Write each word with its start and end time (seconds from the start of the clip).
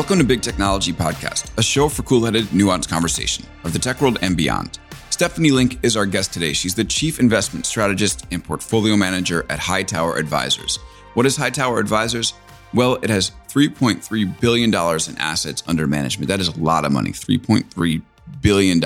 Welcome 0.00 0.16
to 0.20 0.24
Big 0.24 0.40
Technology 0.40 0.94
Podcast, 0.94 1.50
a 1.58 1.62
show 1.62 1.86
for 1.86 2.02
cool 2.04 2.24
headed, 2.24 2.46
nuanced 2.46 2.88
conversation 2.88 3.44
of 3.64 3.74
the 3.74 3.78
tech 3.78 4.00
world 4.00 4.18
and 4.22 4.34
beyond. 4.34 4.78
Stephanie 5.10 5.50
Link 5.50 5.78
is 5.82 5.94
our 5.94 6.06
guest 6.06 6.32
today. 6.32 6.54
She's 6.54 6.74
the 6.74 6.84
Chief 6.84 7.20
Investment 7.20 7.66
Strategist 7.66 8.24
and 8.30 8.42
Portfolio 8.42 8.96
Manager 8.96 9.44
at 9.50 9.58
Hightower 9.58 10.16
Advisors. 10.16 10.78
What 11.12 11.26
is 11.26 11.36
Hightower 11.36 11.78
Advisors? 11.78 12.32
Well, 12.72 12.94
it 13.02 13.10
has 13.10 13.32
$3.3 13.48 14.40
billion 14.40 14.70
in 14.70 15.18
assets 15.18 15.62
under 15.66 15.86
management. 15.86 16.28
That 16.28 16.40
is 16.40 16.48
a 16.48 16.58
lot 16.58 16.86
of 16.86 16.92
money, 16.92 17.10
$3.3 17.10 18.02
billion. 18.40 18.82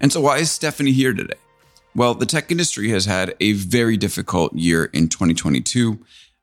And 0.00 0.12
so, 0.12 0.20
why 0.20 0.38
is 0.38 0.52
Stephanie 0.52 0.92
here 0.92 1.12
today? 1.12 1.34
Well, 1.96 2.14
the 2.14 2.24
tech 2.24 2.52
industry 2.52 2.90
has 2.90 3.04
had 3.04 3.34
a 3.40 3.54
very 3.54 3.96
difficult 3.96 4.54
year 4.54 4.84
in 4.84 5.08
2022, 5.08 5.98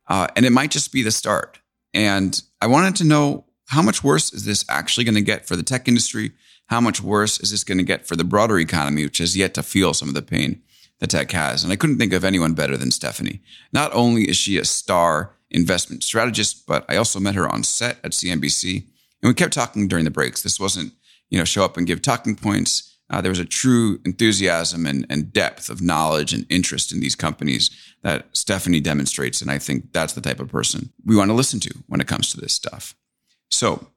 uh, 0.10 0.28
and 0.36 0.46
it 0.46 0.52
might 0.52 0.72
just 0.72 0.92
be 0.92 1.04
the 1.04 1.12
start. 1.12 1.62
And 1.94 2.42
I 2.62 2.68
wanted 2.68 2.98
to 2.98 3.06
know 3.06 3.46
how 3.68 3.82
much 3.82 4.04
worse 4.04 4.34
is 4.34 4.46
this 4.46 4.66
actually 4.70 5.04
going 5.04 5.16
to 5.16 5.22
get 5.22 5.46
for 5.46 5.56
the 5.56 5.64
tech 5.64 5.88
industry? 5.88 6.32
How 6.68 6.82
much 6.82 7.02
worse 7.02 7.40
is 7.40 7.52
this 7.52 7.64
going 7.64 7.78
to 7.78 7.84
get 7.84 8.08
for 8.08 8.16
the 8.16 8.24
broader 8.24 8.60
economy, 8.60 9.04
which 9.04 9.18
has 9.20 9.36
yet 9.36 9.54
to 9.56 9.64
feel 9.64 9.94
some 9.94 10.08
of 10.08 10.16
the 10.16 10.22
pain 10.22 10.62
that 11.00 11.10
tech 11.10 11.32
has? 11.32 11.64
And 11.64 11.72
I 11.72 11.76
couldn't 11.76 11.98
think 11.98 12.14
of 12.14 12.24
anyone 12.24 12.54
better 12.54 12.78
than 12.78 12.92
Stephanie. 12.92 13.42
Not 13.74 13.94
only 13.94 14.30
is 14.30 14.38
she 14.38 14.58
a 14.58 14.66
star 14.66 15.34
investment 15.50 16.04
strategist, 16.04 16.66
but 16.66 16.86
I 16.90 16.96
also 16.96 17.20
met 17.20 17.36
her 17.36 17.48
on 17.48 17.64
set 17.64 17.98
at 18.04 18.12
CNBC, 18.12 18.84
and 19.22 19.30
we 19.30 19.34
kept 19.34 19.54
talking 19.54 19.88
during 19.88 20.06
the 20.06 20.12
breaks. 20.12 20.44
This 20.44 20.60
wasn't, 20.60 20.94
you 21.30 21.38
know, 21.38 21.46
show 21.46 21.66
up 21.66 21.76
and 21.78 21.88
give 21.88 22.02
talking 22.02 22.36
points. 22.36 22.96
Uh, 23.10 23.22
there 23.22 23.32
was 23.32 23.40
a 23.40 23.46
true 23.46 24.00
enthusiasm 24.06 24.86
and, 24.86 25.06
and 25.10 25.32
depth 25.32 25.70
of 25.70 25.82
knowledge 25.82 26.34
and 26.34 26.46
interest 26.50 26.92
in 26.92 27.00
these 27.00 27.16
companies 27.16 27.70
that 28.02 28.28
Stephanie 28.34 28.82
demonstrates. 28.82 29.42
And 29.42 29.50
I 29.50 29.60
think 29.60 29.94
that's 29.94 30.14
the 30.14 30.22
type 30.22 30.42
of 30.42 30.50
person 30.50 30.92
we 31.06 31.16
want 31.16 31.30
to 31.30 31.34
listen 31.34 31.60
to 31.62 31.74
when 31.88 32.02
it 32.02 32.08
comes 32.08 32.32
to 32.32 32.40
this 32.40 32.54
stuff. 32.54 32.96
So, 33.50 33.88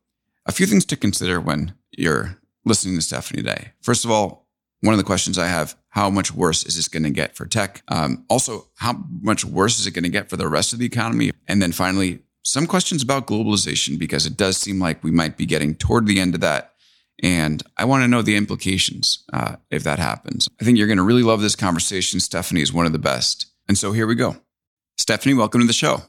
a 0.46 0.52
few 0.52 0.66
things 0.66 0.84
to 0.86 0.96
consider 0.96 1.40
when 1.40 1.74
you're 1.92 2.38
listening 2.64 2.96
to 2.96 3.02
Stephanie 3.02 3.42
today. 3.42 3.72
First 3.80 4.04
of 4.04 4.10
all, 4.10 4.48
one 4.80 4.94
of 4.94 4.98
the 4.98 5.04
questions 5.04 5.38
I 5.38 5.48
have 5.48 5.76
how 5.90 6.08
much 6.08 6.32
worse 6.32 6.64
is 6.64 6.76
this 6.76 6.88
going 6.88 7.02
to 7.02 7.10
get 7.10 7.36
for 7.36 7.46
tech? 7.46 7.82
Um, 7.88 8.24
also, 8.28 8.68
how 8.76 9.04
much 9.20 9.44
worse 9.44 9.78
is 9.80 9.86
it 9.86 9.90
going 9.90 10.04
to 10.04 10.08
get 10.08 10.30
for 10.30 10.36
the 10.36 10.48
rest 10.48 10.72
of 10.72 10.78
the 10.78 10.86
economy? 10.86 11.32
And 11.48 11.60
then 11.60 11.72
finally, 11.72 12.20
some 12.42 12.66
questions 12.66 13.02
about 13.02 13.26
globalization 13.26 13.98
because 13.98 14.24
it 14.24 14.36
does 14.36 14.56
seem 14.56 14.78
like 14.78 15.02
we 15.02 15.10
might 15.10 15.36
be 15.36 15.46
getting 15.46 15.74
toward 15.74 16.06
the 16.06 16.20
end 16.20 16.34
of 16.34 16.40
that. 16.42 16.74
And 17.22 17.62
I 17.76 17.84
want 17.84 18.02
to 18.02 18.08
know 18.08 18.22
the 18.22 18.36
implications 18.36 19.24
uh, 19.32 19.56
if 19.70 19.82
that 19.82 19.98
happens. 19.98 20.48
I 20.60 20.64
think 20.64 20.78
you're 20.78 20.86
going 20.86 20.96
to 20.96 21.02
really 21.02 21.22
love 21.22 21.42
this 21.42 21.56
conversation. 21.56 22.20
Stephanie 22.20 22.62
is 22.62 22.72
one 22.72 22.86
of 22.86 22.92
the 22.92 22.98
best. 22.98 23.46
And 23.68 23.76
so 23.76 23.92
here 23.92 24.06
we 24.06 24.14
go. 24.14 24.36
Stephanie, 24.96 25.34
welcome 25.34 25.60
to 25.60 25.66
the 25.66 25.72
show. 25.72 26.02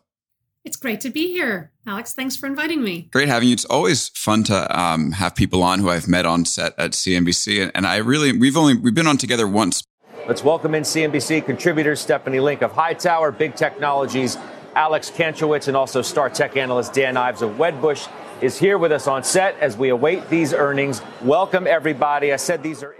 It's 0.63 0.77
great 0.77 1.01
to 1.01 1.09
be 1.09 1.31
here, 1.31 1.71
Alex. 1.87 2.13
Thanks 2.13 2.35
for 2.35 2.45
inviting 2.45 2.83
me. 2.83 3.09
Great 3.11 3.27
having 3.27 3.47
you. 3.47 3.53
It's 3.53 3.65
always 3.65 4.09
fun 4.09 4.43
to 4.43 4.79
um, 4.79 5.13
have 5.13 5.33
people 5.33 5.63
on 5.63 5.79
who 5.79 5.89
I've 5.89 6.07
met 6.07 6.27
on 6.27 6.45
set 6.45 6.77
at 6.77 6.91
CNBC, 6.91 7.63
and, 7.63 7.71
and 7.73 7.87
I 7.87 7.97
really 7.97 8.37
we've 8.37 8.55
only 8.55 8.75
we've 8.75 8.93
been 8.93 9.07
on 9.07 9.17
together 9.17 9.47
once. 9.47 9.83
Let's 10.27 10.43
welcome 10.43 10.75
in 10.75 10.83
CNBC 10.83 11.47
contributors 11.47 11.99
Stephanie 11.99 12.39
Link 12.39 12.61
of 12.61 12.73
Hightower, 12.73 13.31
Big 13.31 13.55
Technologies, 13.55 14.37
Alex 14.75 15.09
Kantrowitz, 15.09 15.67
and 15.67 15.75
also 15.75 16.03
Star 16.03 16.29
Tech 16.29 16.55
analyst 16.55 16.93
Dan 16.93 17.17
Ives 17.17 17.41
of 17.41 17.53
Wedbush 17.53 18.07
is 18.43 18.59
here 18.59 18.77
with 18.77 18.91
us 18.91 19.07
on 19.07 19.23
set 19.23 19.57
as 19.59 19.75
we 19.75 19.89
await 19.89 20.29
these 20.29 20.53
earnings. 20.53 21.01
Welcome 21.23 21.65
everybody. 21.65 22.33
I 22.33 22.35
said 22.35 22.61
these 22.61 22.83
are 22.83 22.93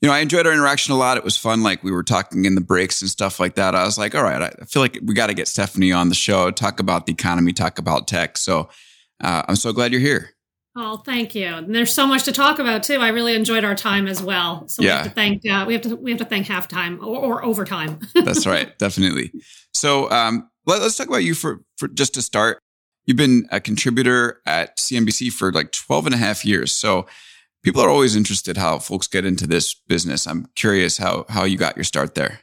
you 0.00 0.08
know, 0.08 0.14
I 0.14 0.20
enjoyed 0.20 0.46
our 0.46 0.52
interaction 0.52 0.94
a 0.94 0.96
lot. 0.96 1.16
It 1.16 1.24
was 1.24 1.36
fun. 1.36 1.62
Like 1.62 1.82
we 1.82 1.90
were 1.90 2.04
talking 2.04 2.44
in 2.44 2.54
the 2.54 2.60
breaks 2.60 3.02
and 3.02 3.10
stuff 3.10 3.40
like 3.40 3.56
that. 3.56 3.74
I 3.74 3.84
was 3.84 3.98
like, 3.98 4.14
all 4.14 4.22
right, 4.22 4.42
I 4.42 4.64
feel 4.64 4.80
like 4.80 4.98
we 5.02 5.14
got 5.14 5.26
to 5.26 5.34
get 5.34 5.48
Stephanie 5.48 5.92
on 5.92 6.08
the 6.08 6.14
show, 6.14 6.50
talk 6.50 6.78
about 6.78 7.06
the 7.06 7.12
economy, 7.12 7.52
talk 7.52 7.78
about 7.78 8.06
tech. 8.06 8.38
So 8.38 8.68
uh, 9.22 9.42
I'm 9.48 9.56
so 9.56 9.72
glad 9.72 9.92
you're 9.92 10.00
here. 10.00 10.30
Oh, 10.76 10.98
thank 10.98 11.34
you. 11.34 11.46
And 11.46 11.74
there's 11.74 11.92
so 11.92 12.06
much 12.06 12.22
to 12.24 12.32
talk 12.32 12.60
about 12.60 12.84
too. 12.84 12.98
I 12.98 13.08
really 13.08 13.34
enjoyed 13.34 13.64
our 13.64 13.74
time 13.74 14.06
as 14.06 14.22
well. 14.22 14.68
So 14.68 14.82
yeah. 14.82 14.88
we 14.88 14.96
have 14.96 15.04
to 15.04 15.10
thank 15.10 15.42
uh, 15.50 15.64
we 15.66 15.72
have 15.72 15.82
to 15.82 15.96
we 15.96 16.12
have 16.12 16.20
to 16.20 16.24
thank 16.24 16.46
halftime 16.46 17.00
or, 17.00 17.18
or 17.18 17.44
overtime. 17.44 17.98
That's 18.14 18.46
right, 18.46 18.78
definitely. 18.78 19.32
So 19.74 20.08
um, 20.12 20.48
let, 20.66 20.80
us 20.80 20.96
talk 20.96 21.08
about 21.08 21.24
you 21.24 21.34
for 21.34 21.62
for 21.78 21.88
just 21.88 22.14
to 22.14 22.22
start. 22.22 22.60
You've 23.06 23.16
been 23.16 23.48
a 23.50 23.58
contributor 23.58 24.40
at 24.46 24.76
CNBC 24.76 25.32
for 25.32 25.50
like 25.50 25.72
12 25.72 26.06
and 26.06 26.14
a 26.14 26.18
half 26.18 26.44
years. 26.44 26.72
So 26.72 27.06
people 27.62 27.82
are 27.82 27.90
always 27.90 28.16
interested 28.16 28.56
how 28.56 28.78
folks 28.78 29.06
get 29.06 29.24
into 29.24 29.46
this 29.46 29.74
business. 29.74 30.26
I'm 30.26 30.46
curious 30.54 30.98
how 30.98 31.26
how 31.28 31.44
you 31.44 31.56
got 31.56 31.76
your 31.76 31.84
start 31.84 32.14
there. 32.14 32.40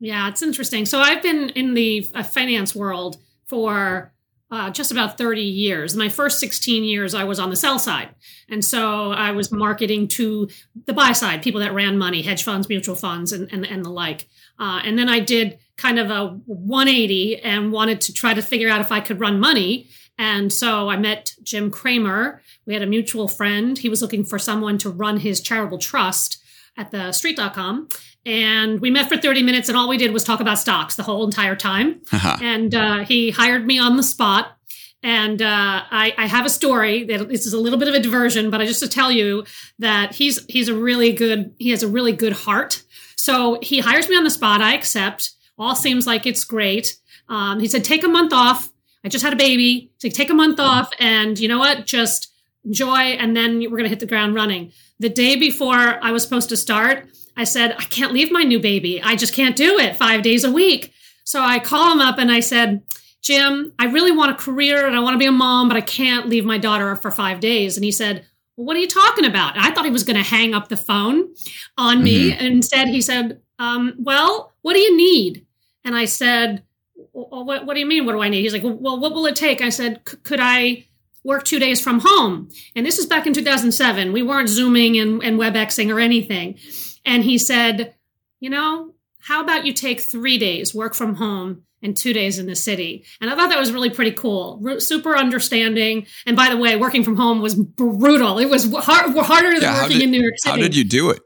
Yeah, 0.00 0.28
it's 0.28 0.42
interesting. 0.42 0.86
So 0.86 1.00
I've 1.00 1.22
been 1.22 1.50
in 1.50 1.74
the 1.74 2.08
uh, 2.14 2.22
finance 2.22 2.74
world 2.74 3.16
for 3.46 4.12
uh, 4.50 4.70
just 4.70 4.90
about 4.90 5.18
30 5.18 5.42
years. 5.42 5.94
My 5.94 6.08
first 6.08 6.40
16 6.40 6.84
years, 6.84 7.14
I 7.14 7.24
was 7.24 7.38
on 7.38 7.50
the 7.50 7.56
sell 7.56 7.78
side. 7.78 8.14
And 8.48 8.64
so 8.64 9.12
I 9.12 9.32
was 9.32 9.52
marketing 9.52 10.08
to 10.08 10.48
the 10.86 10.94
buy 10.94 11.12
side, 11.12 11.42
people 11.42 11.60
that 11.60 11.74
ran 11.74 11.98
money, 11.98 12.22
hedge 12.22 12.44
funds, 12.44 12.68
mutual 12.68 12.94
funds, 12.94 13.32
and, 13.32 13.52
and, 13.52 13.66
and 13.66 13.84
the 13.84 13.90
like. 13.90 14.26
Uh, 14.58 14.80
and 14.84 14.98
then 14.98 15.08
I 15.08 15.20
did 15.20 15.58
kind 15.76 15.98
of 15.98 16.10
a 16.10 16.28
180 16.46 17.40
and 17.42 17.72
wanted 17.72 18.00
to 18.02 18.12
try 18.12 18.32
to 18.32 18.40
figure 18.40 18.70
out 18.70 18.80
if 18.80 18.90
I 18.90 19.00
could 19.00 19.20
run 19.20 19.38
money. 19.38 19.88
And 20.16 20.52
so 20.52 20.88
I 20.88 20.96
met 20.96 21.32
Jim 21.42 21.70
Cramer. 21.70 22.42
We 22.68 22.74
had 22.74 22.82
a 22.82 22.86
mutual 22.86 23.28
friend. 23.28 23.78
He 23.78 23.88
was 23.88 24.02
looking 24.02 24.24
for 24.24 24.38
someone 24.38 24.76
to 24.78 24.90
run 24.90 25.16
his 25.16 25.40
charitable 25.40 25.78
trust 25.78 26.36
at 26.76 26.90
the 26.90 27.12
street.com. 27.12 27.88
And 28.26 28.78
we 28.80 28.90
met 28.90 29.08
for 29.08 29.16
30 29.16 29.42
minutes, 29.42 29.70
and 29.70 29.78
all 29.78 29.88
we 29.88 29.96
did 29.96 30.12
was 30.12 30.22
talk 30.22 30.40
about 30.40 30.58
stocks 30.58 30.94
the 30.94 31.02
whole 31.02 31.24
entire 31.24 31.56
time. 31.56 32.02
Uh-huh. 32.12 32.36
And 32.42 32.74
uh, 32.74 32.98
he 33.04 33.30
hired 33.30 33.66
me 33.66 33.78
on 33.78 33.96
the 33.96 34.02
spot. 34.02 34.58
And 35.02 35.40
uh, 35.40 35.82
I, 35.90 36.12
I, 36.18 36.26
have 36.26 36.44
a 36.44 36.50
story 36.50 37.04
that 37.04 37.28
this 37.28 37.46
is 37.46 37.52
a 37.52 37.58
little 37.58 37.78
bit 37.78 37.88
of 37.88 37.94
a 37.94 38.00
diversion, 38.00 38.50
but 38.50 38.60
I 38.60 38.66
just 38.66 38.82
to 38.82 38.88
tell 38.88 39.12
you 39.12 39.44
that 39.78 40.12
he's 40.12 40.44
he's 40.46 40.68
a 40.68 40.74
really 40.74 41.12
good 41.12 41.54
he 41.60 41.70
has 41.70 41.84
a 41.84 41.88
really 41.88 42.12
good 42.12 42.32
heart. 42.32 42.82
So 43.14 43.58
he 43.62 43.78
hires 43.78 44.08
me 44.08 44.16
on 44.16 44.24
the 44.24 44.30
spot. 44.30 44.60
I 44.60 44.74
accept. 44.74 45.30
All 45.56 45.76
seems 45.76 46.04
like 46.04 46.26
it's 46.26 46.42
great. 46.42 46.98
Um, 47.28 47.60
he 47.60 47.68
said, 47.68 47.84
"Take 47.84 48.02
a 48.02 48.08
month 48.08 48.32
off. 48.32 48.70
I 49.04 49.08
just 49.08 49.24
had 49.24 49.32
a 49.32 49.36
baby. 49.36 49.92
So 49.98 50.08
take 50.08 50.30
a 50.30 50.34
month 50.34 50.58
off 50.58 50.90
and 50.98 51.38
you 51.38 51.46
know 51.46 51.60
what? 51.60 51.86
Just 51.86 52.32
enjoy. 52.68 53.16
And 53.18 53.36
then 53.36 53.58
we're 53.58 53.70
going 53.70 53.84
to 53.84 53.88
hit 53.88 54.00
the 54.00 54.06
ground 54.06 54.34
running. 54.34 54.72
The 55.00 55.08
day 55.08 55.36
before 55.36 55.98
I 56.02 56.12
was 56.12 56.22
supposed 56.22 56.48
to 56.50 56.56
start, 56.56 57.08
I 57.36 57.44
said, 57.44 57.74
I 57.78 57.84
can't 57.84 58.12
leave 58.12 58.30
my 58.30 58.42
new 58.42 58.60
baby. 58.60 59.00
I 59.02 59.16
just 59.16 59.34
can't 59.34 59.56
do 59.56 59.78
it 59.78 59.96
five 59.96 60.22
days 60.22 60.44
a 60.44 60.52
week. 60.52 60.92
So 61.24 61.40
I 61.40 61.58
call 61.58 61.92
him 61.92 62.00
up 62.00 62.18
and 62.18 62.30
I 62.30 62.40
said, 62.40 62.82
Jim, 63.22 63.72
I 63.78 63.86
really 63.86 64.12
want 64.12 64.30
a 64.30 64.34
career 64.34 64.86
and 64.86 64.96
I 64.96 65.00
want 65.00 65.14
to 65.14 65.18
be 65.18 65.26
a 65.26 65.32
mom, 65.32 65.68
but 65.68 65.76
I 65.76 65.80
can't 65.82 66.28
leave 66.28 66.44
my 66.44 66.58
daughter 66.58 66.94
for 66.96 67.10
five 67.10 67.40
days. 67.40 67.76
And 67.76 67.84
he 67.84 67.92
said, 67.92 68.26
well, 68.56 68.66
what 68.66 68.76
are 68.76 68.80
you 68.80 68.88
talking 68.88 69.24
about? 69.24 69.56
I 69.56 69.70
thought 69.72 69.84
he 69.84 69.90
was 69.90 70.04
going 70.04 70.16
to 70.16 70.22
hang 70.22 70.54
up 70.54 70.68
the 70.68 70.76
phone 70.76 71.28
on 71.76 72.02
me. 72.02 72.30
Mm-hmm. 72.30 72.38
And 72.44 72.54
instead, 72.54 72.88
he 72.88 73.00
said, 73.00 73.40
um, 73.58 73.94
well, 73.98 74.52
what 74.62 74.74
do 74.74 74.80
you 74.80 74.96
need? 74.96 75.46
And 75.84 75.96
I 75.96 76.06
said, 76.06 76.64
well, 77.12 77.44
what, 77.44 77.66
what 77.66 77.74
do 77.74 77.80
you 77.80 77.86
mean? 77.86 78.04
What 78.04 78.12
do 78.12 78.22
I 78.22 78.28
need? 78.28 78.42
He's 78.42 78.52
like, 78.52 78.62
well, 78.64 78.98
what 78.98 79.12
will 79.12 79.26
it 79.26 79.36
take? 79.36 79.60
I 79.60 79.68
said, 79.68 80.04
could 80.04 80.40
I 80.40 80.87
work 81.28 81.44
two 81.44 81.58
days 81.58 81.80
from 81.80 82.00
home? 82.00 82.48
And 82.74 82.84
this 82.84 82.98
is 82.98 83.06
back 83.06 83.26
in 83.26 83.34
2007. 83.34 84.12
We 84.12 84.22
weren't 84.22 84.48
Zooming 84.48 84.98
and, 84.98 85.22
and 85.22 85.38
WebExing 85.38 85.94
or 85.94 86.00
anything. 86.00 86.58
And 87.04 87.22
he 87.22 87.38
said, 87.38 87.94
you 88.40 88.50
know, 88.50 88.94
how 89.20 89.42
about 89.42 89.66
you 89.66 89.72
take 89.72 90.00
three 90.00 90.38
days 90.38 90.74
work 90.74 90.94
from 90.94 91.16
home 91.16 91.62
and 91.82 91.94
two 91.94 92.14
days 92.14 92.38
in 92.38 92.46
the 92.46 92.56
city? 92.56 93.04
And 93.20 93.30
I 93.30 93.36
thought 93.36 93.50
that 93.50 93.58
was 93.60 93.72
really 93.72 93.90
pretty 93.90 94.12
cool. 94.12 94.80
super 94.80 95.16
understanding. 95.16 96.06
And 96.26 96.34
by 96.34 96.48
the 96.48 96.56
way, 96.56 96.76
working 96.76 97.04
from 97.04 97.16
home 97.16 97.42
was 97.42 97.54
brutal. 97.54 98.38
It 98.38 98.48
was 98.48 98.72
hard, 98.72 99.14
harder 99.16 99.52
than 99.52 99.62
yeah, 99.62 99.82
working 99.82 99.98
did, 99.98 100.04
in 100.04 100.10
New 100.10 100.22
York 100.22 100.38
City. 100.38 100.50
How 100.50 100.56
did 100.56 100.74
you 100.74 100.84
do 100.84 101.10
it? 101.10 101.20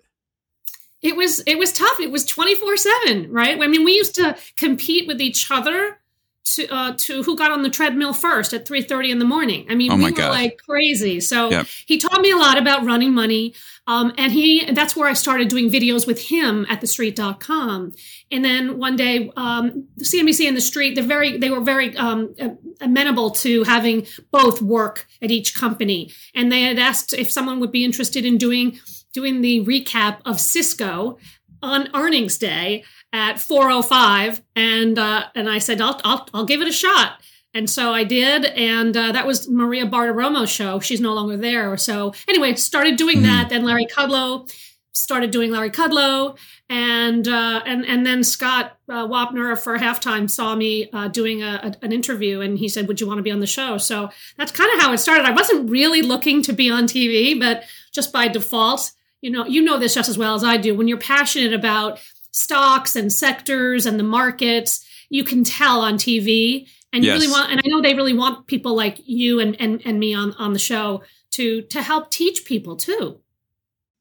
it 1.02 1.16
was 1.16 1.40
it 1.46 1.58
was 1.58 1.72
tough. 1.72 1.98
It 1.98 2.12
was 2.12 2.24
24/7, 2.24 3.26
right? 3.28 3.60
I 3.60 3.66
mean, 3.66 3.84
we 3.84 3.94
used 3.94 4.14
to 4.14 4.36
compete 4.56 5.08
with 5.08 5.20
each 5.20 5.50
other 5.50 5.98
to 6.44 6.68
uh, 6.68 6.94
to 6.96 7.22
who 7.22 7.36
got 7.36 7.50
on 7.50 7.62
the 7.62 7.70
treadmill 7.70 8.12
first 8.12 8.52
at 8.52 8.66
3:30 8.66 9.10
in 9.10 9.18
the 9.18 9.24
morning. 9.24 9.66
I 9.68 9.74
mean, 9.74 9.92
oh 9.92 9.96
we 9.96 10.04
were 10.04 10.10
God. 10.10 10.30
like 10.30 10.58
crazy. 10.58 11.20
So 11.20 11.50
yep. 11.50 11.66
he 11.86 11.98
taught 11.98 12.20
me 12.20 12.30
a 12.30 12.36
lot 12.36 12.58
about 12.58 12.84
running 12.84 13.12
money. 13.12 13.54
Um, 13.86 14.12
and 14.16 14.32
he 14.32 14.70
that's 14.72 14.94
where 14.94 15.08
I 15.08 15.12
started 15.14 15.48
doing 15.48 15.70
videos 15.70 16.06
with 16.06 16.20
him 16.20 16.66
at 16.68 16.80
thestreet.com. 16.80 17.92
And 18.30 18.44
then 18.44 18.78
one 18.78 18.96
day, 18.96 19.30
um, 19.36 19.88
CNBC 20.00 20.46
and 20.46 20.56
the 20.56 20.60
Street, 20.60 20.94
they're 20.94 21.04
very 21.04 21.36
they 21.36 21.50
were 21.50 21.60
very 21.60 21.96
um, 21.96 22.34
amenable 22.80 23.30
to 23.30 23.64
having 23.64 24.06
both 24.30 24.62
work 24.62 25.06
at 25.20 25.30
each 25.30 25.54
company. 25.54 26.12
And 26.34 26.50
they 26.50 26.62
had 26.62 26.78
asked 26.78 27.12
if 27.12 27.30
someone 27.30 27.60
would 27.60 27.72
be 27.72 27.84
interested 27.84 28.24
in 28.24 28.38
doing 28.38 28.78
doing 29.12 29.40
the 29.40 29.64
recap 29.64 30.18
of 30.24 30.40
Cisco 30.40 31.18
on 31.62 31.88
earnings 31.94 32.38
day 32.38 32.84
at 33.12 33.40
405 33.40 34.42
and 34.56 34.98
uh, 34.98 35.24
and 35.34 35.48
I 35.48 35.58
said 35.58 35.80
I'll, 35.80 36.00
I'll 36.04 36.28
I'll 36.32 36.46
give 36.46 36.60
it 36.60 36.68
a 36.68 36.72
shot. 36.72 37.20
And 37.54 37.68
so 37.68 37.92
I 37.92 38.04
did 38.04 38.46
and 38.46 38.96
uh, 38.96 39.12
that 39.12 39.26
was 39.26 39.48
Maria 39.48 39.86
Bartiromo's 39.86 40.50
show. 40.50 40.80
She's 40.80 41.00
no 41.00 41.12
longer 41.12 41.36
there. 41.36 41.76
So 41.76 42.14
anyway 42.26 42.54
started 42.54 42.96
doing 42.96 43.18
mm-hmm. 43.18 43.26
that. 43.26 43.50
Then 43.50 43.64
Larry 43.64 43.86
Kudlow 43.86 44.50
started 44.94 45.30
doing 45.30 45.50
Larry 45.50 45.70
Kudlow 45.70 46.38
and 46.70 47.28
uh, 47.28 47.62
and 47.66 47.84
and 47.84 48.06
then 48.06 48.24
Scott 48.24 48.78
uh, 48.88 49.06
Wapner 49.06 49.58
for 49.58 49.76
halftime 49.78 50.30
saw 50.30 50.54
me 50.54 50.88
uh, 50.92 51.08
doing 51.08 51.42
a, 51.42 51.60
a, 51.62 51.84
an 51.84 51.92
interview 51.92 52.40
and 52.40 52.58
he 52.58 52.68
said 52.68 52.88
would 52.88 53.00
you 53.00 53.06
want 53.06 53.18
to 53.18 53.22
be 53.22 53.30
on 53.30 53.40
the 53.40 53.46
show? 53.46 53.76
So 53.76 54.08
that's 54.38 54.52
kind 54.52 54.72
of 54.74 54.80
how 54.80 54.92
it 54.92 54.98
started. 54.98 55.26
I 55.26 55.32
wasn't 55.32 55.70
really 55.70 56.00
looking 56.00 56.40
to 56.42 56.52
be 56.54 56.70
on 56.70 56.84
TV 56.84 57.38
but 57.38 57.64
just 57.92 58.12
by 58.12 58.28
default 58.28 58.92
you 59.20 59.30
know 59.30 59.44
you 59.46 59.62
know 59.62 59.78
this 59.78 59.94
just 59.94 60.08
as 60.08 60.16
well 60.16 60.34
as 60.34 60.42
I 60.42 60.56
do. 60.56 60.74
When 60.74 60.88
you're 60.88 60.98
passionate 60.98 61.52
about 61.52 62.00
stocks 62.32 62.96
and 62.96 63.12
sectors 63.12 63.86
and 63.86 63.98
the 63.98 64.04
markets. 64.04 64.84
You 65.10 65.24
can 65.24 65.44
tell 65.44 65.80
on 65.80 65.94
TV. 65.94 66.68
And 66.94 67.04
you 67.04 67.12
really 67.12 67.28
want, 67.28 67.50
and 67.50 67.58
I 67.58 67.68
know 67.68 67.80
they 67.80 67.94
really 67.94 68.12
want 68.12 68.46
people 68.46 68.76
like 68.76 68.98
you 69.04 69.40
and, 69.40 69.58
and, 69.58 69.80
and 69.86 69.98
me 69.98 70.12
on, 70.12 70.34
on 70.34 70.52
the 70.52 70.58
show 70.58 71.02
to, 71.32 71.62
to 71.62 71.80
help 71.80 72.10
teach 72.10 72.44
people 72.44 72.76
too. 72.76 73.18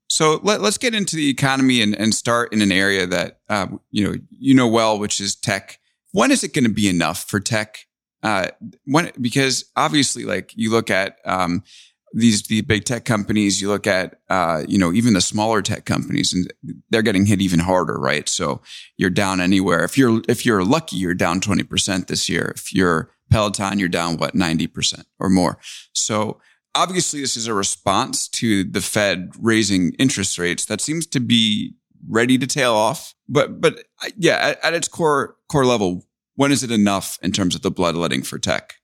So 0.10 0.42
let, 0.44 0.60
us 0.60 0.78
get 0.78 0.94
into 0.94 1.16
the 1.16 1.30
economy 1.30 1.82
and, 1.82 1.96
and 1.96 2.14
start 2.14 2.52
in 2.52 2.62
an 2.62 2.72
area 2.72 3.08
that, 3.08 3.40
um, 3.48 3.80
you 3.92 4.06
know, 4.06 4.16
you 4.30 4.54
know 4.54 4.68
well, 4.68 5.00
which 5.00 5.22
is 5.22 5.36
tech. 5.36 5.80
When 6.12 6.32
is 6.32 6.44
it 6.44 6.54
going 6.54 6.66
to 6.66 6.70
be 6.70 6.90
enough 6.90 7.30
for 7.30 7.40
tech? 7.40 7.86
Uh, 8.22 8.50
when, 8.84 9.12
because 9.22 9.72
obviously 9.78 10.26
like 10.26 10.52
you 10.54 10.70
look 10.70 10.90
at, 10.90 11.20
um, 11.24 11.64
these 12.14 12.44
the 12.44 12.62
big 12.62 12.86
tech 12.86 13.06
companies, 13.06 13.62
you 13.62 13.68
look 13.70 13.88
at 13.88 14.20
uh, 14.30 14.64
you 14.68 14.78
know 14.78 14.92
even 14.92 15.14
the 15.14 15.22
smaller 15.22 15.62
tech 15.62 15.86
companies, 15.86 16.34
and 16.34 16.52
they're 16.90 17.02
getting 17.02 17.26
hit 17.26 17.42
even 17.42 17.60
harder, 17.60 17.98
right? 17.98 18.28
So 18.28 18.62
you're 18.98 19.10
down 19.10 19.40
anywhere. 19.40 19.84
If 19.84 19.98
you're 19.98 20.22
if 20.28 20.46
you're 20.46 20.64
lucky, 20.64 20.98
you're 20.98 21.14
down 21.14 21.42
twenty 21.42 21.64
percent 21.64 22.08
this 22.08 22.30
year. 22.30 22.54
If 22.56 22.74
you're 22.74 23.12
Peloton, 23.30 23.80
you're 23.80 23.90
down 23.90 24.18
what 24.18 24.36
ninety 24.36 24.68
percent 24.68 25.08
or 25.20 25.30
more. 25.30 25.58
So 25.94 26.40
obviously, 26.76 27.22
this 27.22 27.36
is 27.36 27.48
a 27.48 27.54
response 27.54 28.28
to 28.30 28.64
the 28.64 28.82
Fed 28.82 29.32
raising 29.40 29.94
interest 29.94 30.38
rates 30.38 30.66
that 30.66 30.82
seems 30.82 31.06
to 31.08 31.20
be 31.20 31.76
ready 32.08 32.38
to 32.38 32.48
tail 32.48 32.74
off. 32.74 33.16
But 33.30 33.62
but 33.62 33.84
yeah, 34.18 34.38
at, 34.38 34.66
at 34.66 34.74
its 34.74 34.88
core 34.88 35.38
core 35.48 35.66
level, 35.66 36.06
when 36.36 36.52
is 36.52 36.64
it 36.64 36.72
enough 36.72 37.18
in 37.22 37.32
terms 37.32 37.56
of 37.56 37.62
the 37.62 37.72
bloodletting 37.72 38.24
for 38.24 38.38
tech? 38.38 38.76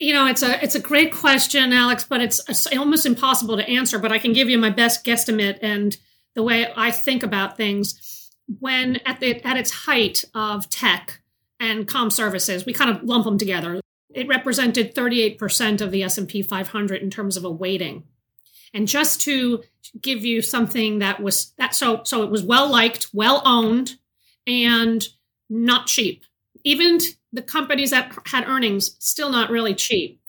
You 0.00 0.14
know, 0.14 0.26
it's 0.26 0.42
a 0.42 0.62
it's 0.64 0.74
a 0.74 0.80
great 0.80 1.12
question, 1.12 1.74
Alex, 1.74 2.04
but 2.04 2.22
it's, 2.22 2.40
it's 2.48 2.66
almost 2.74 3.04
impossible 3.04 3.58
to 3.58 3.68
answer. 3.68 3.98
But 3.98 4.12
I 4.12 4.18
can 4.18 4.32
give 4.32 4.48
you 4.48 4.58
my 4.58 4.70
best 4.70 5.04
guesstimate 5.04 5.58
and 5.62 5.96
the 6.34 6.42
way 6.42 6.72
I 6.74 6.90
think 6.90 7.22
about 7.22 7.56
things. 7.56 8.30
When 8.58 8.96
at 9.06 9.20
the 9.20 9.46
at 9.46 9.58
its 9.58 9.70
height 9.70 10.24
of 10.34 10.68
tech 10.70 11.20
and 11.60 11.86
com 11.86 12.10
services, 12.10 12.64
we 12.64 12.72
kind 12.72 12.90
of 12.90 13.04
lump 13.04 13.26
them 13.26 13.36
together. 13.36 13.80
It 14.12 14.26
represented 14.26 14.94
38% 14.94 15.80
of 15.80 15.92
the 15.92 16.02
S&P 16.02 16.42
500 16.42 17.00
in 17.00 17.10
terms 17.10 17.36
of 17.36 17.44
a 17.44 17.50
weighting. 17.50 18.02
And 18.74 18.88
just 18.88 19.20
to 19.20 19.62
give 20.00 20.24
you 20.24 20.42
something 20.42 20.98
that 20.98 21.20
was 21.20 21.52
that 21.58 21.74
so 21.74 22.02
so 22.04 22.22
it 22.22 22.30
was 22.30 22.42
well 22.42 22.70
liked, 22.70 23.08
well 23.12 23.42
owned, 23.44 23.96
and 24.46 25.06
not 25.50 25.86
cheap. 25.86 26.24
Even 26.64 26.98
the 27.32 27.42
companies 27.42 27.90
that 27.90 28.16
had 28.26 28.48
earnings 28.48 28.96
still 28.98 29.30
not 29.30 29.50
really 29.50 29.74
cheap. 29.74 30.20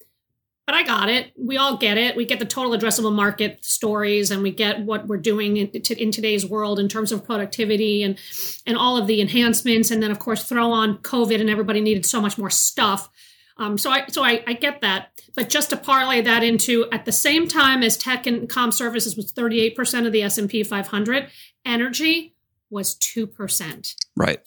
But 0.68 0.76
I 0.76 0.84
got 0.84 1.10
it. 1.10 1.34
We 1.36 1.58
all 1.58 1.76
get 1.76 1.98
it. 1.98 2.16
We 2.16 2.24
get 2.24 2.40
the 2.40 2.46
total 2.46 2.72
addressable 2.78 3.14
market 3.14 3.66
stories, 3.66 4.32
and 4.32 4.44
we 4.44 4.52
get 4.52 4.82
what 4.82 5.08
we're 5.08 5.18
doing 5.18 5.58
in, 5.58 5.68
in 5.68 6.12
today's 6.12 6.46
world 6.46 6.80
in 6.80 6.88
terms 6.88 7.12
of 7.12 7.26
productivity 7.26 8.04
and 8.04 8.18
and 8.66 8.78
all 8.78 8.96
of 8.96 9.08
the 9.08 9.20
enhancements. 9.22 9.92
And 9.92 10.02
then, 10.02 10.12
of 10.12 10.20
course, 10.20 10.46
throw 10.46 10.72
on 10.72 11.00
COVID, 11.00 11.42
and 11.42 11.50
everybody 11.50 11.82
needed 11.82 12.06
so 12.06 12.22
much 12.22 12.38
more 12.38 12.50
stuff. 12.50 13.10
Um, 13.58 13.78
so 13.78 13.90
I 13.90 14.06
so 14.08 14.24
I, 14.24 14.44
I 14.48 14.54
get 14.54 14.82
that. 14.82 15.10
But 15.36 15.50
just 15.50 15.72
to 15.72 15.78
parlay 15.78 16.22
that 16.22 16.44
into 16.44 16.88
at 16.92 17.06
the 17.06 17.12
same 17.12 17.48
time 17.48 17.84
as 17.84 17.98
tech 17.98 18.26
and 18.26 18.48
com 18.48 18.72
services 18.72 19.16
was 19.16 19.34
38% 19.34 20.06
of 20.06 20.12
the 20.12 20.24
S&P 20.24 20.64
500, 20.64 21.30
energy 21.66 22.36
was 22.70 22.96
2%. 22.96 23.96
Right. 24.16 24.40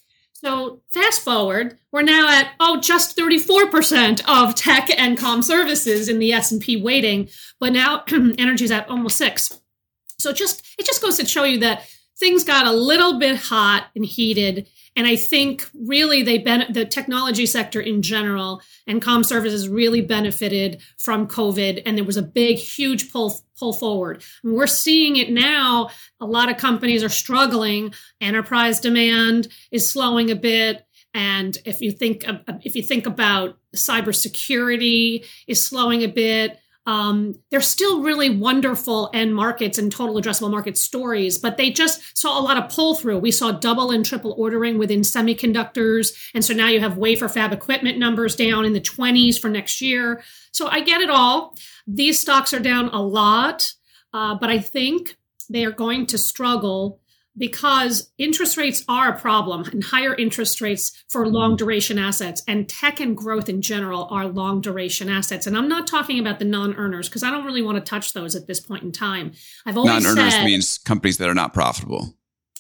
So 0.45 0.83
fast 0.91 1.23
forward, 1.23 1.79
we're 1.91 2.03
now 2.03 2.29
at 2.29 2.51
oh 2.61 2.79
just 2.79 3.17
34% 3.17 4.21
of 4.29 4.55
tech 4.55 4.91
and 4.95 5.17
com 5.17 5.41
services 5.41 6.11
in 6.11 6.19
the 6.19 6.35
S&P 6.35 6.77
weighting, 6.83 7.31
but 7.59 7.73
now 7.73 8.05
energy 8.39 8.67
is 8.67 8.71
at 8.71 8.87
almost 8.91 9.17
6. 9.17 9.59
So 10.19 10.35
just 10.35 10.63
it 10.79 10.85
just 10.85 11.01
goes 11.01 11.17
to 11.17 11.25
show 11.25 11.45
you 11.45 11.61
that 11.61 11.89
things 12.19 12.45
got 12.45 12.67
a 12.67 12.73
little 12.73 13.19
bit 13.19 13.37
hot 13.37 13.87
and 13.97 14.05
heated 14.05 14.69
and 14.97 15.07
I 15.07 15.17
think 15.17 15.69
really 15.75 16.23
they 16.23 16.39
ben- 16.39 16.73
the 16.73 16.85
technology 16.85 17.47
sector 17.47 17.81
in 17.81 18.03
general 18.03 18.63
and 18.87 19.03
com 19.03 19.25
services 19.25 19.69
really 19.69 20.01
benefited 20.01 20.81
from 20.99 21.27
COVID. 21.27 21.83
And 21.85 21.97
there 21.97 22.05
was 22.05 22.17
a 22.17 22.23
big, 22.23 22.59
huge 22.59 23.13
pull, 23.13 23.41
pull 23.59 23.73
forward. 23.73 24.23
And 24.45 24.55
we're 24.55 24.67
seeing 24.67 25.17
it 25.17 25.31
now. 25.31 25.91
A 26.21 26.27
lot 26.27 26.51
of 26.51 26.59
companies 26.59 27.03
are 27.03 27.09
struggling. 27.09 27.93
Enterprise 28.21 28.79
demand 28.79 29.49
is 29.73 29.89
slowing 29.89 30.31
a 30.31 30.37
bit. 30.37 30.87
And 31.13 31.57
if 31.65 31.81
you 31.81 31.93
think, 31.93 32.25
if 32.63 32.75
you 32.75 32.83
think 32.83 33.07
about 33.07 33.59
cybersecurity 33.75 35.25
is 35.47 35.63
slowing 35.63 36.03
a 36.03 36.09
bit, 36.09 36.59
um, 36.87 37.35
they're 37.51 37.63
still 37.63 38.03
really 38.03 38.29
wonderful 38.29 39.09
end 39.15 39.35
markets 39.35 39.79
and 39.79 39.91
total 39.91 40.17
addressable 40.17 40.51
market 40.51 40.77
stories, 40.77 41.39
but 41.39 41.57
they 41.57 41.71
just 41.71 42.17
saw 42.17 42.39
a 42.39 42.43
lot 42.43 42.59
of 42.59 42.71
pull 42.71 42.95
through. 42.95 43.19
We 43.19 43.31
saw 43.31 43.53
double 43.53 43.91
and 43.91 44.05
triple 44.05 44.35
ordering 44.37 44.77
within 44.77 45.01
semiconductors. 45.01 46.13
And 46.35 46.45
so 46.45 46.53
now 46.53 46.69
you 46.69 46.81
have 46.81 46.99
wafer 46.99 47.29
fab 47.29 47.53
equipment 47.53 47.99
numbers 47.99 48.37
down 48.37 48.67
in 48.67 48.75
the 48.75 48.81
20s 48.81 49.41
for 49.41 49.49
next 49.49 49.81
year. 49.81 50.23
So 50.53 50.69
I 50.69 50.81
get 50.81 51.01
it 51.01 51.11
all. 51.11 51.55
These 51.87 52.21
stocks 52.21 52.53
are 52.53 52.61
down 52.61 52.89
a 52.89 53.01
lot, 53.01 53.73
uh, 54.13 54.35
but 54.35 54.51
I 54.51 54.59
think 54.59 55.17
they 55.49 55.65
are 55.65 55.73
going 55.73 56.07
to 56.07 56.19
struggle 56.19 57.01
because 57.37 58.13
interest 58.19 58.57
rates 58.57 58.85
are 58.89 59.11
a 59.11 59.19
problem 59.19 59.65
and 59.65 59.83
higher 59.83 60.15
interest 60.15 60.61
rates 60.61 61.05
for 61.09 61.29
long 61.29 61.57
duration 61.57 61.99
assets 61.99 62.43
and 62.47 62.69
tech 62.69 63.01
and 63.01 63.17
growth 63.17 63.49
in 63.49 63.61
general 63.61 64.07
are 64.11 64.27
long 64.27 64.61
duration 64.61 65.09
assets. 65.09 65.47
And 65.47 65.57
i'm 65.57 65.69
not 65.69 65.87
talking 65.87 66.19
about 66.19 66.39
the 66.39 66.45
non-earners 66.45 67.09
because 67.09 67.23
i 67.23 67.31
don't 67.31 67.45
really 67.45 67.63
want 67.63 67.77
to 67.77 67.89
touch 67.89 68.13
those 68.13 68.37
at 68.37 68.47
this 68.47 68.61
point 68.61 68.83
in 68.83 68.93
time. 68.93 69.33
I've 69.67 69.77
always 69.77 70.05
non-earners 70.05 70.35
said, 70.35 70.45
means 70.45 70.79
companies 70.79 71.19
that 71.19 71.29
are 71.29 71.35
not 71.35 71.53
profitable. 71.53 72.15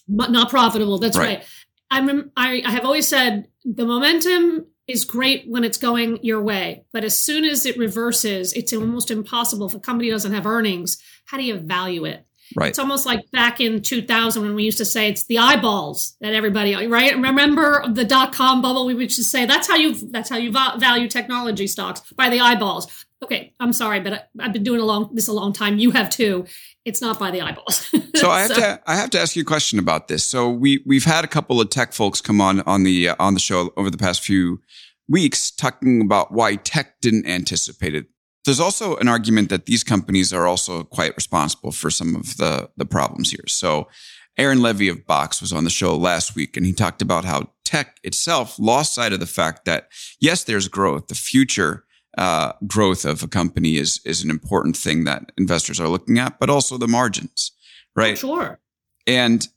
Not 0.08 0.50
profitable 0.50 0.98
that's 0.98 1.16
right, 1.16 1.38
right. 1.38 1.46
I'm, 1.90 2.30
I, 2.37 2.62
I 2.64 2.70
have 2.72 2.84
always 2.84 3.06
said 3.06 3.48
the 3.64 3.87
momentum 3.87 4.66
is 4.87 5.04
great 5.04 5.44
when 5.48 5.64
it's 5.64 5.78
going 5.78 6.18
your 6.22 6.42
way 6.42 6.84
but 6.92 7.04
as 7.04 7.18
soon 7.18 7.44
as 7.44 7.64
it 7.64 7.78
reverses 7.78 8.52
it's 8.52 8.72
almost 8.72 9.10
impossible. 9.10 9.66
If 9.66 9.75
a 9.75 9.80
company 9.80 10.10
doesn't 10.10 10.32
have 10.32 10.46
earnings 10.46 10.98
how 11.26 11.38
do 11.38 11.44
you 11.44 11.56
value 11.58 12.04
it 12.04 12.26
Right. 12.56 12.68
It's 12.68 12.78
almost 12.78 13.06
like 13.06 13.30
back 13.30 13.60
in 13.60 13.82
2000 13.82 14.42
when 14.42 14.54
we 14.54 14.64
used 14.64 14.78
to 14.78 14.84
say 14.84 15.08
it's 15.08 15.24
the 15.24 15.38
eyeballs 15.38 16.16
that 16.20 16.34
everybody, 16.34 16.74
right? 16.86 17.14
Remember 17.14 17.84
the 17.88 18.04
dot 18.04 18.32
com 18.32 18.62
bubble? 18.62 18.86
We 18.86 18.94
used 18.94 19.16
to 19.16 19.24
say 19.24 19.46
that's 19.46 19.66
how 19.66 19.76
you 19.76 19.94
that's 20.10 20.28
how 20.28 20.36
you 20.36 20.52
value 20.52 21.08
technology 21.08 21.66
stocks 21.66 22.00
by 22.12 22.28
the 22.28 22.40
eyeballs. 22.40 23.06
Okay, 23.22 23.54
I'm 23.58 23.72
sorry, 23.72 24.00
but 24.00 24.12
I, 24.12 24.42
have 24.42 24.52
been 24.52 24.62
doing 24.62 24.80
a 24.80 24.84
long 24.84 25.10
this 25.14 25.28
a 25.28 25.32
long 25.32 25.52
time. 25.52 25.78
You 25.78 25.90
have 25.92 26.10
too. 26.10 26.44
It's 26.84 27.00
not 27.00 27.18
by 27.18 27.30
the 27.30 27.40
eyeballs. 27.40 27.90
so 28.14 28.30
I 28.30 28.40
have 28.40 28.48
so. 28.48 28.60
to 28.60 28.80
I 28.86 28.96
have 28.96 29.10
to 29.10 29.20
ask 29.20 29.34
you 29.34 29.42
a 29.42 29.46
question 29.46 29.78
about 29.78 30.08
this. 30.08 30.24
So 30.24 30.50
we 30.50 30.82
we've 30.84 31.04
had 31.04 31.24
a 31.24 31.28
couple 31.28 31.60
of 31.60 31.70
tech 31.70 31.94
folks 31.94 32.20
come 32.20 32.40
on 32.40 32.60
on 32.62 32.82
the 32.82 33.08
uh, 33.10 33.16
on 33.18 33.34
the 33.34 33.40
show 33.40 33.72
over 33.76 33.90
the 33.90 33.96
past 33.96 34.22
few 34.22 34.60
weeks 35.08 35.50
talking 35.50 36.02
about 36.02 36.32
why 36.32 36.56
tech 36.56 37.00
didn't 37.00 37.26
anticipate 37.26 37.94
it 37.94 38.06
there's 38.44 38.60
also 38.60 38.96
an 38.96 39.08
argument 39.08 39.48
that 39.48 39.66
these 39.66 39.82
companies 39.82 40.32
are 40.32 40.46
also 40.46 40.84
quite 40.84 41.16
responsible 41.16 41.72
for 41.72 41.90
some 41.90 42.14
of 42.14 42.36
the, 42.36 42.70
the 42.76 42.84
problems 42.84 43.30
here. 43.30 43.46
So 43.46 43.88
Aaron 44.36 44.58
Levie 44.58 44.90
of 44.90 45.06
Box 45.06 45.40
was 45.40 45.52
on 45.52 45.64
the 45.64 45.70
show 45.70 45.96
last 45.96 46.34
week 46.34 46.56
and 46.56 46.66
he 46.66 46.72
talked 46.72 47.02
about 47.02 47.24
how 47.24 47.50
tech 47.64 47.98
itself 48.02 48.58
lost 48.58 48.94
sight 48.94 49.12
of 49.12 49.20
the 49.20 49.26
fact 49.26 49.64
that 49.64 49.88
yes, 50.20 50.44
there's 50.44 50.68
growth. 50.68 51.06
The 51.06 51.14
future 51.14 51.84
uh, 52.18 52.52
growth 52.66 53.04
of 53.04 53.22
a 53.22 53.28
company 53.28 53.76
is 53.76 54.00
is 54.04 54.22
an 54.22 54.30
important 54.30 54.76
thing 54.76 55.04
that 55.04 55.32
investors 55.36 55.80
are 55.80 55.88
looking 55.88 56.18
at, 56.18 56.38
but 56.38 56.50
also 56.50 56.78
the 56.78 56.88
margins, 56.88 57.52
right? 57.96 58.12
Oh, 58.12 58.14
sure. 58.14 58.60
And 59.06 59.48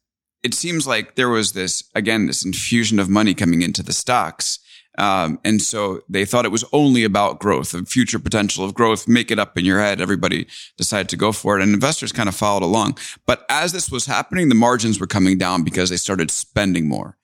it 0.44 0.54
seems 0.54 0.88
like 0.88 1.16
there 1.16 1.30
was 1.30 1.54
this 1.54 1.84
again 1.94 2.28
this 2.28 2.46
infusion 2.46 3.00
of 3.00 3.10
money 3.10 3.34
coming 3.34 3.62
into 3.62 3.84
the 3.84 3.94
stocks 3.94 4.60
Um, 4.98 5.40
and 5.44 5.62
so 5.62 6.02
they 6.10 6.26
thought 6.26 6.46
it 6.46 6.52
was 6.52 6.66
only 6.74 7.04
about 7.04 7.40
growth, 7.40 7.72
the 7.72 7.86
future 7.86 8.20
potential 8.20 8.66
of 8.66 8.74
growth, 8.74 9.08
make 9.08 9.30
it 9.30 9.40
up 9.40 9.58
in 9.58 9.66
your 9.66 9.80
head. 9.80 10.02
Everybody 10.02 10.48
decided 10.76 11.10
to 11.10 11.18
go 11.18 11.32
for 11.32 11.58
it 11.58 11.64
and 11.64 11.74
investors 11.74 12.12
kind 12.12 12.28
of 12.28 12.36
followed 12.36 12.64
along. 12.64 12.98
But 13.26 13.46
as 13.50 13.72
this 13.72 13.92
was 13.92 14.08
happening, 14.08 14.50
the 14.50 14.56
margins 14.56 15.00
were 15.00 15.08
coming 15.08 15.38
down 15.38 15.64
because 15.64 15.90
they 15.90 15.98
started 15.98 16.32
spending 16.32 16.88
more. 16.88 17.18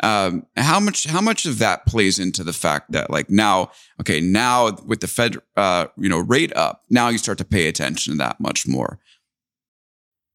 Um, 0.00 0.46
how 0.56 0.78
much, 0.78 1.04
how 1.04 1.20
much 1.20 1.44
of 1.44 1.58
that 1.58 1.84
plays 1.84 2.18
into 2.18 2.44
the 2.44 2.52
fact 2.52 2.92
that 2.92 3.10
like 3.10 3.28
now, 3.28 3.72
okay, 4.00 4.20
now 4.20 4.76
with 4.86 5.00
the 5.00 5.08
Fed, 5.08 5.36
uh, 5.56 5.86
you 5.96 6.08
know, 6.08 6.20
rate 6.20 6.56
up, 6.56 6.84
now 6.88 7.08
you 7.08 7.18
start 7.18 7.38
to 7.38 7.44
pay 7.44 7.66
attention 7.66 8.14
to 8.14 8.18
that 8.18 8.40
much 8.40 8.66
more. 8.66 9.00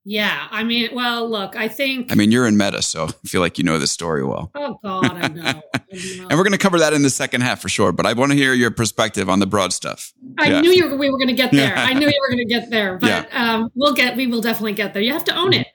Yeah, 0.05 0.47
I 0.51 0.65
mean, 0.65 0.93
well, 0.93 1.29
look, 1.29 1.55
I 1.55 1.69
think. 1.69 2.11
I 2.11 2.15
mean, 2.15 2.29
you're 2.29 2.45
in 2.45 2.57
meta, 2.57 2.81
so 2.81 3.05
I 3.05 3.27
feel 3.27 3.39
like 3.39 3.57
you 3.57 3.63
know 3.63 3.79
the 3.79 3.87
story 3.87 4.23
well. 4.23 4.51
Oh 4.53 4.77
God, 4.83 5.05
I 5.05 5.27
know. 5.29 5.41
I 5.45 5.79
know. 6.17 6.27
and 6.29 6.31
we're 6.31 6.43
going 6.43 6.51
to 6.51 6.57
cover 6.57 6.77
that 6.79 6.91
in 6.91 7.03
the 7.03 7.09
second 7.09 7.41
half 7.41 7.61
for 7.61 7.69
sure. 7.69 7.93
But 7.93 8.05
I 8.05 8.11
want 8.11 8.31
to 8.33 8.37
hear 8.37 8.53
your 8.53 8.69
perspective 8.69 9.29
on 9.29 9.39
the 9.39 9.47
broad 9.47 9.71
stuff. 9.71 10.11
I 10.37 10.49
yeah. 10.49 10.61
knew 10.61 10.71
you 10.71 10.89
were, 10.89 10.97
we 10.97 11.09
were 11.09 11.17
going 11.17 11.29
to 11.29 11.33
get 11.33 11.53
there. 11.53 11.73
I 11.77 11.93
knew 11.93 12.07
you 12.07 12.19
were 12.21 12.35
going 12.35 12.45
to 12.47 12.53
get 12.53 12.69
there. 12.69 12.97
But 13.03 13.29
yeah. 13.31 13.53
um, 13.53 13.69
we'll 13.75 13.93
get. 13.93 14.17
We 14.17 14.27
will 14.27 14.41
definitely 14.41 14.73
get 14.73 14.93
there. 14.93 15.01
You 15.01 15.13
have 15.13 15.25
to 15.25 15.35
own 15.35 15.53
it. 15.53 15.67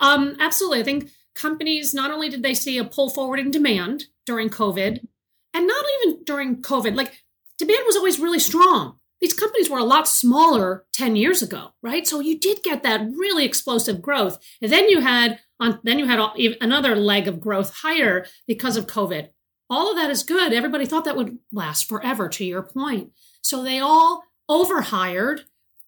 Um, 0.00 0.36
absolutely. 0.40 0.80
I 0.80 0.82
think 0.82 1.10
companies 1.34 1.92
not 1.92 2.10
only 2.10 2.28
did 2.28 2.42
they 2.42 2.54
see 2.54 2.78
a 2.78 2.84
pull 2.84 3.10
forward 3.10 3.38
in 3.38 3.50
demand 3.50 4.04
during 4.26 4.48
COVID, 4.48 5.06
and 5.52 5.66
not 5.66 5.84
even 6.02 6.24
during 6.24 6.62
COVID, 6.62 6.94
like 6.94 7.22
demand 7.58 7.82
was 7.86 7.96
always 7.96 8.18
really 8.18 8.38
strong 8.38 8.98
these 9.24 9.32
companies 9.32 9.70
were 9.70 9.78
a 9.78 9.84
lot 9.84 10.06
smaller 10.06 10.84
10 10.92 11.16
years 11.16 11.40
ago, 11.40 11.70
right? 11.82 12.06
So 12.06 12.20
you 12.20 12.38
did 12.38 12.62
get 12.62 12.82
that 12.82 13.00
really 13.16 13.46
explosive 13.46 14.02
growth. 14.02 14.38
And 14.60 14.70
then 14.70 14.90
you 14.90 15.00
had 15.00 15.40
on 15.58 15.80
then 15.82 15.98
you 15.98 16.06
had 16.06 16.20
another 16.60 16.94
leg 16.94 17.26
of 17.26 17.40
growth 17.40 17.72
higher 17.76 18.26
because 18.46 18.76
of 18.76 18.86
COVID. 18.86 19.30
All 19.70 19.90
of 19.90 19.96
that 19.96 20.10
is 20.10 20.24
good. 20.24 20.52
Everybody 20.52 20.84
thought 20.84 21.06
that 21.06 21.16
would 21.16 21.38
last 21.50 21.88
forever 21.88 22.28
to 22.28 22.44
your 22.44 22.62
point. 22.62 23.12
So 23.40 23.62
they 23.62 23.78
all 23.78 24.24
overhired 24.46 25.40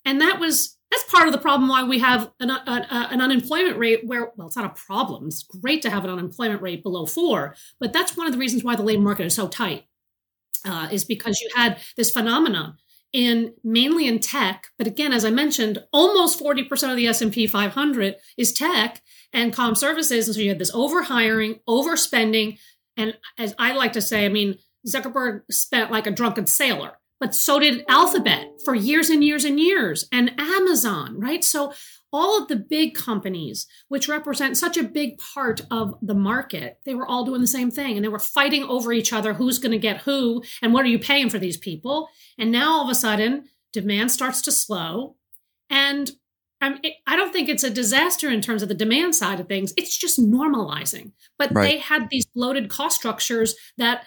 and 0.07 0.19
that 0.23 0.41
was 0.41 0.79
that's 0.91 1.05
part 1.13 1.29
of 1.29 1.33
the 1.33 1.39
problem 1.39 1.69
why 1.69 1.83
we 1.83 1.99
have 1.99 2.31
an, 2.41 2.49
a, 2.49 2.55
a, 2.55 3.09
an 3.11 3.21
unemployment 3.21 3.77
rate 3.77 4.07
where 4.07 4.33
well 4.37 4.47
it's 4.47 4.57
not 4.57 4.65
a 4.65 4.83
problem 4.87 5.27
it's 5.27 5.43
great 5.43 5.83
to 5.83 5.91
have 5.91 6.05
an 6.05 6.11
unemployment 6.11 6.63
rate 6.63 6.83
below 6.83 7.05
four 7.05 7.55
but 7.79 7.93
that's 7.93 8.17
one 8.17 8.27
of 8.27 8.33
the 8.33 8.39
reasons 8.39 8.65
why 8.65 8.75
the 8.75 8.83
labor 8.83 9.03
market 9.03 9.27
is 9.27 9.35
so 9.35 9.47
tight 9.47 9.85
uh, 10.65 10.89
is 10.91 11.05
because 11.05 11.39
you 11.43 11.51
had 11.55 11.79
this 11.99 12.11
phenomenon 12.11 12.79
in 13.17 13.55
mainly 13.65 14.07
in 14.07 14.19
tech 14.19 14.67
but 14.77 14.87
again 14.87 15.11
as 15.11 15.25
i 15.25 15.31
mentioned 15.31 15.83
almost 15.91 16.39
40% 16.39 16.91
of 16.91 16.97
the 16.97 17.07
s&p 17.07 17.47
500 17.47 18.17
is 18.37 18.53
tech 18.53 19.03
and 19.33 19.55
com 19.55 19.75
services. 19.75 20.29
And 20.29 20.35
so 20.35 20.41
you 20.41 20.51
had 20.51 20.59
this 20.59 20.73
overhiring 20.73 21.61
overspending. 21.67 22.59
And 22.97 23.17
as 23.39 23.55
i 23.59 23.73
like 23.73 23.95
to 23.95 24.03
say 24.03 24.27
i 24.27 24.29
mean 24.29 24.59
zuckerberg 24.87 25.43
spent 25.51 25.91
like 25.91 26.07
a 26.07 26.11
drunken 26.11 26.47
sailor 26.47 26.93
but 27.19 27.35
so 27.35 27.59
did 27.59 27.85
alphabet 27.89 28.49
for 28.65 28.75
years 28.75 29.09
and 29.09 29.25
years 29.25 29.45
and 29.45 29.59
years 29.59 30.07
and 30.13 30.39
amazon 30.39 31.19
right? 31.19 31.43
So 31.43 31.73
all 32.17 32.41
of 32.41 32.49
the 32.49 32.57
big 32.57 32.95
companies, 32.95 33.67
which 33.89 34.09
represent 34.09 34.57
such 34.57 34.79
a 34.79 34.83
big 34.83 35.19
part 35.19 35.61
of 35.71 35.95
the 36.01 36.15
market, 36.15 36.79
they 36.87 36.95
were 36.95 37.07
all 37.07 37.27
doing 37.27 37.43
the 37.43 37.47
same 37.47 37.71
thing 37.71 37.95
and 37.95 38.03
they 38.03 38.09
were 38.09 38.19
fighting 38.19 38.65
over 38.65 38.91
each 38.91 39.13
other 39.13 39.35
who's 39.35 39.59
going 39.59 39.73
to 39.73 39.79
get 39.79 40.01
who 40.01 40.43
and 40.63 40.73
what 40.73 40.85
are 40.87 40.89
you 40.89 40.99
paying 40.99 41.29
for 41.29 41.39
these 41.39 41.59
people. 41.59 42.09
And 42.39 42.51
now 42.51 42.73
all 42.73 42.85
of 42.85 42.91
a 42.91 42.95
sudden, 42.95 43.45
demand 43.73 44.11
starts 44.11 44.41
to 44.43 44.53
slow. 44.53 45.17
And 45.69 46.11
I 46.63 47.17
don't 47.17 47.35
think 47.35 47.51
it's 47.51 47.65
a 47.65 47.71
disaster 47.71 48.31
in 48.31 48.41
terms 48.41 48.63
of 48.63 48.69
the 48.69 48.75
demand 48.75 49.15
side 49.15 49.39
of 49.39 49.47
things. 49.47 49.75
It's 49.77 49.97
just 49.97 50.19
normalizing. 50.19 51.13
But 51.39 51.53
right. 51.53 51.65
they 51.65 51.79
had 51.79 52.09
these 52.11 52.25
bloated 52.25 52.71
cost 52.71 52.97
structures 52.97 53.55
that 53.77 54.07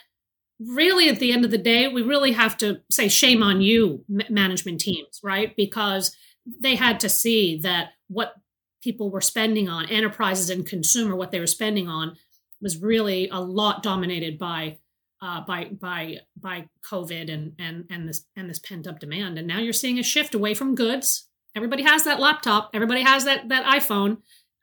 really, 0.60 1.10
at 1.10 1.20
the 1.20 1.32
end 1.32 1.46
of 1.46 1.52
the 1.52 1.60
day, 1.60 1.88
we 1.88 2.02
really 2.02 2.32
have 2.32 2.58
to 2.58 2.82
say 2.90 3.08
shame 3.08 3.44
on 3.44 3.62
you, 3.62 4.04
management 4.30 4.82
teams, 4.82 5.20
right? 5.24 5.56
Because 5.56 6.16
they 6.46 6.76
had 6.76 7.00
to 7.02 7.10
see 7.10 7.60
that 7.60 7.90
what 8.08 8.34
people 8.82 9.10
were 9.10 9.22
spending 9.22 9.70
on, 9.70 9.86
enterprises 9.88 10.50
and 10.50 10.66
consumer, 10.66 11.16
what 11.16 11.32
they 11.32 11.40
were 11.40 11.48
spending 11.48 11.88
on, 11.88 12.16
was 12.62 12.82
really 12.82 13.30
a 13.30 13.40
lot 13.40 13.84
dominated 13.84 14.38
by 14.38 14.78
uh, 15.22 15.42
by 15.42 15.66
by 15.66 16.18
by 16.40 16.66
COVID 16.90 17.32
and 17.32 17.54
and 17.60 17.86
and 17.90 18.08
this 18.08 18.26
and 18.36 18.50
this 18.50 18.60
pent 18.60 18.88
up 18.88 19.00
demand. 19.00 19.38
And 19.38 19.48
now 19.48 19.60
you're 19.60 19.74
seeing 19.74 20.00
a 20.00 20.04
shift 20.04 20.34
away 20.34 20.54
from 20.54 20.76
goods. 20.76 21.28
Everybody 21.56 21.84
has 21.84 22.04
that 22.04 22.20
laptop. 22.20 22.72
Everybody 22.74 23.02
has 23.02 23.26
that 23.26 23.50
that 23.50 23.66
iPhone. 23.66 24.18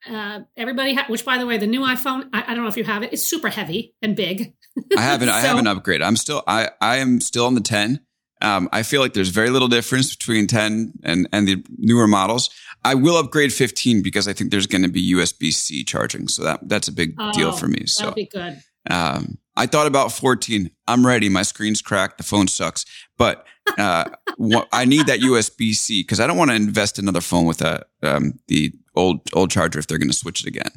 Uh, 0.09 0.41
everybody, 0.57 0.95
ha- 0.95 1.07
which 1.09 1.25
by 1.25 1.37
the 1.37 1.47
way, 1.47 1.59
the 1.59 1.67
new 1.67 1.81
iPhone, 1.81 2.29
I, 2.33 2.45
I, 2.47 2.55
don't 2.55 2.63
know 2.63 2.69
if 2.69 2.77
you 2.77 2.85
have 2.85 3.03
it. 3.03 3.13
It's 3.13 3.25
super 3.25 3.49
heavy 3.49 3.95
and 4.03 4.15
big. 4.15 4.55
I 4.97 5.01
haven't. 5.01 5.29
so, 5.31 5.35
I 5.35 5.41
haven't 5.41 5.65
upgraded. 5.65 6.05
I'm 6.05 6.17
still. 6.17 6.45
I 6.47 6.71
I 6.81 6.99
am 6.99 7.21
still 7.21 7.47
on 7.47 7.55
the 7.55 7.61
10. 7.61 8.06
Um, 8.43 8.69
I 8.73 8.83
feel 8.83 9.01
like 9.01 9.15
there's 9.15 9.31
very 9.31 9.51
little 9.51 9.69
difference 9.69 10.15
between 10.15 10.47
10 10.47 10.93
and, 11.03 11.29
and 11.33 11.49
the 11.49 11.65
newer 11.79 12.07
models. 12.07 12.51
I 12.85 12.95
will 12.95 13.17
upgrade 13.17 13.53
15 13.53 14.03
because 14.03 14.29
I 14.29 14.33
think 14.33 14.51
there's 14.51 14.67
going 14.67 14.83
to 14.83 14.89
be 14.89 15.15
USB 15.15 15.53
C 15.53 15.85
charging. 15.85 16.29
So 16.29 16.45
that, 16.45 16.69
that's 16.69 16.89
a 16.89 16.93
big 16.93 17.15
oh, 17.19 17.33
deal 17.33 17.53
for 17.53 17.67
me. 17.67 17.87
So 17.87 18.05
that'd 18.05 18.15
be 18.15 18.27
good. 18.27 18.63
Um, 18.91 19.39
I 19.57 19.67
thought 19.67 19.87
about 19.87 20.13
14. 20.13 20.71
I'm 20.87 21.07
ready. 21.07 21.29
My 21.29 21.43
screen's 21.43 21.81
cracked. 21.81 22.19
The 22.19 22.25
phone 22.25 22.47
sucks, 22.47 22.85
but, 23.17 23.47
uh, 23.79 24.05
I 24.73 24.85
need 24.85 25.07
that 25.07 25.21
USB 25.21 25.75
C 25.75 26.03
because 26.03 26.21
I 26.21 26.27
don't 26.27 26.37
want 26.37 26.51
to 26.51 26.57
invest 26.57 26.99
another 26.99 27.23
phone 27.23 27.47
with 27.47 27.63
a, 27.63 27.85
um, 28.03 28.39
the 28.49 28.73
old, 28.95 29.21
old 29.33 29.51
charger 29.51 29.79
if 29.79 29.87
they're 29.87 29.99
going 29.99 30.11
to 30.11 30.17
switch 30.17 30.43
it 30.45 30.47
again. 30.47 30.71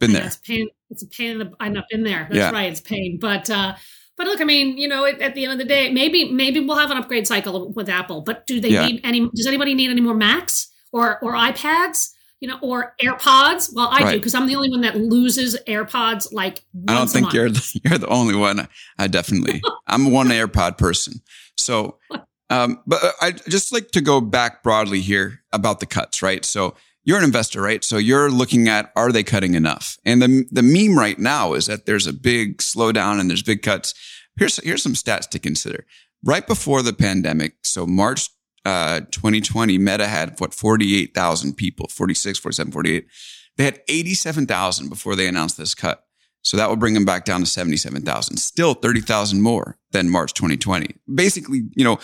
Been 0.00 0.12
there. 0.12 0.26
It's 0.26 0.36
pain. 0.36 0.68
It's 0.90 1.02
a 1.02 1.06
pain 1.06 1.30
in 1.30 1.38
the, 1.38 1.52
I 1.60 1.68
know, 1.68 1.82
been 1.90 2.02
there. 2.02 2.26
That's 2.28 2.36
yeah. 2.36 2.50
right. 2.50 2.70
It's 2.70 2.80
pain, 2.80 3.18
but, 3.20 3.48
uh, 3.48 3.74
but 4.16 4.26
look, 4.26 4.40
I 4.40 4.44
mean, 4.44 4.78
you 4.78 4.86
know, 4.86 5.04
at, 5.04 5.34
the 5.34 5.44
end 5.44 5.52
of 5.52 5.58
the 5.58 5.64
day, 5.64 5.90
maybe 5.90 6.30
maybe 6.30 6.60
we'll 6.60 6.76
have 6.76 6.90
an 6.90 6.96
upgrade 6.96 7.26
cycle 7.26 7.72
with 7.72 7.88
Apple. 7.88 8.20
But 8.20 8.46
do 8.46 8.60
they 8.60 8.68
yeah. 8.68 8.86
need 8.86 9.00
any? 9.04 9.28
Does 9.34 9.46
anybody 9.46 9.74
need 9.74 9.90
any 9.90 10.00
more 10.00 10.14
Macs 10.14 10.70
or 10.92 11.18
or 11.20 11.32
iPads? 11.32 12.10
You 12.40 12.48
know, 12.48 12.58
or 12.62 12.94
AirPods? 13.02 13.70
Well, 13.74 13.88
I 13.88 14.02
right. 14.02 14.12
do 14.12 14.18
because 14.18 14.34
I'm 14.34 14.46
the 14.46 14.54
only 14.54 14.70
one 14.70 14.82
that 14.82 14.96
loses 14.96 15.58
AirPods. 15.66 16.32
Like 16.32 16.62
I 16.88 16.94
don't 16.94 17.08
think 17.08 17.32
you're 17.32 17.50
the, 17.50 17.80
you're 17.84 17.98
the 17.98 18.08
only 18.08 18.34
one. 18.34 18.68
I 18.98 19.06
definitely 19.06 19.62
I'm 19.86 20.10
one 20.10 20.28
AirPod 20.28 20.78
person. 20.78 21.14
So, 21.56 21.98
um, 22.50 22.82
but 22.86 23.00
I 23.20 23.32
just 23.32 23.72
like 23.72 23.90
to 23.92 24.00
go 24.00 24.20
back 24.20 24.62
broadly 24.62 25.00
here 25.00 25.42
about 25.52 25.80
the 25.80 25.86
cuts, 25.86 26.22
right? 26.22 26.44
So 26.44 26.74
you're 27.04 27.18
an 27.18 27.24
investor, 27.24 27.60
right? 27.60 27.84
So 27.84 27.96
you're 27.96 28.30
looking 28.30 28.68
at 28.68 28.92
are 28.96 29.12
they 29.12 29.22
cutting 29.22 29.54
enough? 29.54 29.98
And 30.04 30.20
the 30.22 30.46
the 30.50 30.62
meme 30.62 30.98
right 30.98 31.18
now 31.18 31.54
is 31.54 31.66
that 31.66 31.86
there's 31.86 32.06
a 32.06 32.12
big 32.12 32.58
slowdown 32.58 33.20
and 33.20 33.28
there's 33.28 33.42
big 33.42 33.62
cuts. 33.62 33.94
Here's 34.36 34.56
here's 34.64 34.82
some 34.82 34.94
stats 34.94 35.28
to 35.30 35.38
consider. 35.38 35.86
Right 36.24 36.46
before 36.46 36.82
the 36.82 36.94
pandemic, 36.94 37.56
so 37.62 37.86
March 37.86 38.30
uh, 38.64 39.00
2020, 39.10 39.76
Meta 39.76 40.06
had 40.06 40.40
what 40.40 40.54
48,000 40.54 41.54
people, 41.54 41.86
46, 41.88 42.38
47, 42.38 42.72
48. 42.72 43.06
They 43.56 43.64
had 43.64 43.82
87,000 43.88 44.88
before 44.88 45.14
they 45.14 45.28
announced 45.28 45.58
this 45.58 45.74
cut. 45.74 46.04
So 46.42 46.56
that 46.56 46.68
will 46.68 46.76
bring 46.76 46.94
them 46.94 47.04
back 47.04 47.24
down 47.24 47.40
to 47.40 47.46
77,000, 47.46 48.36
still 48.36 48.74
30,000 48.74 49.40
more 49.40 49.78
than 49.92 50.10
March 50.10 50.34
2020. 50.34 50.94
Basically, 51.14 51.62
you 51.74 51.84
know, 51.84 51.98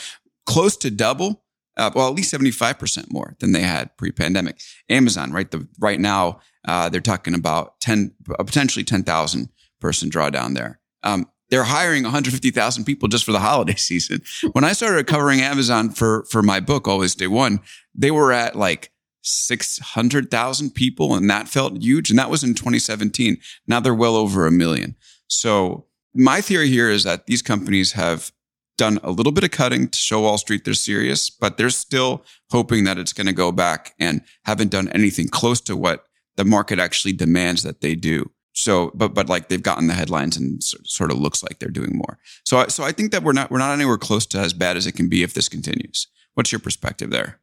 close 0.46 0.76
to 0.78 0.90
double 0.90 1.44
uh, 1.76 1.90
well, 1.94 2.08
at 2.08 2.14
least 2.14 2.32
75% 2.32 3.12
more 3.12 3.36
than 3.40 3.52
they 3.52 3.62
had 3.62 3.96
pre-pandemic. 3.96 4.60
Amazon, 4.88 5.32
right? 5.32 5.50
The, 5.50 5.66
right 5.78 6.00
now, 6.00 6.40
uh, 6.66 6.88
they're 6.88 7.00
talking 7.00 7.34
about 7.34 7.80
10, 7.80 8.12
uh, 8.38 8.42
potentially 8.42 8.84
10,000 8.84 9.48
person 9.80 10.10
drawdown 10.10 10.54
there. 10.54 10.80
Um, 11.02 11.26
they're 11.48 11.64
hiring 11.64 12.04
150,000 12.04 12.84
people 12.84 13.08
just 13.08 13.24
for 13.24 13.32
the 13.32 13.40
holiday 13.40 13.74
season. 13.76 14.22
When 14.52 14.64
I 14.64 14.72
started 14.72 15.06
covering 15.06 15.40
Amazon 15.40 15.90
for, 15.90 16.24
for 16.30 16.42
my 16.42 16.60
book, 16.60 16.86
Always 16.86 17.14
Day 17.14 17.26
One, 17.26 17.60
they 17.94 18.10
were 18.10 18.32
at 18.32 18.56
like 18.56 18.92
600,000 19.22 20.70
people 20.74 21.14
and 21.14 21.28
that 21.28 21.48
felt 21.48 21.82
huge. 21.82 22.10
And 22.10 22.18
that 22.18 22.30
was 22.30 22.42
in 22.42 22.54
2017. 22.54 23.38
Now 23.66 23.80
they're 23.80 23.94
well 23.94 24.16
over 24.16 24.46
a 24.46 24.50
million. 24.50 24.96
So 25.26 25.86
my 26.14 26.40
theory 26.40 26.68
here 26.68 26.90
is 26.90 27.04
that 27.04 27.26
these 27.26 27.42
companies 27.42 27.92
have 27.92 28.32
done 28.80 28.98
a 29.02 29.10
little 29.10 29.30
bit 29.30 29.44
of 29.44 29.50
cutting 29.50 29.88
to 29.88 29.98
show 29.98 30.22
Wall 30.22 30.38
Street 30.38 30.64
they're 30.64 30.72
serious, 30.72 31.28
but 31.28 31.58
they're 31.58 31.68
still 31.68 32.24
hoping 32.50 32.84
that 32.84 32.96
it's 32.96 33.12
going 33.12 33.26
to 33.26 33.32
go 33.34 33.52
back 33.52 33.94
and 34.00 34.22
haven't 34.46 34.70
done 34.70 34.88
anything 34.88 35.28
close 35.28 35.60
to 35.60 35.76
what 35.76 36.06
the 36.36 36.46
market 36.46 36.78
actually 36.78 37.12
demands 37.12 37.62
that 37.62 37.82
they 37.82 37.94
do. 37.94 38.30
So, 38.54 38.90
but 38.94 39.12
but 39.12 39.28
like 39.28 39.48
they've 39.48 39.62
gotten 39.62 39.86
the 39.86 39.92
headlines 39.94 40.38
and 40.38 40.62
sort 40.62 41.12
of 41.12 41.18
looks 41.18 41.42
like 41.42 41.58
they're 41.58 41.68
doing 41.68 41.92
more. 41.94 42.18
So, 42.44 42.66
so 42.68 42.82
I 42.82 42.92
think 42.92 43.12
that 43.12 43.22
we're 43.22 43.34
not 43.34 43.50
we're 43.50 43.58
not 43.58 43.74
anywhere 43.74 43.98
close 43.98 44.24
to 44.26 44.38
as 44.38 44.54
bad 44.54 44.78
as 44.78 44.86
it 44.86 44.92
can 44.92 45.08
be 45.08 45.22
if 45.22 45.34
this 45.34 45.48
continues. 45.48 46.06
What's 46.34 46.50
your 46.50 46.58
perspective 46.58 47.10
there? 47.10 47.39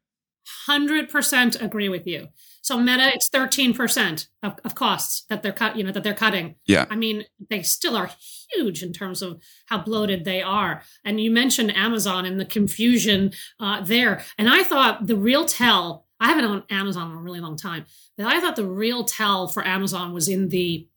Hundred 0.66 1.10
percent 1.10 1.62
agree 1.62 1.89
with 1.89 2.08
you. 2.08 2.27
So 2.62 2.80
Meta, 2.80 3.13
it's 3.13 3.30
thirteen 3.30 3.74
percent 3.74 4.27
of, 4.44 4.60
of 4.63 4.75
costs 4.75 5.24
that 5.30 5.42
they're 5.42 5.51
cut. 5.51 5.75
You 5.75 5.84
know 5.84 5.92
that 5.92 6.04
they're 6.04 6.13
cutting. 6.13 6.56
Yeah. 6.66 6.86
I 6.89 6.96
mean, 6.96 7.25
they 7.50 7.62
still 7.62 7.96
are 7.96 8.12
huge 8.51 8.84
in 8.84 8.94
terms 8.94 9.22
of 9.22 9.42
how 9.68 9.80
bloated 9.80 10.25
they 10.25 10.42
are. 10.42 10.84
And 11.04 11.20
you 11.20 11.32
mentioned 11.32 11.75
Amazon 11.75 12.25
and 12.25 12.39
the 12.39 12.46
confusion 12.46 13.32
uh, 13.60 13.82
there. 13.82 14.24
And 14.38 14.50
I 14.50 14.63
thought 14.63 15.08
the 15.08 15.18
real 15.18 15.46
tell. 15.46 16.06
I 16.20 16.30
haven't 16.30 16.46
on 16.46 16.63
Amazon 16.70 17.12
in 17.12 17.18
a 17.18 17.22
really 17.22 17.39
long 17.39 17.58
time, 17.58 17.86
but 18.18 18.25
I 18.25 18.42
thought 18.42 18.56
the 18.56 18.66
real 18.66 19.04
tell 19.04 19.48
for 19.48 19.66
Amazon 19.66 20.13
was 20.13 20.27
in 20.27 20.50
the 20.50 20.88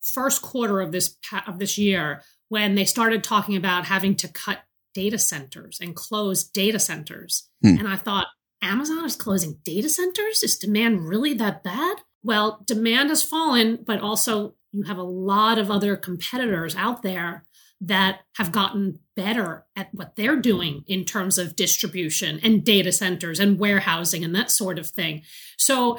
first 0.00 0.40
quarter 0.40 0.80
of 0.80 0.90
this 0.92 1.16
of 1.46 1.58
this 1.58 1.76
year 1.76 2.22
when 2.48 2.74
they 2.74 2.84
started 2.84 3.22
talking 3.22 3.56
about 3.56 3.84
having 3.84 4.16
to 4.16 4.28
cut 4.28 4.60
data 4.94 5.18
centers 5.18 5.78
and 5.80 5.94
close 5.94 6.42
data 6.42 6.78
centers. 6.78 7.48
Hmm. 7.62 7.78
And 7.78 7.86
I 7.86 7.96
thought, 7.96 8.26
Amazon 8.62 9.04
is 9.04 9.16
closing 9.16 9.58
data 9.64 9.88
centers? 9.88 10.42
Is 10.42 10.58
demand 10.58 11.08
really 11.08 11.34
that 11.34 11.62
bad? 11.64 11.98
Well, 12.22 12.62
demand 12.66 13.08
has 13.08 13.22
fallen, 13.22 13.82
but 13.86 14.00
also 14.00 14.54
you 14.72 14.84
have 14.84 14.98
a 14.98 15.02
lot 15.02 15.58
of 15.58 15.70
other 15.70 15.96
competitors 15.96 16.76
out 16.76 17.02
there 17.02 17.44
that 17.80 18.20
have 18.36 18.52
gotten 18.52 18.98
better 19.16 19.64
at 19.74 19.88
what 19.92 20.14
they're 20.16 20.36
doing 20.36 20.84
in 20.86 21.04
terms 21.04 21.38
of 21.38 21.56
distribution 21.56 22.38
and 22.42 22.64
data 22.64 22.92
centers 22.92 23.40
and 23.40 23.58
warehousing 23.58 24.22
and 24.22 24.34
that 24.34 24.50
sort 24.50 24.78
of 24.78 24.86
thing. 24.86 25.22
So 25.56 25.98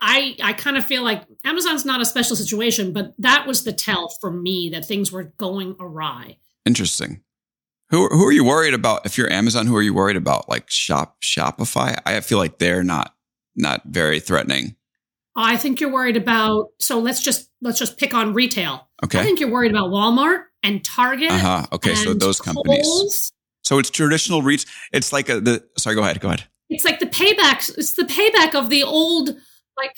I 0.00 0.36
I 0.42 0.52
kind 0.52 0.76
of 0.76 0.84
feel 0.84 1.02
like 1.02 1.24
Amazon's 1.44 1.84
not 1.84 2.00
a 2.00 2.04
special 2.04 2.36
situation, 2.36 2.92
but 2.92 3.12
that 3.18 3.46
was 3.46 3.64
the 3.64 3.72
tell 3.72 4.08
for 4.20 4.30
me 4.30 4.70
that 4.70 4.86
things 4.86 5.10
were 5.10 5.32
going 5.36 5.76
awry. 5.80 6.38
Interesting. 6.64 7.22
Who 7.90 8.08
who 8.08 8.26
are 8.26 8.32
you 8.32 8.44
worried 8.44 8.74
about? 8.74 9.06
If 9.06 9.16
you're 9.16 9.30
Amazon, 9.30 9.66
who 9.66 9.76
are 9.76 9.82
you 9.82 9.94
worried 9.94 10.16
about? 10.16 10.48
Like 10.48 10.68
Shop 10.68 11.16
Shopify? 11.22 12.00
I 12.04 12.20
feel 12.20 12.38
like 12.38 12.58
they're 12.58 12.82
not 12.82 13.14
not 13.54 13.82
very 13.86 14.20
threatening. 14.20 14.76
I 15.36 15.56
think 15.56 15.80
you're 15.80 15.92
worried 15.92 16.16
about. 16.16 16.70
So 16.80 16.98
let's 16.98 17.22
just 17.22 17.50
let's 17.60 17.78
just 17.78 17.98
pick 17.98 18.14
on 18.14 18.34
retail. 18.34 18.88
Okay. 19.04 19.20
I 19.20 19.22
think 19.22 19.38
you're 19.38 19.50
worried 19.50 19.70
about 19.70 19.90
Walmart 19.90 20.44
and 20.62 20.84
Target. 20.84 21.30
Uh 21.30 21.38
huh. 21.38 21.66
Okay. 21.72 21.94
so 21.94 22.14
those 22.14 22.40
companies. 22.40 23.32
So 23.62 23.78
it's 23.78 23.90
traditional 23.90 24.42
reach. 24.42 24.66
It's 24.92 25.12
like 25.12 25.28
a, 25.28 25.40
the. 25.40 25.64
Sorry. 25.78 25.94
Go 25.94 26.02
ahead. 26.02 26.20
Go 26.20 26.28
ahead. 26.28 26.44
It's 26.68 26.84
like 26.84 26.98
the 26.98 27.06
payback. 27.06 27.70
It's 27.78 27.92
the 27.92 28.04
payback 28.04 28.54
of 28.54 28.70
the 28.70 28.82
old 28.82 29.30
like 29.76 29.94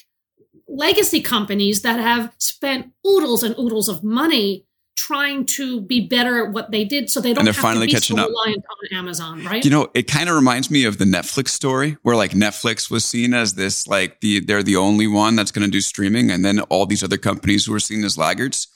legacy 0.67 1.23
companies 1.23 1.83
that 1.83 1.99
have 1.99 2.35
spent 2.39 2.93
oodles 3.07 3.43
and 3.43 3.59
oodles 3.59 3.89
of 3.89 4.05
money 4.05 4.67
trying 4.99 5.47
to 5.47 5.81
be 5.81 6.09
better 6.09 6.45
at 6.45 6.53
what 6.53 6.73
they 6.73 6.85
did 6.85 7.09
so 7.09 7.21
they 7.21 7.33
don't 7.33 7.39
and 7.39 7.47
they're 7.47 7.55
finally 7.55 7.87
catching 7.87 8.17
so 8.17 8.25
up. 8.25 8.29
reliant 8.29 8.65
on 8.69 8.99
Amazon, 8.99 9.45
right? 9.45 9.65
You 9.65 9.71
know, 9.71 9.89
it 9.95 10.09
kind 10.09 10.29
of 10.29 10.35
reminds 10.35 10.73
me 10.73 10.85
of 10.85 10.99
the 10.99 11.05
Netflix 11.05 11.51
story 11.51 11.97
where 12.03 12.17
like 12.17 12.33
Netflix 12.33 12.91
was 12.91 13.05
seen 13.05 13.33
as 13.33 13.55
this 13.55 13.87
like 13.87 14.21
the 14.21 14.41
they're 14.41 14.65
the 14.65 14.75
only 14.75 15.07
one 15.07 15.37
that's 15.37 15.53
going 15.53 15.65
to 15.65 15.71
do 15.71 15.81
streaming 15.81 16.33
and 16.33 16.45
then 16.45 16.59
all 16.63 16.85
these 16.85 17.05
other 17.05 17.17
companies 17.17 17.69
were 17.69 17.79
seen 17.79 18.05
as 18.05 18.19
laggards 18.19 18.67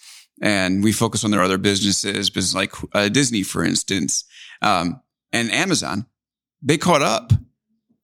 and 0.40 0.84
we 0.84 0.92
focus 0.92 1.24
on 1.24 1.32
their 1.32 1.42
other 1.42 1.58
businesses, 1.58 2.30
business 2.30 2.54
like 2.54 2.72
uh, 2.94 3.08
Disney 3.08 3.42
for 3.42 3.64
instance. 3.64 4.24
Um, 4.62 5.00
and 5.32 5.50
Amazon, 5.50 6.06
they 6.62 6.78
caught 6.78 7.02
up 7.02 7.32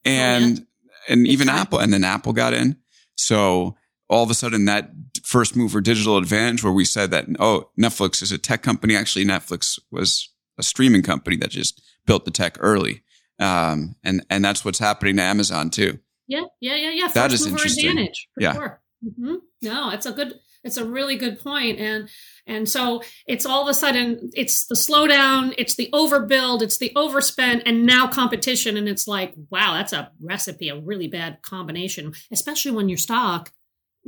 and 0.04 0.58
oh, 0.58 0.62
yeah. 1.06 1.12
and 1.14 1.26
even 1.28 1.48
Apple 1.48 1.78
and 1.78 1.92
then 1.92 2.02
Apple 2.02 2.32
got 2.32 2.52
in. 2.52 2.78
So 3.14 3.76
all 4.08 4.24
of 4.24 4.30
a 4.30 4.34
sudden 4.34 4.64
that 4.64 4.90
first 5.28 5.54
mover 5.54 5.82
digital 5.82 6.16
advantage 6.16 6.64
where 6.64 6.72
we 6.72 6.86
said 6.86 7.10
that, 7.10 7.26
oh, 7.38 7.68
Netflix 7.78 8.22
is 8.22 8.32
a 8.32 8.38
tech 8.38 8.62
company. 8.62 8.96
Actually, 8.96 9.26
Netflix 9.26 9.78
was 9.90 10.30
a 10.56 10.62
streaming 10.62 11.02
company 11.02 11.36
that 11.36 11.50
just 11.50 11.82
built 12.06 12.24
the 12.24 12.30
tech 12.30 12.56
early. 12.60 13.02
Um, 13.38 13.94
and, 14.02 14.24
and 14.30 14.42
that's 14.42 14.64
what's 14.64 14.78
happening 14.78 15.18
to 15.18 15.22
Amazon 15.22 15.68
too. 15.68 15.98
Yeah. 16.28 16.44
Yeah. 16.62 16.76
Yeah. 16.76 16.90
Yeah. 16.92 17.02
First 17.02 17.14
that 17.14 17.32
is 17.34 17.46
interesting. 17.46 17.90
Advantage 17.90 18.26
yeah. 18.38 18.54
Sure. 18.54 18.80
Mm-hmm. 19.04 19.34
No, 19.60 19.90
it's 19.90 20.06
a 20.06 20.12
good, 20.12 20.32
it's 20.64 20.78
a 20.78 20.86
really 20.86 21.16
good. 21.16 21.38
And, 21.44 22.08
and 22.46 22.66
so 22.66 23.02
it's 23.26 23.44
all 23.44 23.62
of 23.62 23.68
a 23.68 23.74
sudden, 23.74 24.30
it's 24.32 24.66
the 24.66 24.76
slowdown, 24.76 25.54
it's 25.58 25.74
the 25.74 25.90
overbuild, 25.92 26.62
it's 26.62 26.78
the 26.78 26.90
overspend, 26.96 27.64
and 27.66 27.84
now 27.84 28.08
competition. 28.08 28.78
And 28.78 28.88
it's 28.88 29.06
like, 29.06 29.34
wow, 29.50 29.74
that's 29.74 29.92
a 29.92 30.10
recipe, 30.22 30.70
a 30.70 30.80
really 30.80 31.06
bad 31.06 31.42
combination, 31.42 32.14
especially 32.32 32.70
when 32.70 32.88
your 32.88 32.96
stock 32.96 33.52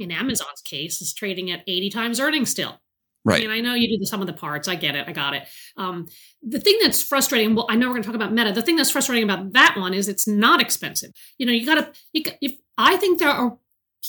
in 0.00 0.10
Amazon's 0.10 0.60
case, 0.62 1.00
is 1.00 1.14
trading 1.14 1.50
at 1.50 1.62
80 1.66 1.90
times 1.90 2.20
earnings 2.20 2.50
still. 2.50 2.80
Right. 3.24 3.44
I 3.44 3.46
mean, 3.46 3.50
I 3.50 3.60
know 3.60 3.74
you 3.74 3.88
do 3.88 3.98
the 3.98 4.06
sum 4.06 4.22
of 4.22 4.26
the 4.26 4.32
parts. 4.32 4.66
I 4.66 4.76
get 4.76 4.94
it. 4.94 5.06
I 5.06 5.12
got 5.12 5.34
it. 5.34 5.46
Um, 5.76 6.08
the 6.42 6.58
thing 6.58 6.78
that's 6.82 7.02
frustrating, 7.02 7.54
well, 7.54 7.66
I 7.68 7.76
know 7.76 7.86
we're 7.86 7.94
going 7.94 8.02
to 8.02 8.06
talk 8.06 8.16
about 8.16 8.32
Meta. 8.32 8.52
The 8.52 8.62
thing 8.62 8.76
that's 8.76 8.90
frustrating 8.90 9.24
about 9.24 9.52
that 9.52 9.76
one 9.76 9.92
is 9.92 10.08
it's 10.08 10.26
not 10.26 10.60
expensive. 10.60 11.10
You 11.36 11.46
know, 11.46 11.52
you 11.52 11.66
got 11.66 11.74
to, 11.74 12.00
you, 12.12 12.22
if 12.40 12.56
I 12.78 12.96
think 12.96 13.18
there 13.18 13.28
are 13.28 13.58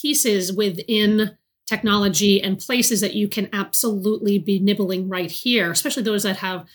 pieces 0.01 0.53
within 0.53 1.37
technology 1.67 2.41
and 2.41 2.57
places 2.57 3.01
that 3.01 3.13
you 3.13 3.27
can 3.27 3.49
absolutely 3.51 4.39
be 4.39 4.59
nibbling 4.59 5.09
right 5.09 5.31
here, 5.31 5.71
especially 5.71 6.03
those 6.03 6.23
that 6.23 6.37
have 6.37 6.65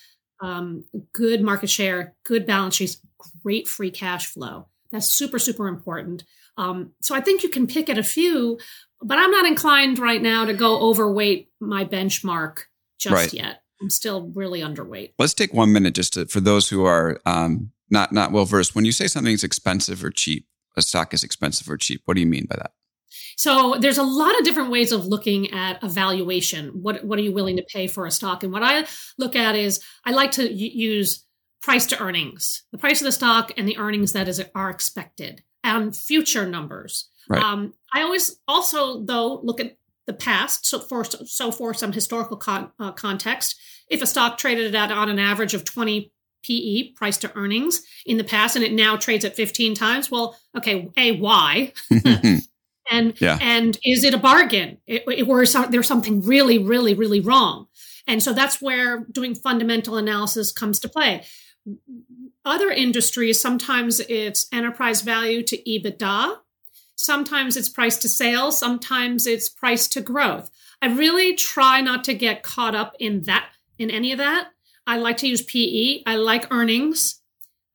um, 0.41 0.85
good 1.13 1.43
market 1.43 1.71
share, 1.71 2.15
good 2.25 2.47
balance 2.47 2.77
sheets, 2.77 2.99
great 3.43 3.67
free 3.67 3.91
cash 3.91 4.27
flow. 4.27 4.69
That's 4.93 5.13
super, 5.13 5.39
super 5.39 5.69
important. 5.69 6.25
Um, 6.57 6.93
so 7.01 7.15
I 7.15 7.21
think 7.21 7.43
you 7.43 7.49
can 7.49 7.67
pick 7.67 7.91
at 7.91 7.99
a 7.99 8.03
few, 8.03 8.59
but 9.03 9.19
I'm 9.19 9.31
not 9.31 9.47
inclined 9.47 9.99
right 9.99 10.23
now 10.23 10.45
to 10.45 10.55
go 10.55 10.81
overweight 10.81 11.51
my 11.61 11.85
benchmark 11.85 12.61
just 12.99 13.15
right. 13.15 13.33
yet. 13.33 13.63
I'm 13.81 13.91
still 13.91 14.31
really 14.35 14.61
underweight. 14.61 15.13
Let's 15.19 15.35
take 15.35 15.53
one 15.53 15.73
minute 15.73 15.95
just 15.95 16.15
to, 16.15 16.27
for 16.27 16.41
those 16.41 16.69
who 16.69 16.85
are 16.85 17.21
um, 17.27 17.73
not 17.91 18.13
not 18.13 18.33
well 18.33 18.47
versed. 18.47 18.75
When 18.75 18.85
you 18.85 18.93
say 18.93 19.07
something's 19.07 19.45
expensive 19.45 20.03
or 20.03 20.11
cheap, 20.11 20.47
a 20.77 20.83
stock 20.83 21.13
is 21.13 21.23
expensive 21.23 21.69
or 21.69 21.77
cheap. 21.77 22.03
What 22.05 22.15
do 22.15 22.21
you 22.21 22.27
mean 22.27 22.47
by 22.49 22.57
that? 22.57 22.73
So 23.37 23.77
there's 23.79 23.99
a 23.99 24.03
lot 24.03 24.37
of 24.39 24.45
different 24.45 24.71
ways 24.71 24.93
of 24.93 25.07
looking 25.07 25.53
at 25.53 25.83
evaluation. 25.83 26.69
What 26.83 27.05
what 27.05 27.19
are 27.19 27.23
you 27.23 27.33
willing 27.33 27.57
to 27.57 27.67
pay 27.71 27.87
for 27.87 28.07
a 28.07 28.11
stock? 28.11 28.43
And 28.43 28.53
what 28.53 28.63
I 28.63 28.87
look 29.19 29.37
at 29.37 29.55
is 29.55 29.83
I 30.05 30.13
like 30.13 30.33
to 30.33 30.51
use 30.51 31.25
price 31.63 31.87
to 31.87 32.01
earnings, 32.01 32.63
the 32.73 32.79
price 32.79 33.01
of 33.01 33.05
the 33.05 33.13
stock 33.13 33.53
and 33.57 33.69
the 33.69 33.77
earnings 33.77 34.13
that 34.13 34.29
is 34.29 34.43
are 34.55 34.71
expected, 34.71 35.43
and 35.67 35.95
future 35.95 36.47
numbers. 36.47 37.11
Right. 37.29 37.43
Um, 37.43 37.75
I 37.93 38.03
always 38.03 38.37
also 38.47 39.03
though 39.03 39.41
look 39.43 39.61
at 39.61 39.77
the 40.07 40.13
past. 40.13 40.67
So 40.67 40.79
for 40.79 41.05
so 41.05 41.51
for 41.51 41.75
some 41.75 41.93
historical 41.93 42.37
con, 42.37 42.71
uh, 42.79 42.93
context, 42.93 43.57
if 43.89 44.01
a 44.01 44.07
stock 44.07 44.39
traded 44.39 44.75
at 44.75 44.93
on 44.93 45.09
an 45.09 45.19
average 45.19 45.55
of 45.55 45.65
20 45.65 46.13
PE, 46.45 46.93
price 46.93 47.19
to 47.19 47.33
earnings, 47.35 47.83
in 48.07 48.19
the 48.19 48.25
past, 48.25 48.55
and 48.55 48.65
it 48.65 48.73
now 48.73 48.97
trades 48.97 49.25
at 49.25 49.35
15 49.35 49.75
times, 49.75 50.11
well, 50.11 50.39
okay, 50.57 50.89
a 50.97 51.13
why. 51.13 51.73
and 52.91 53.21
yeah. 53.21 53.39
and 53.41 53.79
is 53.85 54.05
it 54.05 54.15
a 54.15 54.19
bargain 54.19 54.79
it, 54.87 55.03
it, 55.09 55.29
or 55.29 55.43
is 55.43 55.57
there 55.71 55.83
something 55.83 56.23
really 56.23 56.59
really 56.59 56.95
really 56.95 57.21
wrong 57.21 57.67
and 58.07 58.23
so 58.23 58.33
that's 58.33 58.63
where 58.63 59.05
doing 59.11 59.35
fundamental 59.35 59.97
analysis 59.97 60.53
comes 60.53 60.79
to 60.79 60.89
play 60.89 61.25
other 62.45 62.71
industries 62.71 63.41
sometimes 63.41 64.01
it's 64.01 64.47
enterprise 64.53 65.03
value 65.03 65.43
to 65.43 65.57
ebitda 65.65 66.37
Sometimes 66.97 67.57
it's 67.57 67.69
price 67.69 67.99
to 67.99 68.09
sales, 68.09 68.59
sometimes 68.59 69.27
it's 69.27 69.49
price 69.49 69.87
to 69.89 70.01
growth. 70.01 70.51
I 70.81 70.87
really 70.87 71.35
try 71.35 71.81
not 71.81 72.05
to 72.05 72.15
get 72.15 72.43
caught 72.43 72.75
up 72.75 72.95
in 72.99 73.23
that, 73.25 73.51
in 73.79 73.91
any 73.91 74.13
of 74.13 74.19
that. 74.19 74.49
I 74.87 74.97
like 74.97 75.19
to 75.19 75.29
use 75.29 75.43
PE. 75.43 76.03
I 76.07 76.17
like 76.17 76.51
earnings. 76.51 77.21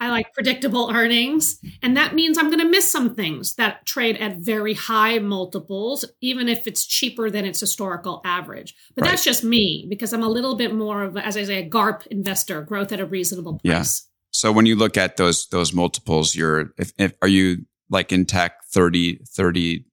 I 0.02 0.10
like 0.10 0.34
predictable 0.34 0.90
earnings. 0.92 1.60
And 1.84 1.96
that 1.96 2.16
means 2.16 2.40
I'm 2.40 2.48
going 2.48 2.60
to 2.60 2.68
miss 2.68 2.92
some 2.92 3.14
things 3.14 3.54
that 3.56 3.86
trade 3.86 4.18
at 4.18 4.38
very 4.38 4.74
high 4.74 5.20
multiples, 5.20 6.04
even 6.22 6.50
if 6.50 6.66
it's 6.66 6.88
cheaper 6.88 7.30
than 7.30 7.46
its 7.46 7.60
historical 7.60 8.20
average. 8.26 8.76
But 8.96 9.04
right. 9.04 9.12
that's 9.12 9.24
just 9.24 9.44
me 9.44 9.86
because 9.88 10.12
I'm 10.12 10.24
a 10.24 10.28
little 10.28 10.56
bit 10.56 10.74
more 10.74 11.04
of, 11.04 11.18
as 11.18 11.38
I 11.38 11.44
say, 11.44 11.60
a 11.60 11.70
GARP 11.70 12.08
investor, 12.08 12.64
growth 12.64 12.92
at 12.92 13.00
a 13.00 13.06
reasonable 13.06 13.60
price. 13.60 13.62
Yeah. 13.64 13.84
So 14.32 14.52
when 14.52 14.66
you 14.66 14.76
look 14.76 14.98
at 14.98 15.18
those 15.18 15.48
those 15.50 15.72
multiples, 15.72 16.34
you're 16.34 16.74
if, 16.80 16.94
if, 16.98 17.14
are 17.22 17.28
you 17.28 17.66
like 17.92 18.12
in 18.12 18.26
tech 18.26 18.64
30, 18.72 19.20
30, 19.28 19.86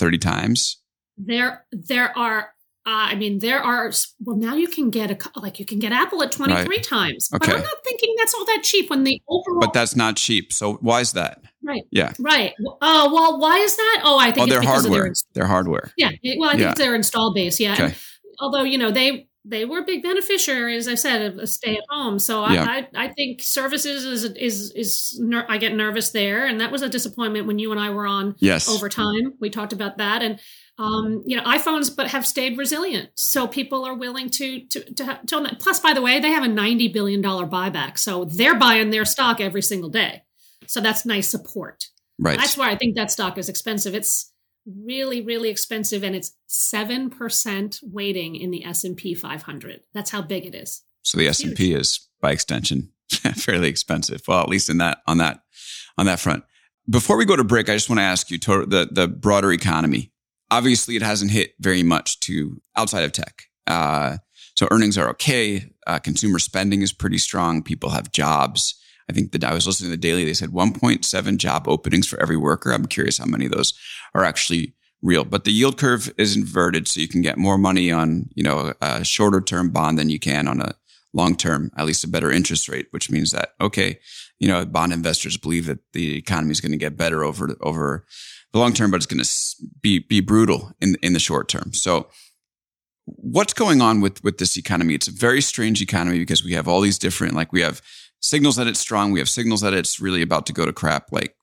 30 0.00 0.18
times? 0.18 0.78
There, 1.16 1.64
there 1.70 2.16
are, 2.18 2.52
uh, 2.84 3.10
I 3.10 3.14
mean, 3.14 3.38
there 3.38 3.60
are, 3.60 3.92
well, 4.24 4.36
now 4.36 4.56
you 4.56 4.66
can 4.66 4.90
get 4.90 5.10
a, 5.10 5.40
like 5.40 5.60
you 5.60 5.64
can 5.64 5.78
get 5.78 5.92
Apple 5.92 6.20
at 6.24 6.32
23 6.32 6.66
right. 6.66 6.82
times, 6.82 7.28
okay. 7.32 7.46
but 7.46 7.56
I'm 7.56 7.62
not 7.62 7.76
thinking 7.84 8.12
that's 8.18 8.34
all 8.34 8.44
that 8.46 8.62
cheap 8.64 8.90
when 8.90 9.04
the 9.04 9.22
overall. 9.28 9.60
But 9.60 9.72
that's 9.72 9.94
not 9.94 10.16
cheap. 10.16 10.52
So 10.52 10.74
why 10.74 11.00
is 11.00 11.12
that? 11.12 11.42
Right. 11.62 11.84
Yeah. 11.92 12.12
Right. 12.18 12.54
Oh, 12.66 12.76
uh, 12.80 13.12
well, 13.12 13.38
why 13.38 13.58
is 13.58 13.76
that? 13.76 14.02
Oh, 14.02 14.18
I 14.18 14.32
think 14.32 14.48
oh, 14.48 14.50
they're 14.50 14.62
hardware. 14.62 15.04
Their, 15.04 15.14
they're 15.32 15.46
hardware. 15.46 15.92
Yeah. 15.96 16.10
Well, 16.36 16.48
I 16.48 16.52
think 16.52 16.62
yeah. 16.62 16.70
it's 16.70 16.80
their 16.80 16.96
install 16.96 17.32
base. 17.32 17.60
Yeah. 17.60 17.74
Okay. 17.74 17.84
And, 17.84 17.94
although, 18.40 18.64
you 18.64 18.78
know, 18.78 18.90
they, 18.90 19.28
they 19.44 19.64
were 19.64 19.84
big 19.84 20.02
beneficiaries, 20.02 20.88
as 20.88 20.92
I 20.92 20.94
said, 20.96 21.22
of 21.22 21.38
a 21.38 21.46
stay 21.46 21.76
at 21.76 21.84
home. 21.88 22.18
So 22.18 22.48
yeah. 22.48 22.64
I, 22.64 22.78
I, 22.78 23.04
I, 23.04 23.08
think 23.12 23.42
services 23.42 24.04
is 24.04 24.24
is 24.24 24.70
is 24.72 25.18
ner- 25.20 25.46
I 25.48 25.58
get 25.58 25.74
nervous 25.74 26.10
there, 26.10 26.46
and 26.46 26.60
that 26.60 26.70
was 26.70 26.82
a 26.82 26.88
disappointment 26.88 27.46
when 27.46 27.58
you 27.58 27.72
and 27.72 27.80
I 27.80 27.90
were 27.90 28.06
on. 28.06 28.36
Yes. 28.38 28.68
over 28.68 28.88
time 28.88 29.34
we 29.40 29.50
talked 29.50 29.72
about 29.72 29.98
that, 29.98 30.22
and 30.22 30.38
um, 30.82 31.22
you 31.24 31.36
know 31.36 31.44
iPhones, 31.44 31.94
but 31.94 32.08
have 32.08 32.26
stayed 32.26 32.58
resilient. 32.58 33.10
So 33.14 33.46
people 33.46 33.84
are 33.84 33.94
willing 33.94 34.30
to 34.30 34.66
to 34.66 34.94
to, 34.94 35.20
to 35.26 35.36
them. 35.36 35.56
Plus, 35.58 35.80
by 35.80 35.92
the 35.92 36.02
way, 36.02 36.18
they 36.20 36.30
have 36.30 36.44
a 36.44 36.48
ninety 36.48 36.88
billion 36.88 37.20
dollar 37.20 37.46
buyback, 37.46 37.98
so 37.98 38.24
they're 38.24 38.58
buying 38.58 38.90
their 38.90 39.04
stock 39.04 39.40
every 39.40 39.62
single 39.62 39.90
day. 39.90 40.22
So 40.66 40.80
that's 40.80 41.04
nice 41.04 41.30
support. 41.30 41.84
Right. 42.18 42.38
That's 42.38 42.56
why 42.56 42.70
I 42.70 42.76
think 42.76 42.96
that 42.96 43.10
stock 43.10 43.38
is 43.38 43.48
expensive. 43.48 43.94
It's 43.94 44.32
really 44.64 45.20
really 45.22 45.50
expensive 45.50 46.04
and 46.04 46.14
it's 46.14 46.36
7% 46.48 47.78
weighting 47.82 48.36
in 48.36 48.52
the 48.52 48.64
S&P 48.64 49.12
500. 49.12 49.80
That's 49.92 50.10
how 50.10 50.22
big 50.22 50.46
it 50.46 50.54
is. 50.54 50.82
So 51.02 51.18
the 51.18 51.26
S&P 51.26 51.74
is 51.74 52.08
by 52.20 52.30
extension 52.30 52.90
fairly 53.10 53.68
expensive. 53.68 54.22
Well, 54.28 54.40
at 54.40 54.48
least 54.48 54.70
in 54.70 54.78
that 54.78 54.98
on 55.06 55.18
that 55.18 55.40
on 55.98 56.06
that 56.06 56.20
front. 56.20 56.44
Before 56.88 57.16
we 57.16 57.24
go 57.24 57.36
to 57.36 57.44
break, 57.44 57.68
I 57.68 57.74
just 57.74 57.88
want 57.88 57.98
to 58.00 58.04
ask 58.04 58.30
you 58.30 58.38
to, 58.38 58.66
the 58.66 58.88
the 58.90 59.08
broader 59.08 59.52
economy. 59.52 60.11
Obviously, 60.52 60.96
it 60.96 61.02
hasn't 61.02 61.30
hit 61.30 61.54
very 61.58 61.82
much 61.82 62.20
to 62.20 62.60
outside 62.76 63.04
of 63.04 63.12
tech. 63.12 63.44
Uh, 63.66 64.18
So 64.54 64.68
earnings 64.70 64.98
are 64.98 65.08
okay. 65.08 65.72
Uh, 65.86 65.98
consumer 65.98 66.38
spending 66.38 66.82
is 66.82 66.92
pretty 66.92 67.18
strong. 67.18 67.62
People 67.62 67.90
have 67.90 68.12
jobs. 68.12 68.74
I 69.08 69.14
think 69.14 69.32
that 69.32 69.44
I 69.44 69.54
was 69.54 69.66
listening 69.66 69.90
to 69.90 69.96
the 69.96 70.08
daily. 70.08 70.24
They 70.26 70.34
said 70.34 70.50
1.7 70.50 71.36
job 71.38 71.66
openings 71.66 72.06
for 72.06 72.20
every 72.20 72.36
worker. 72.36 72.70
I'm 72.70 72.86
curious 72.86 73.16
how 73.18 73.24
many 73.24 73.46
of 73.46 73.52
those 73.52 73.72
are 74.14 74.24
actually 74.24 74.74
real. 75.00 75.24
But 75.24 75.44
the 75.44 75.52
yield 75.52 75.78
curve 75.78 76.12
is 76.18 76.36
inverted, 76.36 76.86
so 76.86 77.00
you 77.00 77.08
can 77.08 77.22
get 77.22 77.38
more 77.38 77.58
money 77.58 77.90
on 77.90 78.28
you 78.34 78.42
know 78.42 78.74
a 78.80 79.04
shorter 79.04 79.40
term 79.40 79.70
bond 79.70 79.98
than 79.98 80.10
you 80.10 80.20
can 80.20 80.46
on 80.46 80.60
a 80.60 80.74
long 81.14 81.34
term, 81.34 81.70
at 81.76 81.86
least 81.86 82.04
a 82.04 82.08
better 82.08 82.30
interest 82.30 82.68
rate, 82.68 82.88
which 82.90 83.10
means 83.10 83.30
that 83.32 83.54
okay, 83.58 83.98
you 84.38 84.48
know, 84.48 84.64
bond 84.66 84.92
investors 84.92 85.36
believe 85.36 85.66
that 85.66 85.80
the 85.92 86.16
economy 86.16 86.52
is 86.52 86.60
going 86.60 86.72
to 86.72 86.86
get 86.86 86.96
better 86.96 87.24
over 87.24 87.56
over 87.62 88.04
the 88.52 88.58
long 88.58 88.72
term, 88.72 88.90
but 88.90 88.98
it's 88.98 89.06
going 89.06 89.22
to 89.22 89.66
be 89.80 90.00
be 90.00 90.20
brutal 90.20 90.72
in 90.80 90.96
in 91.02 91.12
the 91.12 91.20
short 91.20 91.48
term. 91.48 91.72
So 91.72 92.08
what's 93.06 93.52
going 93.52 93.80
on 93.80 94.00
with 94.00 94.22
with 94.22 94.38
this 94.38 94.56
economy 94.56 94.94
it's 94.94 95.08
a 95.08 95.12
very 95.12 95.40
strange 95.40 95.82
economy 95.82 96.18
because 96.18 96.44
we 96.44 96.52
have 96.52 96.68
all 96.68 96.80
these 96.80 96.98
different 96.98 97.34
like 97.34 97.52
we 97.52 97.60
have 97.60 97.82
signals 98.20 98.56
that 98.56 98.66
it's 98.66 98.78
strong 98.78 99.10
we 99.10 99.18
have 99.18 99.28
signals 99.28 99.60
that 99.60 99.74
it's 99.74 100.00
really 100.00 100.22
about 100.22 100.46
to 100.46 100.52
go 100.52 100.64
to 100.64 100.72
crap 100.72 101.10
like 101.10 101.34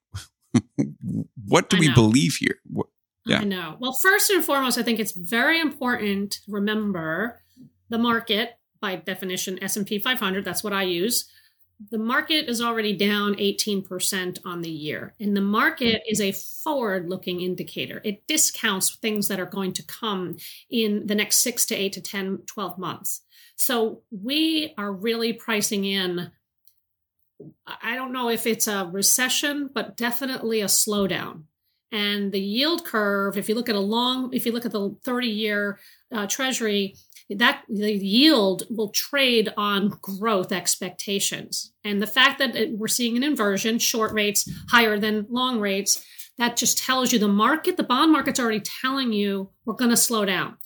what 1.45 1.69
do 1.69 1.77
we 1.77 1.93
believe 1.93 2.35
here 2.39 2.55
what, 2.65 2.87
yeah. 3.25 3.39
i 3.39 3.43
know 3.43 3.75
well 3.79 3.95
first 4.01 4.29
and 4.29 4.43
foremost 4.43 4.77
i 4.77 4.83
think 4.83 4.99
it's 4.99 5.11
very 5.11 5.59
important 5.59 6.31
to 6.31 6.39
remember 6.47 7.41
the 7.89 7.97
market 7.97 8.51
by 8.79 8.95
definition 8.95 9.61
s&p 9.61 9.99
500 9.99 10.45
that's 10.45 10.63
what 10.63 10.73
i 10.73 10.83
use 10.83 11.29
the 11.91 11.97
market 11.97 12.49
is 12.49 12.61
already 12.61 12.95
down 12.95 13.35
18% 13.35 14.39
on 14.45 14.61
the 14.61 14.69
year. 14.69 15.13
And 15.19 15.35
the 15.35 15.41
market 15.41 16.01
is 16.07 16.19
a 16.19 16.33
forward 16.33 17.09
looking 17.09 17.41
indicator. 17.41 18.01
It 18.03 18.27
discounts 18.27 18.95
things 18.95 19.29
that 19.29 19.39
are 19.39 19.45
going 19.45 19.73
to 19.73 19.83
come 19.83 20.37
in 20.69 21.07
the 21.07 21.15
next 21.15 21.37
six 21.37 21.65
to 21.67 21.75
eight 21.75 21.93
to 21.93 22.01
10, 22.01 22.39
12 22.47 22.77
months. 22.77 23.21
So 23.55 24.01
we 24.11 24.73
are 24.77 24.91
really 24.91 25.31
pricing 25.33 25.85
in, 25.85 26.31
I 27.65 27.95
don't 27.95 28.13
know 28.13 28.29
if 28.29 28.45
it's 28.45 28.67
a 28.67 28.89
recession, 28.91 29.69
but 29.73 29.95
definitely 29.95 30.61
a 30.61 30.65
slowdown. 30.65 31.43
And 31.91 32.31
the 32.31 32.41
yield 32.41 32.85
curve, 32.85 33.37
if 33.37 33.49
you 33.49 33.55
look 33.55 33.69
at 33.69 33.75
a 33.75 33.79
long, 33.79 34.33
if 34.33 34.45
you 34.45 34.51
look 34.51 34.65
at 34.65 34.71
the 34.71 34.95
30 35.03 35.27
year 35.27 35.79
uh, 36.11 36.27
treasury, 36.27 36.95
that 37.29 37.63
the 37.69 37.93
yield 37.93 38.63
will 38.69 38.89
trade 38.89 39.53
on 39.55 39.89
growth 40.01 40.51
expectations. 40.51 41.71
And 41.83 42.01
the 42.01 42.07
fact 42.07 42.39
that 42.39 42.71
we're 42.71 42.87
seeing 42.87 43.17
an 43.17 43.23
inversion, 43.23 43.77
short 43.77 44.11
rates 44.11 44.49
higher 44.69 44.97
than 44.97 45.27
long 45.29 45.59
rates, 45.59 46.03
that 46.37 46.57
just 46.57 46.77
tells 46.77 47.11
you 47.11 47.19
the 47.19 47.27
market, 47.27 47.77
the 47.77 47.83
bond 47.83 48.11
market's 48.11 48.39
already 48.39 48.61
telling 48.61 49.13
you 49.13 49.51
we're 49.65 49.73
going 49.73 49.91
to 49.91 49.97
slow 49.97 50.25
down. 50.25 50.57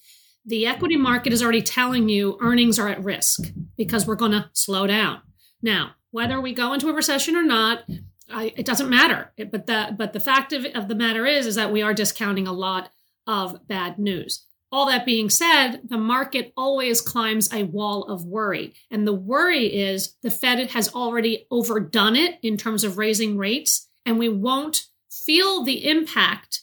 The 0.46 0.68
equity 0.68 0.98
market 0.98 1.34
is 1.34 1.42
already 1.42 1.62
telling 1.62 2.10
you 2.10 2.38
earnings 2.42 2.78
are 2.78 2.90
at 2.90 3.04
risk 3.04 3.52
because 3.76 4.06
we're 4.06 4.16
going 4.16 4.34
to 4.34 4.50
slow 4.54 4.88
down. 4.88 5.22
Now, 5.62 5.92
whether 6.12 6.40
we 6.40 6.54
go 6.54 6.74
into 6.74 6.90
a 6.90 6.94
recession 6.94 7.36
or 7.36 7.44
not, 7.44 7.84
I, 8.30 8.54
it 8.56 8.66
doesn't 8.66 8.90
matter. 8.90 9.32
It, 9.36 9.52
but 9.52 9.66
the 9.66 9.96
but 9.98 10.14
the 10.14 10.20
fact 10.20 10.54
of, 10.54 10.66
of 10.76 10.88
the 10.88 10.96
matter 10.96 11.26
is 11.26 11.46
is 11.46 11.56
that 11.56 11.72
we 11.72 11.82
are 11.82 11.94
discounting 11.94 12.48
a 12.48 12.54
lot 12.54 12.92
of 13.26 13.68
bad 13.68 13.98
news. 13.98 14.46
All 14.74 14.88
that 14.88 15.06
being 15.06 15.30
said, 15.30 15.82
the 15.88 16.00
market 16.00 16.52
always 16.58 17.00
climbs 17.00 17.54
a 17.54 17.62
wall 17.62 18.06
of 18.06 18.26
worry. 18.26 18.74
And 18.90 19.06
the 19.06 19.14
worry 19.14 19.68
is 19.68 20.16
the 20.24 20.32
Fed 20.32 20.72
has 20.72 20.92
already 20.96 21.46
overdone 21.52 22.16
it 22.16 22.40
in 22.42 22.58
terms 22.58 22.84
of 22.84 22.98
raising 22.98 23.38
rates, 23.38 23.88
and 24.04 24.18
we 24.18 24.30
won't 24.30 24.88
feel 25.12 25.64
the 25.64 25.88
impact 25.88 26.62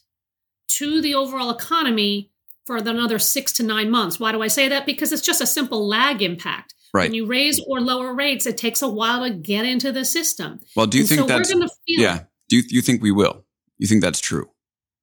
to 0.70 1.00
the 1.00 1.14
overall 1.14 1.50
economy 1.50 2.32
for 2.66 2.78
another 2.78 3.20
six 3.20 3.52
to 3.52 3.62
nine 3.62 3.92
months. 3.92 4.18
Why 4.18 4.32
do 4.32 4.42
I 4.42 4.48
say 4.48 4.68
that? 4.68 4.86
Because 4.86 5.12
it's 5.12 5.22
just 5.22 5.40
a 5.40 5.46
simple 5.46 5.86
lag 5.86 6.20
impact. 6.20 6.74
Right. 6.92 7.04
When 7.04 7.14
you 7.14 7.26
raise 7.26 7.60
or 7.64 7.80
lower 7.80 8.12
rates, 8.12 8.44
it 8.44 8.58
takes 8.58 8.82
a 8.82 8.88
while 8.88 9.22
to 9.22 9.30
get 9.30 9.64
into 9.64 9.92
the 9.92 10.04
system. 10.04 10.58
Well, 10.74 10.86
do 10.86 10.98
you 10.98 11.02
and 11.02 11.08
think 11.08 11.20
so 11.20 11.26
that's 11.28 11.54
yeah? 11.86 12.24
Do 12.48 12.56
you, 12.56 12.62
you 12.66 12.82
think 12.82 13.02
we 13.04 13.12
will? 13.12 13.44
You 13.78 13.86
think 13.86 14.02
that's 14.02 14.20
true? 14.20 14.50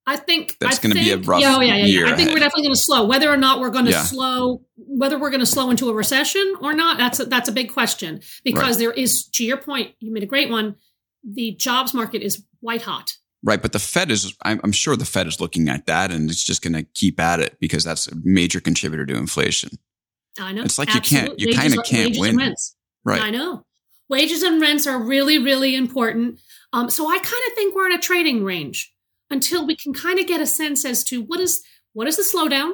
I 0.10 0.16
think 0.16 0.56
that's 0.60 0.80
going 0.80 0.96
to 0.96 1.00
be 1.02 1.12
a 1.12 1.18
rough 1.18 1.42
yeah, 1.42 1.56
oh, 1.58 1.60
yeah, 1.62 1.76
yeah, 1.76 1.86
year. 1.86 2.06
I 2.06 2.16
think 2.16 2.30
ahead. 2.30 2.34
we're 2.34 2.40
definitely 2.40 2.64
going 2.64 2.76
to 2.76 2.80
slow. 2.82 3.06
Whether 3.06 3.30
or 3.30 3.36
not 3.38 3.60
we're 3.60 3.70
going 3.70 3.86
to 3.86 3.92
Yeah. 3.92 4.04
slow, 4.04 4.62
whether 4.78 5.20
we're 5.20 5.30
going 5.30 5.42
to 5.42 5.46
slow 5.46 5.70
into 5.70 5.90
a 5.90 5.94
recession 5.94 6.56
or 6.62 6.74
not, 6.74 6.98
that's 6.98 7.20
a, 7.20 7.26
that's 7.26 7.50
a 7.50 7.52
big 7.52 7.74
question 7.74 8.22
because 8.46 8.78
Right. 8.78 8.78
there 8.80 8.92
is, 8.94 9.26
to 9.34 9.44
your 9.46 9.58
point, 9.58 9.94
you 10.00 10.14
made 10.14 10.24
a 10.24 10.28
great 10.28 10.50
one. 10.50 10.76
The 11.30 11.52
jobs 11.56 11.94
market 11.94 12.22
is 12.22 12.42
white 12.62 12.84
hot. 12.84 13.18
Right, 13.44 13.62
but 13.62 13.74
the 13.74 13.80
Fed 13.80 14.10
is. 14.10 14.34
I'm, 14.44 14.60
I'm 14.64 14.72
sure 14.72 14.96
the 14.96 15.06
Fed 15.06 15.28
is 15.28 15.40
looking 15.42 15.68
at 15.70 15.86
that, 15.86 16.10
and 16.12 16.30
it's 16.30 16.44
just 16.44 16.62
going 16.64 16.74
to 16.74 16.84
keep 16.96 17.20
at 17.20 17.40
it 17.40 17.58
because 17.60 17.84
that's 17.84 18.08
a 18.08 18.16
major 18.24 18.60
contributor 18.62 19.06
to 19.06 19.16
inflation. 19.16 19.72
I 20.40 20.54
know 20.54 20.64
It's 20.64 20.80
like 20.80 20.94
you 20.94 21.02
can't- 21.02 21.38
you 21.40 21.48
kinda 21.54 21.82
can't 21.84 22.08
wages 22.12 22.20
win. 22.20 22.38
rents. 22.38 22.76
Right. 23.04 23.22
I 23.22 23.30
know. 23.30 23.66
Wages 24.10 24.42
and 24.42 24.62
rents 24.62 24.88
are 24.88 24.98
really, 25.02 25.38
really 25.38 25.76
important. 25.76 26.40
Um, 26.74 26.90
so 26.90 27.08
I 27.10 27.18
kind 27.18 27.44
of 27.48 27.54
think 27.56 27.76
we're 27.76 27.88
in 27.88 27.94
a 27.94 28.02
trading 28.02 28.44
range 28.44 28.94
until 29.30 29.66
we 29.66 29.76
can 29.76 29.94
kind 29.94 30.20
of 30.20 30.28
get 30.28 30.42
a 30.42 30.48
sense 30.48 30.86
as 30.86 31.04
to 31.06 31.22
what 31.22 31.40
is 31.40 31.64
what 31.94 32.08
is 32.08 32.18
the 32.18 32.24
slowdown? 32.24 32.74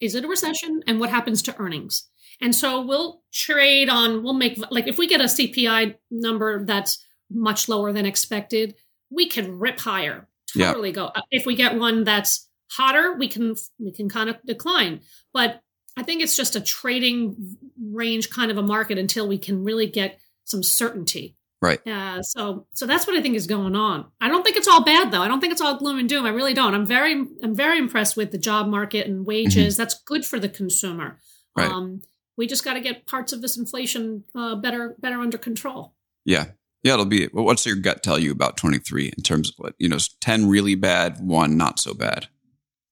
Is 0.00 0.14
it 0.14 0.24
a 0.24 0.28
recession? 0.28 0.82
And 0.86 0.98
what 0.98 1.10
happens 1.10 1.42
to 1.42 1.56
earnings? 1.58 2.08
And 2.40 2.54
so 2.54 2.80
we'll 2.84 3.22
trade 3.32 3.88
on, 3.88 4.22
we'll 4.22 4.34
make 4.34 4.58
like 4.70 4.88
if 4.88 4.98
we 4.98 5.06
get 5.06 5.20
a 5.20 5.24
CPI 5.24 5.96
number 6.10 6.64
that's 6.64 7.04
much 7.30 7.68
lower 7.68 7.92
than 7.92 8.06
expected, 8.06 8.74
we 9.10 9.28
can 9.28 9.58
rip 9.58 9.78
higher. 9.78 10.28
Yeah. 10.54 10.68
Totally 10.68 10.92
go. 10.92 11.06
Uh, 11.06 11.22
If 11.30 11.46
we 11.46 11.56
get 11.56 11.78
one 11.78 12.04
that's 12.04 12.48
hotter, 12.70 13.14
we 13.14 13.28
can 13.28 13.56
we 13.78 13.92
can 13.92 14.08
kind 14.08 14.30
of 14.30 14.36
decline. 14.44 15.00
But 15.32 15.60
I 15.96 16.02
think 16.02 16.22
it's 16.22 16.36
just 16.36 16.56
a 16.56 16.60
trading 16.60 17.56
range 17.80 18.30
kind 18.30 18.50
of 18.50 18.58
a 18.58 18.62
market 18.62 18.98
until 18.98 19.28
we 19.28 19.38
can 19.38 19.62
really 19.64 19.86
get 19.86 20.18
some 20.44 20.62
certainty. 20.62 21.36
Right. 21.64 21.86
Uh, 21.86 22.22
so 22.22 22.66
so 22.74 22.86
that's 22.86 23.06
what 23.06 23.16
I 23.16 23.22
think 23.22 23.36
is 23.36 23.46
going 23.46 23.74
on. 23.74 24.04
I 24.20 24.28
don't 24.28 24.42
think 24.44 24.56
it's 24.56 24.68
all 24.68 24.84
bad 24.84 25.10
though. 25.10 25.22
I 25.22 25.28
don't 25.28 25.40
think 25.40 25.52
it's 25.52 25.62
all 25.62 25.78
gloom 25.78 25.98
and 25.98 26.08
doom. 26.08 26.26
I 26.26 26.30
really 26.30 26.52
don't. 26.52 26.74
I'm 26.74 26.84
very 26.84 27.12
I'm 27.42 27.54
very 27.54 27.78
impressed 27.78 28.16
with 28.16 28.32
the 28.32 28.38
job 28.38 28.68
market 28.68 29.06
and 29.06 29.24
wages. 29.24 29.76
That's 29.76 29.94
good 30.04 30.26
for 30.26 30.38
the 30.38 30.48
consumer. 30.48 31.18
Right. 31.56 31.70
Um, 31.70 32.02
we 32.36 32.46
just 32.46 32.64
got 32.64 32.74
to 32.74 32.80
get 32.80 33.06
parts 33.06 33.32
of 33.32 33.40
this 33.40 33.56
inflation 33.56 34.24
uh, 34.34 34.56
better 34.56 34.94
better 34.98 35.20
under 35.20 35.38
control. 35.38 35.94
Yeah, 36.26 36.46
yeah. 36.82 36.94
It'll 36.94 37.06
be. 37.06 37.28
Well, 37.32 37.44
what's 37.46 37.64
your 37.64 37.76
gut 37.76 38.02
tell 38.02 38.18
you 38.18 38.30
about 38.32 38.56
23 38.58 39.12
in 39.16 39.22
terms 39.22 39.48
of 39.50 39.54
what 39.56 39.74
you 39.78 39.88
know? 39.88 39.98
10 40.20 40.48
really 40.48 40.74
bad, 40.74 41.18
one 41.20 41.56
not 41.56 41.78
so 41.78 41.94
bad, 41.94 42.26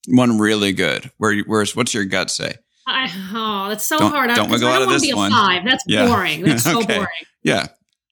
one 0.08 0.38
really 0.38 0.72
good. 0.72 1.11
Where 1.18 1.37
where's 1.46 1.76
what's 1.76 1.92
your 1.92 2.04
gut 2.04 2.30
say? 2.30 2.54
I, 2.87 3.08
oh, 3.35 3.68
that's 3.68 3.85
so 3.85 3.98
Don't- 3.98 4.11
hard. 4.12 4.30
I, 4.30 4.35
don't 4.35 4.46
'cause 4.48 4.54
wiggle 4.61 4.68
I 4.68 4.70
out 4.70 4.74
don't 4.78 4.82
of 4.82 4.88
want 4.88 5.00
this 5.00 5.02
to 5.02 5.06
be 5.08 5.12
a 5.12 5.16
one. 5.16 5.30
five. 5.30 5.62
That's 5.64 5.85
Yeah. 5.87 6.06
boring. 6.06 6.42
That's 6.42 6.64
so 6.64 6.78
Okay. 6.82 6.94
boring. 6.96 7.08
Yeah, 7.44 7.66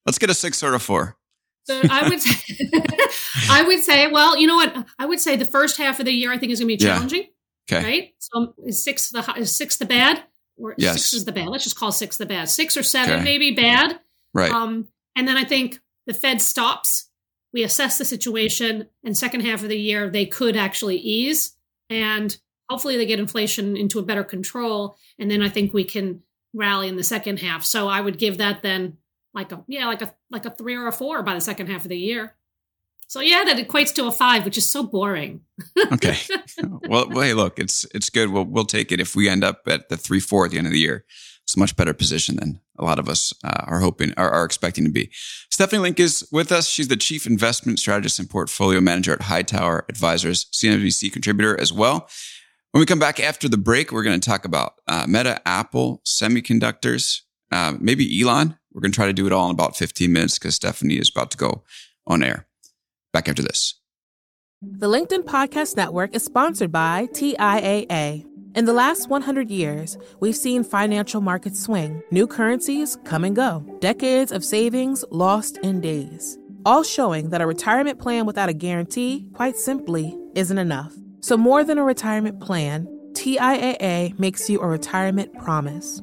let's 0.07 0.19
get 0.19 0.31
a 0.31 0.35
six 0.35 0.63
or 0.63 0.75
a 0.75 0.79
four. 0.81 1.17
So 1.65 1.81
I 1.91 2.09
would 2.09 2.21
say, 2.21 2.57
I 3.51 3.63
would 3.67 3.81
say, 3.81 4.11
well, 4.11 4.37
you 4.37 4.47
know 4.47 4.57
what? 4.57 4.75
I 4.99 5.07
would 5.07 5.21
say 5.21 5.37
the 5.37 5.45
first 5.45 5.77
half 5.77 6.01
of 6.01 6.07
the 6.07 6.13
year 6.13 6.33
I 6.33 6.39
think 6.39 6.53
is 6.53 6.61
going 6.61 6.69
to 6.69 6.77
be 6.77 6.85
Yeah. 6.85 6.95
challenging. 6.95 7.25
Okay. 7.71 7.85
Right? 7.85 8.15
So 8.19 8.55
is 8.67 8.83
six 8.83 9.11
the 9.11 9.21
is 9.37 9.55
six 9.55 9.77
the 9.77 9.85
bad? 9.85 10.23
Or 10.57 10.75
Yes. 10.79 10.95
six 10.95 11.13
is 11.13 11.25
the 11.25 11.33
bad. 11.33 11.49
Let's 11.49 11.65
just 11.65 11.77
call 11.79 11.93
six 11.93 12.17
the 12.17 12.27
bad. 12.27 12.49
Six 12.49 12.77
or 12.77 12.83
seven 12.83 13.15
Okay. 13.17 13.25
maybe 13.25 13.53
bad. 13.53 14.01
Right. 14.35 14.51
Um, 14.51 14.89
and 15.17 15.29
then 15.29 15.37
I 15.37 15.45
think 15.45 15.81
the 16.07 16.15
Fed 16.15 16.41
stops. 16.43 17.07
We 17.53 17.63
assess 17.65 17.99
the 17.99 18.05
situation, 18.05 18.87
and 19.05 19.17
second 19.17 19.41
half 19.43 19.63
of 19.63 19.69
the 19.69 19.79
year 19.79 20.09
they 20.09 20.25
could 20.27 20.57
actually 20.57 20.99
ease, 20.99 21.57
and 21.89 22.37
hopefully 22.69 22.97
they 22.97 23.07
get 23.07 23.19
inflation 23.19 23.77
into 23.77 23.99
a 23.99 24.05
better 24.05 24.23
control, 24.23 24.97
and 25.19 25.29
then 25.31 25.43
I 25.43 25.49
think 25.49 25.75
we 25.75 25.83
can 25.85 26.23
rally 26.55 26.87
in 26.89 26.97
the 26.97 27.03
second 27.03 27.41
half. 27.41 27.65
So 27.65 27.89
I 27.89 28.01
would 28.01 28.19
give 28.19 28.39
that 28.39 28.63
then 28.63 28.99
like 29.35 29.53
a 29.53 29.63
yeah 29.69 29.87
like 29.87 30.03
a 30.03 30.15
like 30.31 30.47
a 30.47 30.51
three 30.51 30.75
or 30.75 30.87
a 30.87 30.93
four 30.93 31.23
by 31.23 31.35
the 31.35 31.41
second 31.41 31.69
half 31.69 31.85
of 31.85 31.89
the 31.89 31.99
year. 31.99 32.37
So 33.07 33.21
yeah, 33.21 33.43
that 33.45 33.57
equates 33.57 33.93
to 33.95 34.07
a 34.07 34.13
five, 34.13 34.45
which 34.45 34.57
is 34.57 34.71
so 34.71 34.85
boring. 34.85 35.41
Okay. 35.93 36.17
well, 36.89 37.09
well, 37.09 37.21
hey, 37.23 37.35
look, 37.35 37.59
it's 37.59 37.85
it's 37.95 38.11
good. 38.11 38.31
We'll 38.31 38.45
we'll 38.45 38.65
take 38.65 38.93
it 38.93 39.01
if 39.01 39.17
we 39.17 39.29
end 39.29 39.43
up 39.43 39.63
at 39.67 39.89
the 39.89 39.97
three 39.97 40.21
four 40.21 40.45
at 40.45 40.53
the 40.53 40.59
end 40.59 40.67
of 40.67 40.73
the 40.73 40.79
year. 40.79 41.05
It's 41.43 41.57
a 41.57 41.59
much 41.59 41.75
better 41.75 41.93
position 41.93 42.37
than 42.37 42.61
a 42.79 42.85
lot 42.85 43.01
of 43.01 43.09
us 43.09 43.33
uh, 43.43 43.65
are 43.67 43.81
hoping 43.81 44.15
are, 44.17 44.31
are 44.31 44.45
expecting 44.45 44.85
to 44.85 44.91
be. 44.91 45.11
Stephanie 45.51 45.81
Link 45.81 45.99
is 45.99 46.27
with 46.31 46.53
us. 46.53 46.69
She's 46.69 46.87
the 46.87 46.97
chief 46.97 47.27
investment 47.27 47.81
strategist 47.81 48.21
and 48.21 48.31
portfolio 48.31 48.81
manager 48.81 49.15
at 49.15 49.23
Hightower 49.23 49.85
Advisors, 49.89 50.47
CNBC 50.53 51.13
contributor 51.13 51.61
as 51.61 51.73
well. 51.73 52.09
When 52.71 52.81
we 52.81 52.87
come 52.87 53.01
back 53.01 53.19
after 53.19 53.49
the 53.49 53.59
break, 53.59 53.91
we're 53.91 54.05
going 54.05 54.21
to 54.21 54.29
talk 54.29 54.45
about 54.45 54.75
uh, 54.87 55.07
Meta, 55.09 55.43
Apple, 55.45 56.03
semiconductors, 56.07 57.23
uh, 57.51 57.75
maybe 57.81 58.23
Elon. 58.23 58.57
We're 58.73 58.81
going 58.81 58.93
to 58.93 58.97
try 58.97 59.07
to 59.07 59.13
do 59.13 59.27
it 59.27 59.33
all 59.33 59.47
in 59.47 59.53
about 59.53 59.77
15 59.77 60.13
minutes 60.13 60.39
because 60.39 60.55
Stephanie 60.55 60.97
is 60.97 61.11
about 61.11 61.31
to 61.33 61.37
go 61.37 61.65
on 62.07 62.23
air. 62.23 62.47
Back 63.13 63.29
after 63.29 63.43
this. 63.43 63.75
The 64.63 64.89
LinkedIn 64.89 65.25
Podcast 65.25 65.77
Network 65.77 66.15
is 66.15 66.25
sponsored 66.25 66.71
by 66.71 67.09
TIAA. 67.13 68.27
In 68.57 68.65
the 68.65 68.73
last 68.73 69.09
100 69.09 69.49
years, 69.49 69.97
we've 70.19 70.37
seen 70.37 70.65
financial 70.65 71.21
markets 71.21 71.63
swing, 71.63 72.03
new 72.11 72.27
currencies 72.27 72.99
come 73.05 73.25
and 73.25 73.35
go, 73.35 73.65
decades 73.81 74.33
of 74.33 74.45
savings 74.45 75.05
lost 75.11 75.57
in 75.59 75.81
days, 75.81 76.37
all 76.67 76.83
showing 76.83 77.31
that 77.31 77.41
a 77.41 77.47
retirement 77.47 77.99
plan 77.99 78.27
without 78.27 78.49
a 78.49 78.53
guarantee, 78.53 79.29
quite 79.35 79.57
simply, 79.57 80.19
isn't 80.35 80.59
enough. 80.59 80.93
So, 81.21 81.37
more 81.37 81.63
than 81.65 81.79
a 81.79 81.85
retirement 81.85 82.41
plan, 82.41 82.89
TIAA 83.13 84.19
makes 84.19 84.51
you 84.51 84.61
a 84.61 84.67
retirement 84.67 85.33
promise. 85.39 86.03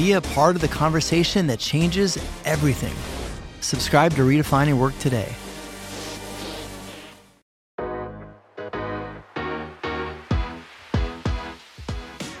Be 0.00 0.12
a 0.12 0.20
part 0.22 0.56
of 0.56 0.62
the 0.62 0.68
conversation 0.68 1.46
that 1.48 1.58
changes 1.58 2.16
everything. 2.46 2.94
Subscribe 3.60 4.14
to 4.14 4.22
Redefining 4.22 4.78
Work 4.78 4.98
today. 4.98 5.30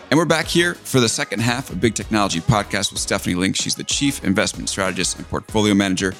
And 0.08 0.16
we're 0.16 0.24
back 0.24 0.46
here 0.46 0.72
for 0.72 1.00
the 1.00 1.08
second 1.10 1.40
half 1.40 1.68
of 1.68 1.82
Big 1.82 1.94
Technology 1.94 2.40
Podcast 2.40 2.92
with 2.92 3.00
Stephanie 3.02 3.34
Link. 3.34 3.56
She's 3.56 3.74
the 3.74 3.84
Chief 3.84 4.24
Investment 4.24 4.70
Strategist 4.70 5.18
and 5.18 5.28
Portfolio 5.28 5.74
Manager 5.74 6.14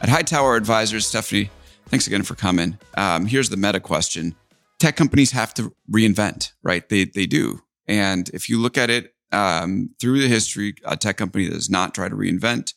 at 0.00 0.08
Hightower 0.08 0.54
Advisors. 0.54 1.08
Stephanie, 1.08 1.50
thanks 1.86 2.06
again 2.06 2.22
for 2.22 2.36
coming. 2.36 2.78
Um, 2.96 3.26
here's 3.26 3.48
the 3.48 3.56
meta 3.56 3.80
question 3.80 4.36
Tech 4.78 4.94
companies 4.94 5.32
have 5.32 5.54
to 5.54 5.74
reinvent, 5.90 6.52
right? 6.62 6.88
They, 6.88 7.06
they 7.06 7.26
do. 7.26 7.62
And 7.88 8.28
if 8.28 8.48
you 8.48 8.60
look 8.60 8.78
at 8.78 8.90
it 8.90 9.13
um, 9.34 9.90
through 10.00 10.20
the 10.20 10.28
history, 10.28 10.74
a 10.84 10.96
tech 10.96 11.16
company 11.16 11.46
that 11.46 11.54
does 11.54 11.70
not 11.70 11.94
try 11.94 12.08
to 12.08 12.16
reinvent, 12.16 12.72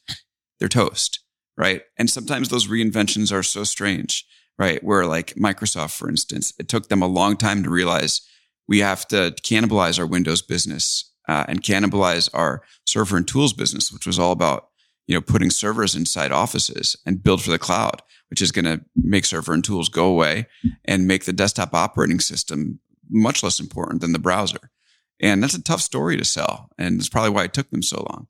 they're 0.60 0.68
toast, 0.68 1.24
right? 1.56 1.84
And 1.98 2.10
sometimes 2.10 2.50
those 2.50 2.68
reinventions 2.68 3.32
are 3.32 3.44
so 3.44 3.64
strange, 3.64 4.26
right? 4.58 4.84
Where 4.84 5.06
like 5.06 5.36
Microsoft, 5.36 5.98
for 5.98 6.10
instance, 6.10 6.54
it 6.60 6.68
took 6.68 6.90
them 6.90 7.02
a 7.02 7.08
long 7.08 7.38
time 7.38 7.64
to 7.64 7.70
realize 7.70 8.22
we 8.68 8.80
have 8.80 9.08
to 9.10 9.34
cannibalize 9.44 10.00
our 10.00 10.08
Windows 10.08 10.42
business 10.42 11.14
uh, 11.28 11.46
and 11.48 11.62
cannibalize 11.62 12.30
our 12.34 12.64
server 12.86 13.18
and 13.18 13.28
tools 13.28 13.54
business, 13.54 13.92
which 13.92 14.08
was 14.08 14.20
all 14.20 14.32
about 14.32 14.70
you 15.06 15.16
know 15.16 15.22
putting 15.22 15.50
servers 15.50 15.96
inside 15.96 16.32
offices 16.32 16.96
and 17.06 17.24
build 17.24 17.42
for 17.42 17.52
the 17.52 17.60
cloud, 17.60 18.02
which 18.30 18.42
is 18.42 18.52
going 18.52 18.66
to 18.66 18.84
make 18.96 19.26
server 19.26 19.54
and 19.54 19.64
tools 19.64 19.90
go 19.90 20.06
away 20.06 20.48
and 20.86 21.08
make 21.08 21.26
the 21.26 21.34
desktop 21.34 21.74
operating 21.74 22.20
system 22.20 22.80
much 23.10 23.44
less 23.44 23.60
important 23.60 24.02
than 24.02 24.12
the 24.12 24.20
browser. 24.20 24.72
And 25.20 25.42
that's 25.42 25.56
a 25.56 25.64
tough 25.64 25.82
story 25.82 26.18
to 26.18 26.26
sell, 26.26 26.70
and 26.78 27.00
it's 27.00 27.10
probably 27.10 27.32
why 27.32 27.46
it 27.46 27.54
took 27.54 27.70
them 27.72 27.82
so 27.82 28.06
long. 28.10 28.28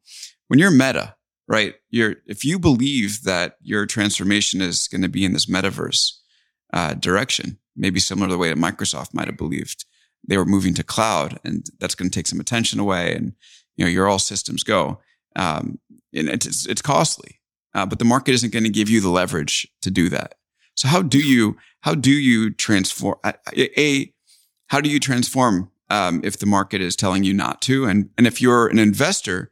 When 0.47 0.60
you're 0.60 0.71
Meta, 0.71 1.15
right? 1.47 1.76
You're 1.89 2.15
if 2.26 2.45
you 2.45 2.60
believe 2.60 3.23
that 3.23 3.58
your 3.62 3.86
transformation 3.86 4.62
is 4.62 4.88
going 4.88 5.02
to 5.02 5.10
be 5.10 5.26
in 5.26 5.34
this 5.34 5.47
metaverse 5.47 6.13
uh, 6.73 6.93
direction, 6.93 7.60
maybe 7.76 8.00
similar 8.00 8.28
to 8.28 8.34
the 8.34 8.38
way 8.38 8.50
that 8.50 8.58
Microsoft 8.58 9.13
might 9.13 9.28
have 9.28 9.38
believed 9.38 9.86
they 10.28 10.38
were 10.38 10.45
moving 10.45 10.73
to 10.76 10.84
cloud 10.84 11.39
and 11.43 11.65
that's 11.80 11.95
going 11.95 12.10
to 12.10 12.15
take 12.15 12.28
some 12.28 12.39
attention 12.39 12.80
away 12.80 13.15
and 13.15 13.34
you 13.76 13.86
know 13.86 13.89
you're 13.89 14.08
all 14.08 14.19
systems 14.19 14.63
go 14.63 15.00
um, 15.36 15.80
and 16.13 16.30
it's 16.30 16.65
it's 16.65 16.82
costly 16.82 17.39
uh, 17.73 17.86
but 17.86 18.00
the 18.00 18.06
market 18.06 18.34
isn't 18.34 18.54
going 18.54 18.63
to 18.63 18.69
give 18.69 18.89
you 18.89 19.02
the 19.02 19.10
leverage 19.10 19.67
to 19.82 19.89
do 19.89 20.10
that 20.10 20.36
so 20.76 20.88
how 20.88 21.02
do 21.02 21.19
you 21.19 21.58
how 21.82 21.95
do 21.95 22.12
you 22.12 22.52
transform 22.52 23.17
a 23.23 24.12
how 24.67 24.82
do 24.82 24.89
you 24.89 25.00
transform 25.00 25.71
um, 25.89 26.21
if 26.23 26.39
the 26.39 26.45
market 26.45 26.82
is 26.82 26.95
telling 26.95 27.23
you 27.23 27.34
not 27.34 27.62
to 27.62 27.86
and 27.86 28.10
and 28.17 28.28
if 28.28 28.41
you're 28.41 28.67
an 28.67 28.80
investor 28.80 29.52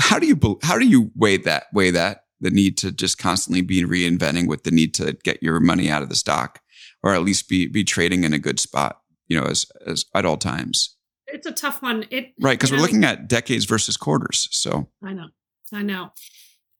how 0.00 0.18
do 0.18 0.26
you 0.26 0.58
how 0.62 0.78
do 0.78 0.86
you 0.86 1.10
weigh 1.14 1.36
that 1.36 1.64
weigh 1.72 1.90
that 1.90 2.24
the 2.40 2.50
need 2.50 2.76
to 2.76 2.90
just 2.90 3.18
constantly 3.18 3.60
be 3.60 3.82
reinventing 3.82 4.48
with 4.48 4.64
the 4.64 4.70
need 4.70 4.94
to 4.94 5.16
get 5.22 5.42
your 5.42 5.60
money 5.60 5.90
out 5.90 6.02
of 6.02 6.08
the 6.08 6.16
stock 6.16 6.60
or 7.02 7.14
at 7.14 7.22
least 7.22 7.48
be 7.48 7.66
be 7.66 7.84
trading 7.84 8.24
in 8.24 8.32
a 8.32 8.38
good 8.38 8.58
spot 8.58 9.02
you 9.32 9.40
know, 9.40 9.46
as, 9.46 9.66
as 9.86 10.04
at 10.14 10.26
all 10.26 10.36
times. 10.36 10.96
It's 11.26 11.46
a 11.46 11.52
tough 11.52 11.80
one. 11.80 12.04
It 12.10 12.34
right 12.38 12.58
because 12.58 12.70
we're 12.70 12.76
know, 12.76 12.82
looking 12.82 13.04
at 13.04 13.28
decades 13.28 13.64
versus 13.64 13.96
quarters. 13.96 14.46
So 14.50 14.90
I 15.02 15.14
know, 15.14 15.28
I 15.72 15.82
know. 15.82 16.12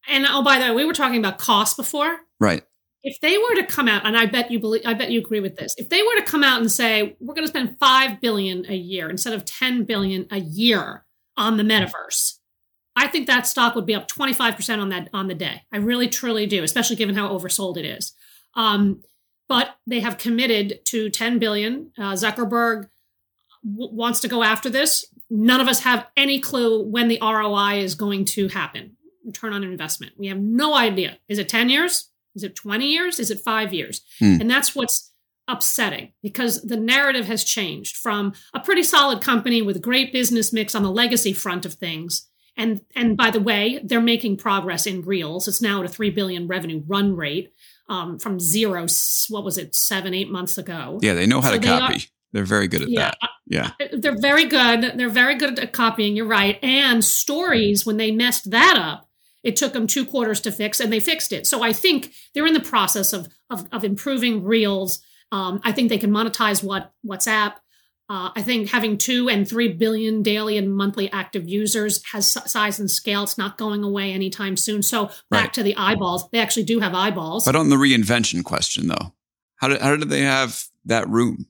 And 0.06 0.26
oh, 0.28 0.42
by 0.42 0.58
the 0.58 0.66
way, 0.66 0.70
we 0.72 0.84
were 0.84 0.92
talking 0.92 1.18
about 1.18 1.38
cost 1.38 1.78
before, 1.78 2.18
right? 2.38 2.62
If 3.04 3.20
they 3.20 3.36
were 3.36 3.56
to 3.56 3.66
come 3.66 3.88
out, 3.88 4.06
and 4.06 4.16
I 4.16 4.26
bet 4.26 4.50
you 4.50 4.60
believe, 4.60 4.82
I 4.84 4.94
bet 4.94 5.10
you 5.10 5.18
agree 5.20 5.40
with 5.40 5.56
this. 5.56 5.74
If 5.76 5.88
they 5.88 6.02
were 6.02 6.16
to 6.16 6.22
come 6.22 6.44
out 6.44 6.60
and 6.60 6.70
say 6.70 7.16
we're 7.20 7.34
going 7.34 7.46
to 7.46 7.48
spend 7.48 7.76
five 7.78 8.20
billion 8.20 8.64
a 8.68 8.76
year 8.76 9.10
instead 9.10 9.32
of 9.32 9.44
ten 9.44 9.84
billion 9.84 10.26
a 10.30 10.38
year 10.38 11.04
on 11.36 11.56
the 11.56 11.64
metaverse, 11.64 12.38
I 12.94 13.08
think 13.08 13.26
that 13.26 13.46
stock 13.46 13.74
would 13.74 13.86
be 13.86 13.94
up 13.94 14.06
twenty 14.08 14.32
five 14.32 14.54
percent 14.54 14.80
on 14.80 14.90
that 14.90 15.08
on 15.12 15.26
the 15.26 15.34
day. 15.34 15.62
I 15.72 15.78
really, 15.78 16.08
truly 16.08 16.46
do, 16.46 16.62
especially 16.62 16.96
given 16.96 17.14
how 17.16 17.28
oversold 17.36 17.76
it 17.76 17.84
is. 17.84 18.12
Um, 18.54 19.02
but 19.48 19.76
they 19.86 20.00
have 20.00 20.16
committed 20.16 20.80
to 20.86 21.10
10 21.10 21.38
billion. 21.38 21.92
Uh, 21.98 22.12
Zuckerberg 22.12 22.88
w- 23.64 23.94
wants 23.94 24.20
to 24.20 24.28
go 24.28 24.42
after 24.42 24.70
this. 24.70 25.04
None 25.28 25.60
of 25.60 25.68
us 25.68 25.80
have 25.80 26.06
any 26.16 26.40
clue 26.40 26.82
when 26.82 27.08
the 27.08 27.18
ROI 27.20 27.80
is 27.80 27.94
going 27.94 28.24
to 28.26 28.48
happen. 28.48 28.96
Return 29.26 29.52
on 29.52 29.62
investment. 29.62 30.14
We 30.16 30.28
have 30.28 30.38
no 30.38 30.74
idea. 30.74 31.18
Is 31.28 31.38
it 31.38 31.50
10 31.50 31.68
years? 31.68 32.08
Is 32.34 32.42
it 32.42 32.56
20 32.56 32.86
years? 32.86 33.18
Is 33.18 33.30
it 33.30 33.40
five 33.40 33.72
years? 33.72 34.02
Hmm. 34.18 34.38
And 34.40 34.50
that's 34.50 34.74
what's 34.74 35.12
upsetting 35.48 36.12
because 36.22 36.62
the 36.62 36.76
narrative 36.76 37.26
has 37.26 37.44
changed 37.44 37.96
from 37.96 38.32
a 38.54 38.60
pretty 38.60 38.82
solid 38.82 39.20
company 39.20 39.60
with 39.60 39.82
great 39.82 40.12
business 40.12 40.52
mix 40.52 40.74
on 40.74 40.82
the 40.82 40.90
legacy 40.90 41.32
front 41.32 41.66
of 41.66 41.74
things. 41.74 42.28
And 42.56 42.82
and 42.94 43.16
by 43.16 43.30
the 43.30 43.40
way, 43.40 43.80
they're 43.82 44.00
making 44.00 44.36
progress 44.36 44.86
in 44.86 45.02
Reels. 45.02 45.48
It's 45.48 45.62
now 45.62 45.80
at 45.80 45.86
a 45.86 45.88
three 45.88 46.10
billion 46.10 46.46
revenue 46.46 46.82
run 46.86 47.16
rate 47.16 47.52
um, 47.88 48.18
from 48.18 48.38
zero. 48.38 48.86
What 49.30 49.44
was 49.44 49.56
it, 49.56 49.74
seven, 49.74 50.12
eight 50.12 50.30
months 50.30 50.58
ago? 50.58 50.98
Yeah, 51.02 51.14
they 51.14 51.26
know 51.26 51.40
how 51.40 51.50
so 51.50 51.58
to 51.58 51.66
copy. 51.66 51.94
Are, 51.94 52.00
they're 52.32 52.44
very 52.44 52.68
good 52.68 52.82
at 52.82 52.90
yeah, 52.90 53.12
that. 53.20 53.30
Yeah, 53.46 53.70
uh, 53.80 53.96
they're 53.98 54.20
very 54.20 54.44
good. 54.44 54.98
They're 54.98 55.08
very 55.08 55.36
good 55.36 55.58
at 55.58 55.72
copying. 55.72 56.14
You're 56.14 56.26
right. 56.26 56.58
And 56.62 57.02
stories, 57.02 57.86
when 57.86 57.96
they 57.96 58.10
messed 58.10 58.50
that 58.50 58.76
up, 58.78 59.08
it 59.42 59.56
took 59.56 59.72
them 59.72 59.86
two 59.86 60.04
quarters 60.04 60.40
to 60.42 60.52
fix, 60.52 60.80
and 60.80 60.92
they 60.92 61.00
fixed 61.00 61.32
it. 61.32 61.46
So 61.46 61.62
I 61.62 61.72
think 61.72 62.12
they're 62.34 62.46
in 62.46 62.54
the 62.54 62.60
process 62.60 63.12
of 63.12 63.28
of, 63.50 63.66
of 63.72 63.84
improving 63.84 64.44
Reels. 64.44 65.00
Um, 65.30 65.60
I 65.64 65.72
think 65.72 65.88
they 65.88 65.98
can 65.98 66.10
monetize 66.10 66.62
what 66.62 66.92
WhatsApp. 67.06 67.54
Uh, 68.08 68.30
I 68.36 68.42
think 68.42 68.68
having 68.68 68.98
two 68.98 69.30
and 69.30 69.48
three 69.48 69.68
billion 69.68 70.22
daily 70.22 70.58
and 70.58 70.74
monthly 70.74 71.10
active 71.12 71.48
users 71.48 72.04
has 72.12 72.28
size 72.28 72.78
and 72.78 72.90
scale. 72.90 73.22
It's 73.22 73.38
not 73.38 73.56
going 73.56 73.82
away 73.82 74.12
anytime 74.12 74.56
soon. 74.56 74.82
So 74.82 75.06
back 75.06 75.14
right. 75.30 75.52
to 75.54 75.62
the 75.62 75.76
eyeballs. 75.76 76.28
They 76.30 76.38
actually 76.38 76.64
do 76.64 76.80
have 76.80 76.94
eyeballs. 76.94 77.46
But 77.46 77.56
on 77.56 77.70
the 77.70 77.76
reinvention 77.76 78.44
question, 78.44 78.88
though, 78.88 79.14
how 79.56 79.68
do, 79.68 79.78
how 79.78 79.96
do 79.96 80.04
they 80.04 80.22
have 80.22 80.64
that 80.84 81.08
room? 81.08 81.46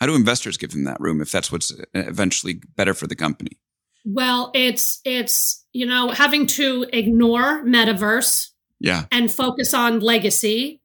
How 0.00 0.06
do 0.06 0.14
investors 0.14 0.56
give 0.56 0.70
them 0.70 0.84
that 0.84 1.00
room 1.00 1.20
if 1.20 1.30
that's 1.30 1.52
what's 1.52 1.72
eventually 1.92 2.62
better 2.76 2.94
for 2.94 3.06
the 3.06 3.16
company? 3.16 3.58
Well, 4.04 4.50
it's 4.54 5.00
it's 5.04 5.66
you 5.72 5.86
know 5.86 6.10
having 6.10 6.46
to 6.46 6.86
ignore 6.92 7.64
metaverse, 7.64 8.50
yeah, 8.80 9.06
and 9.10 9.30
focus 9.30 9.74
on 9.74 10.00
legacy 10.00 10.80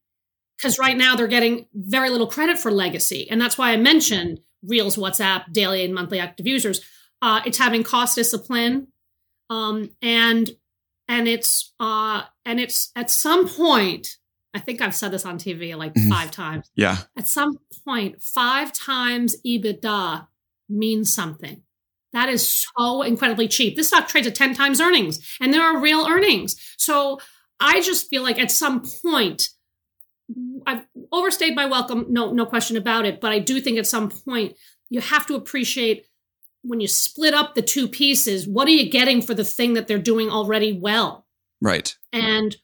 because 0.57 0.79
right 0.79 0.97
now 0.97 1.15
they're 1.15 1.27
getting 1.27 1.65
very 1.73 2.09
little 2.09 2.27
credit 2.27 2.57
for 2.57 2.71
legacy, 2.71 3.27
and 3.29 3.39
that's 3.39 3.57
why 3.57 3.71
I 3.71 3.77
mentioned 3.77 4.39
Reels, 4.63 4.95
WhatsApp, 4.95 5.51
daily 5.51 5.83
and 5.83 5.93
monthly 5.93 6.19
active 6.19 6.47
users. 6.47 6.81
Uh, 7.21 7.41
it's 7.45 7.57
having 7.57 7.83
cost 7.83 8.15
discipline, 8.15 8.87
um, 9.49 9.89
and 10.01 10.49
and 11.07 11.27
it's 11.27 11.73
uh, 11.79 12.23
and 12.45 12.59
it's 12.59 12.91
at 12.95 13.09
some 13.09 13.47
point. 13.47 14.17
I 14.55 14.59
think 14.59 14.81
I've 14.81 14.93
said 14.93 15.09
this 15.09 15.25
on 15.25 15.39
TV 15.39 15.75
like 15.75 15.95
mm-hmm. 15.95 16.11
five 16.11 16.29
times. 16.29 16.69
Yeah. 16.75 16.97
At 17.17 17.27
some 17.27 17.57
point, 17.87 18.21
five 18.21 18.71
times 18.71 19.35
EBITDA 19.43 20.27
means 20.69 21.11
something. 21.11 21.63
That 22.13 22.29
is 22.29 22.65
so 22.77 23.01
incredibly 23.01 23.47
cheap. 23.47 23.75
This 23.75 23.87
stock 23.87 24.07
trades 24.07 24.27
at 24.27 24.35
10 24.35 24.53
times 24.53 24.79
earnings, 24.79 25.37
and 25.41 25.53
there 25.53 25.63
are 25.63 25.79
real 25.79 26.05
earnings. 26.07 26.55
So 26.77 27.19
I 27.59 27.81
just 27.81 28.09
feel 28.09 28.23
like 28.23 28.39
at 28.39 28.51
some 28.51 28.83
point, 29.01 29.49
I've 30.65 30.85
overstayed 31.11 31.55
my 31.55 31.65
welcome, 31.65 32.05
no, 32.09 32.31
no 32.31 32.45
question 32.45 32.77
about 32.77 33.05
it. 33.05 33.19
But 33.19 33.31
I 33.31 33.39
do 33.39 33.59
think 33.59 33.77
at 33.77 33.87
some 33.87 34.09
point 34.09 34.55
you 34.89 35.01
have 35.01 35.25
to 35.27 35.35
appreciate 35.35 36.05
when 36.61 36.79
you 36.79 36.87
split 36.87 37.33
up 37.33 37.55
the 37.55 37.61
two 37.61 37.87
pieces, 37.87 38.47
what 38.47 38.67
are 38.67 38.71
you 38.71 38.89
getting 38.89 39.21
for 39.21 39.33
the 39.33 39.43
thing 39.43 39.73
that 39.73 39.87
they're 39.87 39.97
doing 39.97 40.29
already 40.29 40.71
well? 40.71 41.25
Right. 41.61 41.95
And 42.11 42.55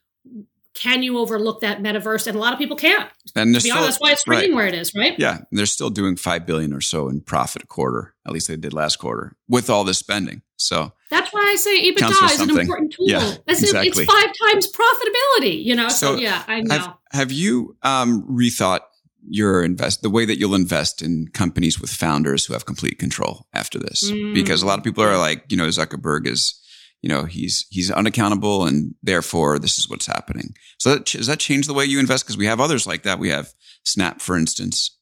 can 0.74 1.02
you 1.02 1.18
overlook 1.18 1.60
that 1.60 1.80
metaverse? 1.80 2.26
And 2.26 2.36
a 2.36 2.40
lot 2.40 2.52
of 2.52 2.58
people 2.58 2.76
can't. 2.76 3.08
And 3.34 3.54
to 3.54 3.58
be 3.58 3.68
still, 3.68 3.78
honest, 3.78 3.88
that's 3.88 4.00
why 4.00 4.12
it's 4.12 4.24
trading 4.24 4.50
right. 4.50 4.56
where 4.56 4.66
it 4.66 4.74
is, 4.74 4.94
right? 4.94 5.18
Yeah, 5.18 5.38
they're 5.50 5.66
still 5.66 5.90
doing 5.90 6.16
five 6.16 6.46
billion 6.46 6.72
or 6.72 6.80
so 6.80 7.08
in 7.08 7.20
profit 7.20 7.62
a 7.62 7.66
quarter. 7.66 8.14
At 8.26 8.32
least 8.32 8.48
they 8.48 8.56
did 8.56 8.72
last 8.72 8.96
quarter 8.96 9.36
with 9.48 9.68
all 9.68 9.84
this 9.84 9.98
spending. 9.98 10.42
So 10.56 10.92
that's 11.10 11.32
why 11.32 11.40
I 11.40 11.56
say 11.56 11.90
EBITDA 11.90 12.32
is 12.32 12.40
an 12.40 12.50
important 12.50 12.92
tool. 12.92 13.08
Yeah, 13.08 13.34
exactly. 13.46 14.04
It's 14.04 14.12
five 14.12 14.32
times 14.48 14.70
profitability. 14.70 15.64
You 15.64 15.74
know, 15.74 15.88
so, 15.88 16.14
so 16.14 16.20
yeah, 16.20 16.44
I 16.46 16.60
know. 16.60 16.74
Have, 16.74 16.94
have 17.12 17.32
you 17.32 17.76
um, 17.82 18.22
rethought 18.30 18.80
your 19.28 19.62
invest 19.62 20.02
the 20.02 20.10
way 20.10 20.24
that 20.24 20.38
you'll 20.38 20.54
invest 20.54 21.02
in 21.02 21.28
companies 21.28 21.80
with 21.80 21.90
founders 21.90 22.46
who 22.46 22.52
have 22.52 22.66
complete 22.66 22.98
control 22.98 23.46
after 23.52 23.78
this? 23.78 24.10
Mm. 24.10 24.34
Because 24.34 24.62
a 24.62 24.66
lot 24.66 24.78
of 24.78 24.84
people 24.84 25.02
are 25.02 25.18
like, 25.18 25.44
you 25.48 25.56
know, 25.56 25.66
Zuckerberg 25.66 26.26
is 26.26 26.59
you 27.02 27.08
know, 27.08 27.24
he's 27.24 27.66
he's 27.70 27.90
unaccountable, 27.90 28.66
and 28.66 28.94
therefore 29.02 29.58
this 29.58 29.78
is 29.78 29.88
what's 29.88 30.06
happening. 30.06 30.54
So 30.78 30.94
that, 30.94 31.06
does 31.06 31.26
that 31.26 31.40
change 31.40 31.66
the 31.66 31.74
way 31.74 31.84
you 31.84 31.98
invest? 31.98 32.24
Because 32.24 32.36
we 32.36 32.46
have 32.46 32.60
others 32.60 32.86
like 32.86 33.02
that. 33.04 33.18
We 33.18 33.30
have 33.30 33.52
Snap, 33.84 34.20
for 34.20 34.36
instance. 34.36 34.98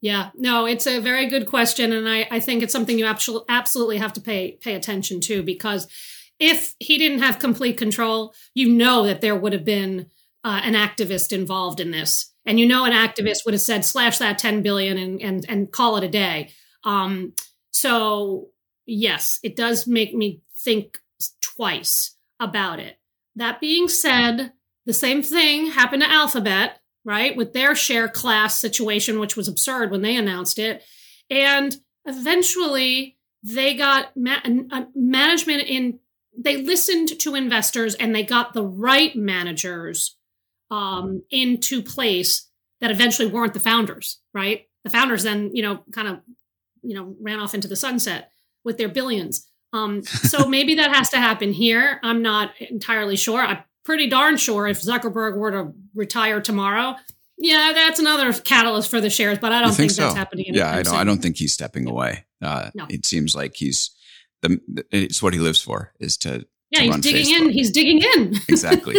Yeah, 0.00 0.30
no, 0.34 0.66
it's 0.66 0.86
a 0.86 1.00
very 1.00 1.26
good 1.26 1.46
question, 1.46 1.92
and 1.92 2.08
I, 2.08 2.26
I 2.30 2.40
think 2.40 2.62
it's 2.62 2.72
something 2.72 2.98
you 2.98 3.06
absolutely 3.06 3.98
have 3.98 4.12
to 4.14 4.20
pay 4.20 4.58
pay 4.60 4.74
attention 4.74 5.20
to 5.22 5.42
because 5.42 5.86
if 6.38 6.74
he 6.78 6.98
didn't 6.98 7.20
have 7.20 7.38
complete 7.38 7.78
control, 7.78 8.34
you 8.54 8.68
know 8.68 9.06
that 9.06 9.20
there 9.20 9.36
would 9.36 9.52
have 9.52 9.64
been 9.64 10.06
uh, 10.42 10.60
an 10.62 10.74
activist 10.74 11.32
involved 11.32 11.80
in 11.80 11.90
this, 11.90 12.32
and 12.44 12.58
you 12.58 12.66
know 12.66 12.84
an 12.84 12.92
activist 12.92 13.44
would 13.44 13.54
have 13.54 13.60
said 13.60 13.84
slash 13.84 14.18
that 14.18 14.38
ten 14.38 14.62
billion 14.62 14.98
and 14.98 15.22
and 15.22 15.46
and 15.48 15.72
call 15.72 15.96
it 15.96 16.04
a 16.04 16.08
day. 16.08 16.50
Um, 16.84 17.32
so 17.70 18.48
yes, 18.86 19.38
it 19.42 19.56
does 19.56 19.86
make 19.86 20.14
me 20.14 20.42
think 20.56 20.98
twice 21.56 22.16
about 22.40 22.80
it. 22.80 22.98
That 23.36 23.60
being 23.60 23.88
said, 23.88 24.52
the 24.86 24.92
same 24.92 25.22
thing 25.22 25.72
happened 25.72 26.02
to 26.02 26.10
Alphabet, 26.10 26.80
right, 27.04 27.36
with 27.36 27.52
their 27.52 27.74
share 27.74 28.08
class 28.08 28.60
situation, 28.60 29.18
which 29.18 29.36
was 29.36 29.48
absurd 29.48 29.90
when 29.90 30.02
they 30.02 30.16
announced 30.16 30.58
it, 30.58 30.82
and 31.30 31.76
eventually 32.04 33.16
they 33.42 33.74
got 33.74 34.16
ma- 34.16 34.40
management 34.94 35.62
in 35.62 35.98
they 36.36 36.56
listened 36.56 37.20
to 37.20 37.34
investors 37.34 37.94
and 37.94 38.14
they 38.14 38.24
got 38.24 38.54
the 38.54 38.64
right 38.64 39.14
managers 39.14 40.16
um, 40.70 41.22
into 41.30 41.82
place 41.82 42.48
that 42.80 42.90
eventually 42.90 43.28
weren't 43.28 43.54
the 43.54 43.60
founders, 43.60 44.18
right? 44.32 44.66
The 44.82 44.90
founders 44.90 45.22
then, 45.22 45.54
you 45.54 45.62
know, 45.62 45.84
kind 45.92 46.08
of, 46.08 46.20
you 46.82 46.94
know, 46.94 47.14
ran 47.20 47.38
off 47.38 47.54
into 47.54 47.68
the 47.68 47.76
sunset 47.76 48.30
with 48.64 48.78
their 48.78 48.88
billions. 48.88 49.46
Um, 49.74 50.02
so 50.04 50.46
maybe 50.46 50.76
that 50.76 50.94
has 50.94 51.10
to 51.10 51.18
happen 51.18 51.52
here. 51.52 52.00
I'm 52.02 52.22
not 52.22 52.52
entirely 52.60 53.16
sure. 53.16 53.42
I'm 53.42 53.58
pretty 53.84 54.08
darn 54.08 54.36
sure 54.36 54.66
if 54.66 54.80
Zuckerberg 54.80 55.36
were 55.36 55.50
to 55.50 55.72
retire 55.94 56.40
tomorrow, 56.40 56.96
yeah, 57.36 57.72
that's 57.74 57.98
another 57.98 58.32
catalyst 58.32 58.88
for 58.88 59.00
the 59.00 59.10
shares. 59.10 59.38
But 59.38 59.52
I 59.52 59.60
don't 59.60 59.68
think, 59.70 59.90
think 59.90 59.92
so? 59.92 60.02
that's 60.02 60.14
happening. 60.14 60.46
Yeah, 60.48 60.70
I 60.70 60.82
don't. 60.82 60.94
I 60.94 61.04
don't 61.04 61.20
think 61.20 61.36
he's 61.36 61.52
stepping 61.52 61.88
away. 61.88 62.24
Uh, 62.40 62.70
no. 62.74 62.86
It 62.88 63.04
seems 63.04 63.34
like 63.34 63.56
he's 63.56 63.90
the 64.44 64.84
it's 64.90 65.22
what 65.22 65.32
he 65.32 65.40
lives 65.40 65.60
for 65.60 65.92
is 65.98 66.16
to 66.18 66.46
yeah 66.70 66.80
to 66.80 66.84
he's 66.84 66.96
digging 67.00 67.34
Facebook. 67.34 67.46
in 67.46 67.50
he's 67.50 67.70
digging 67.70 68.02
in 68.02 68.34
exactly 68.48 68.96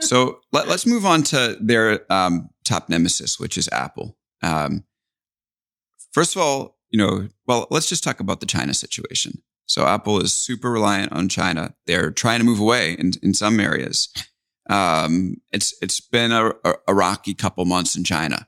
so 0.00 0.40
let, 0.52 0.68
us 0.68 0.86
move 0.86 1.04
on 1.06 1.22
to 1.22 1.56
their 1.60 2.12
um, 2.12 2.50
top 2.64 2.88
nemesis 2.88 3.40
which 3.40 3.56
is 3.56 3.68
apple 3.72 4.16
um, 4.42 4.84
first 6.12 6.36
of 6.36 6.42
all 6.42 6.76
you 6.90 6.98
know 6.98 7.28
well 7.46 7.66
let's 7.70 7.88
just 7.88 8.04
talk 8.04 8.20
about 8.20 8.40
the 8.40 8.46
china 8.46 8.74
situation 8.74 9.42
so 9.66 9.86
apple 9.86 10.20
is 10.20 10.32
super 10.32 10.70
reliant 10.70 11.12
on 11.12 11.28
china 11.28 11.74
they're 11.86 12.10
trying 12.10 12.38
to 12.38 12.44
move 12.44 12.60
away 12.60 12.92
in, 12.92 13.12
in 13.22 13.34
some 13.34 13.60
areas 13.60 14.08
um, 14.70 15.36
it's 15.52 15.74
it's 15.82 16.00
been 16.00 16.32
a, 16.32 16.52
a 16.88 16.94
rocky 16.94 17.34
couple 17.34 17.64
months 17.64 17.96
in 17.96 18.04
china 18.04 18.46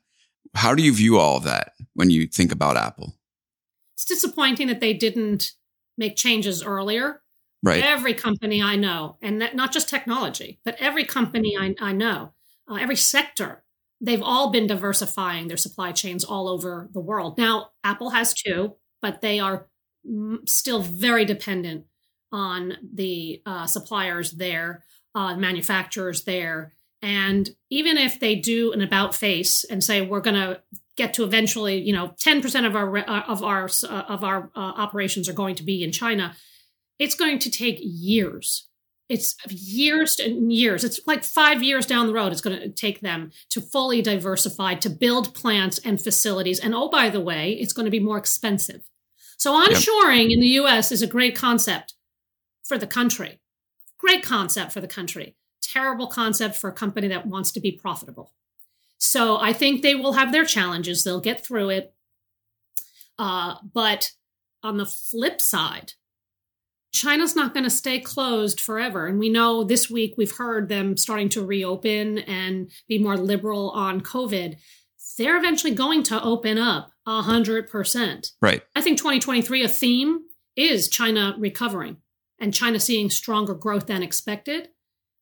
how 0.55 0.75
do 0.75 0.83
you 0.83 0.95
view 0.95 1.19
all 1.19 1.37
of 1.37 1.45
that 1.45 1.73
when 1.95 2.11
you 2.11 2.27
think 2.27 2.53
about 2.53 2.77
apple 2.77 3.15
it's 3.95 4.05
disappointing 4.05 4.67
that 4.67 4.81
they 4.81 4.93
didn't 4.93 5.53
make 5.97 6.17
changes 6.17 6.63
earlier. 6.63 7.23
Right. 7.63 7.83
Every 7.83 8.15
company 8.15 8.63
I 8.63 8.77
know, 8.77 9.17
and 9.23 9.41
that, 9.41 9.57
not 9.57 9.73
just 9.73 9.89
technology, 9.89 10.61
but 10.65 10.77
every 10.79 11.05
company 11.05 11.57
I, 11.59 11.75
I 11.81 11.93
know, 11.93 12.35
uh, 12.71 12.75
every 12.75 12.97
sector, 12.97 13.65
they've 14.01 14.23
all 14.23 14.51
been 14.51 14.67
diversifying 14.67 15.49
their 15.49 15.57
supply 15.57 15.93
chains 15.93 16.25
all 16.25 16.49
over 16.49 16.89
the 16.93 17.01
world. 17.01 17.39
Now, 17.39 17.71
Apple 17.83 18.11
has 18.11 18.35
too, 18.35 18.77
but 19.01 19.23
they 19.23 19.41
are 19.41 19.67
still 20.47 20.81
very 20.83 21.25
dependent 21.25 21.87
on 22.33 22.77
the 22.95 23.43
uh, 23.47 23.67
suppliers 23.67 24.33
there, 24.33 24.85
uh, 25.15 25.37
manufacturers 25.37 26.25
there. 26.25 26.73
And 27.03 27.49
even 27.71 27.97
if 27.97 28.19
they 28.19 28.35
do 28.37 28.73
an 28.73 28.83
about 28.83 29.15
face 29.15 29.65
and 29.65 29.83
say, 29.83 30.01
we're 30.01 30.21
going 30.21 30.35
to 30.35 30.61
get 30.97 31.15
to 31.15 31.25
eventually, 31.25 31.81
you 31.81 31.93
know, 31.93 32.09
10% 32.09 32.67
of 32.67 32.75
our 32.75 32.97
uh, 32.99 33.23
of 33.29 33.43
our 33.45 33.69
uh, 33.85 34.03
of 34.09 34.25
our 34.25 34.51
uh, 34.57 34.59
operations 34.59 35.29
are 35.29 35.35
going 35.35 35.55
to 35.57 35.63
be 35.63 35.83
in 35.83 35.93
China. 35.93 36.35
It's 36.99 37.15
going 37.15 37.39
to 37.41 37.51
take 37.51 37.79
years. 37.81 38.69
It's 39.09 39.37
years 39.49 40.19
and 40.19 40.53
years. 40.53 40.83
It's 40.83 40.99
like 41.07 41.23
5 41.23 41.63
years 41.63 41.87
down 41.87 42.09
the 42.09 42.13
road 42.13 42.33
it's 42.33 42.41
going 42.41 42.59
to 42.59 42.69
take 42.69 43.03
them 43.03 43.31
to 43.51 43.61
fully 43.61 44.03
diversify, 44.03 44.75
to 44.77 44.91
build 44.91 45.33
plants 45.33 45.79
and 45.85 46.01
facilities. 46.01 46.59
And 46.59 46.75
oh 46.75 46.89
by 46.89 47.11
the 47.11 47.21
way, 47.21 47.53
it's 47.53 47.73
going 47.73 47.85
to 47.85 47.91
be 47.91 48.01
more 48.01 48.19
expensive. 48.19 48.83
So 49.37 49.53
onshoring 49.53 50.31
yep. 50.31 50.33
in 50.33 50.41
the 50.41 50.59
US 50.61 50.91
is 50.91 51.03
a 51.03 51.07
great 51.07 51.37
concept 51.37 51.95
for 52.65 52.79
the 52.79 52.87
country. 52.87 53.41
Great 53.99 54.23
concept 54.23 54.73
for 54.73 54.81
the 54.81 54.89
country. 54.89 55.37
Terrible 55.63 56.07
concept 56.07 56.57
for 56.57 56.71
a 56.71 56.75
company 56.75 57.09
that 57.09 57.27
wants 57.27 57.53
to 57.53 57.61
be 57.61 57.73
profitable. 57.73 58.33
So 58.99 59.39
I 59.39 59.53
think 59.53 59.83
they 59.83 59.95
will 59.95 60.13
have 60.15 60.33
their 60.33 60.45
challenges. 60.45 61.05
They'll 61.05 61.21
get 61.21 61.45
through 61.45 61.71
it. 61.71 61.95
Uh, 63.19 63.57
but 63.73 64.13
on 64.63 64.77
the 64.77 64.87
flip 64.87 65.41
side, 65.41 65.93
China's 66.93 67.37
not 67.37 67.53
going 67.53 67.65
to 67.65 67.71
stay 67.71 68.01
closed 68.01 68.59
forever. 68.59 69.07
And 69.07 69.19
we 69.19 69.29
know 69.29 69.65
this 69.65 69.91
week 69.91 70.15
we've 70.17 70.37
heard 70.37 70.69
them 70.69 70.97
starting 70.97 71.29
to 71.31 71.45
reopen 71.45 72.19
and 72.19 72.71
be 72.89 72.99
more 72.99 73.19
liberal 73.19 73.71
on 73.71 74.01
COVID. 74.01 74.57
They're 75.17 75.39
eventually 75.39 75.75
going 75.75 76.03
to 76.05 76.23
open 76.23 76.59
up 76.59 76.91
100%. 77.07 78.33
Right. 78.43 78.63
I 78.75 78.83
think 78.83 78.99
2023, 78.99 79.65
a 79.65 79.69
theme 79.69 80.21
is 80.57 80.89
China 80.89 81.35
recovering 81.39 81.99
and 82.39 82.53
China 82.53 82.81
seeing 82.81 83.11
stronger 83.11 83.55
growth 83.55 83.87
than 83.87 84.03
expected. 84.03 84.69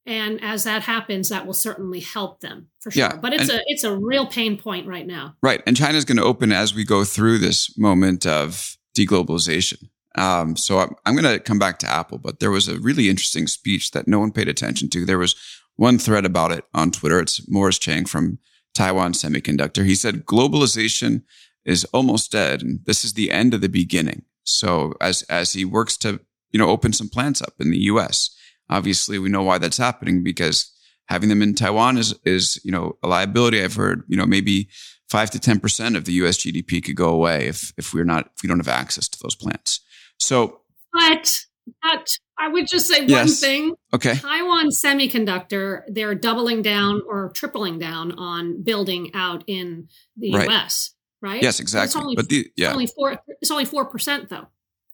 And 0.06 0.42
as 0.42 0.64
that 0.64 0.82
happens 0.82 1.30
that 1.30 1.46
will 1.46 1.54
certainly 1.54 2.00
help 2.00 2.40
them 2.40 2.68
for 2.80 2.90
sure. 2.90 3.00
Yeah, 3.00 3.16
but 3.16 3.32
it's 3.32 3.48
and, 3.48 3.60
a 3.60 3.62
it's 3.66 3.84
a 3.84 3.96
real 3.96 4.26
pain 4.26 4.58
point 4.58 4.86
right 4.86 5.06
now. 5.06 5.36
Right. 5.42 5.62
And 5.66 5.76
china's 5.76 6.04
going 6.04 6.18
to 6.18 6.24
open 6.24 6.52
as 6.52 6.74
we 6.74 6.84
go 6.84 7.04
through 7.04 7.38
this 7.38 7.76
moment 7.78 8.26
of 8.26 8.76
deglobalization. 8.94 9.88
Um, 10.16 10.56
so 10.56 10.78
I'm, 10.78 10.94
I'm 11.06 11.16
going 11.16 11.32
to 11.32 11.40
come 11.40 11.58
back 11.58 11.78
to 11.80 11.90
apple 11.90 12.18
but 12.18 12.38
there 12.38 12.50
was 12.50 12.68
a 12.68 12.78
really 12.78 13.08
interesting 13.08 13.48
speech 13.48 13.90
that 13.92 14.06
no 14.06 14.20
one 14.20 14.30
paid 14.30 14.48
attention 14.48 14.90
to. 14.90 15.06
There 15.06 15.18
was 15.18 15.34
one 15.76 15.98
thread 15.98 16.26
about 16.26 16.52
it 16.52 16.64
on 16.74 16.90
twitter. 16.90 17.18
It's 17.18 17.48
morris 17.48 17.78
chang 17.78 18.04
from 18.04 18.38
taiwan 18.74 19.12
semiconductor 19.12 19.84
he 19.84 19.94
said 19.94 20.24
globalization 20.24 21.22
is 21.64 21.84
almost 21.86 22.32
dead 22.32 22.62
and 22.62 22.80
this 22.84 23.04
is 23.04 23.14
the 23.14 23.30
end 23.30 23.54
of 23.54 23.60
the 23.60 23.68
beginning 23.68 24.22
so 24.44 24.94
as 25.00 25.22
as 25.22 25.52
he 25.52 25.64
works 25.64 25.96
to 25.96 26.20
you 26.50 26.58
know 26.58 26.68
open 26.68 26.92
some 26.92 27.08
plants 27.08 27.40
up 27.40 27.54
in 27.60 27.70
the 27.70 27.78
us 27.78 28.36
Obviously, 28.70 29.18
we 29.18 29.28
know 29.28 29.42
why 29.42 29.58
that's 29.58 29.76
happening 29.76 30.22
because 30.22 30.72
having 31.06 31.28
them 31.28 31.42
in 31.42 31.54
Taiwan 31.54 31.98
is 31.98 32.14
is 32.24 32.60
you 32.64 32.72
know 32.72 32.96
a 33.02 33.08
liability. 33.08 33.62
I've 33.62 33.74
heard 33.74 34.04
you 34.08 34.16
know 34.16 34.26
maybe 34.26 34.68
five 35.08 35.30
to 35.30 35.38
ten 35.38 35.60
percent 35.60 35.96
of 35.96 36.06
the 36.06 36.12
U.S. 36.14 36.38
GDP 36.38 36.82
could 36.82 36.96
go 36.96 37.10
away 37.10 37.46
if 37.46 37.72
if 37.76 37.92
we're 37.92 38.04
not 38.04 38.30
if 38.34 38.42
we 38.42 38.48
don't 38.48 38.58
have 38.58 38.68
access 38.68 39.08
to 39.08 39.18
those 39.22 39.34
plants. 39.34 39.80
So, 40.18 40.60
but 40.92 41.40
but 41.82 42.06
I 42.38 42.48
would 42.48 42.66
just 42.66 42.88
say 42.88 43.04
yes. 43.06 43.26
one 43.26 43.34
thing. 43.34 43.74
Okay, 43.92 44.14
Taiwan 44.14 44.70
Semiconductor 44.70 45.82
they're 45.88 46.14
doubling 46.14 46.62
down 46.62 47.02
or 47.06 47.30
tripling 47.30 47.78
down 47.78 48.12
on 48.12 48.62
building 48.62 49.10
out 49.14 49.44
in 49.46 49.88
the 50.16 50.32
right. 50.32 50.48
U.S. 50.48 50.94
Right? 51.20 51.42
Yes, 51.42 51.60
exactly. 51.60 52.00
Only, 52.00 52.16
but 52.16 52.28
the 52.28 52.50
yeah, 52.56 52.66
it's 52.66 52.74
only 52.74 52.86
four. 52.86 53.18
It's 53.40 53.50
only 53.50 53.64
four 53.64 53.84
percent 53.86 54.28
though 54.28 54.48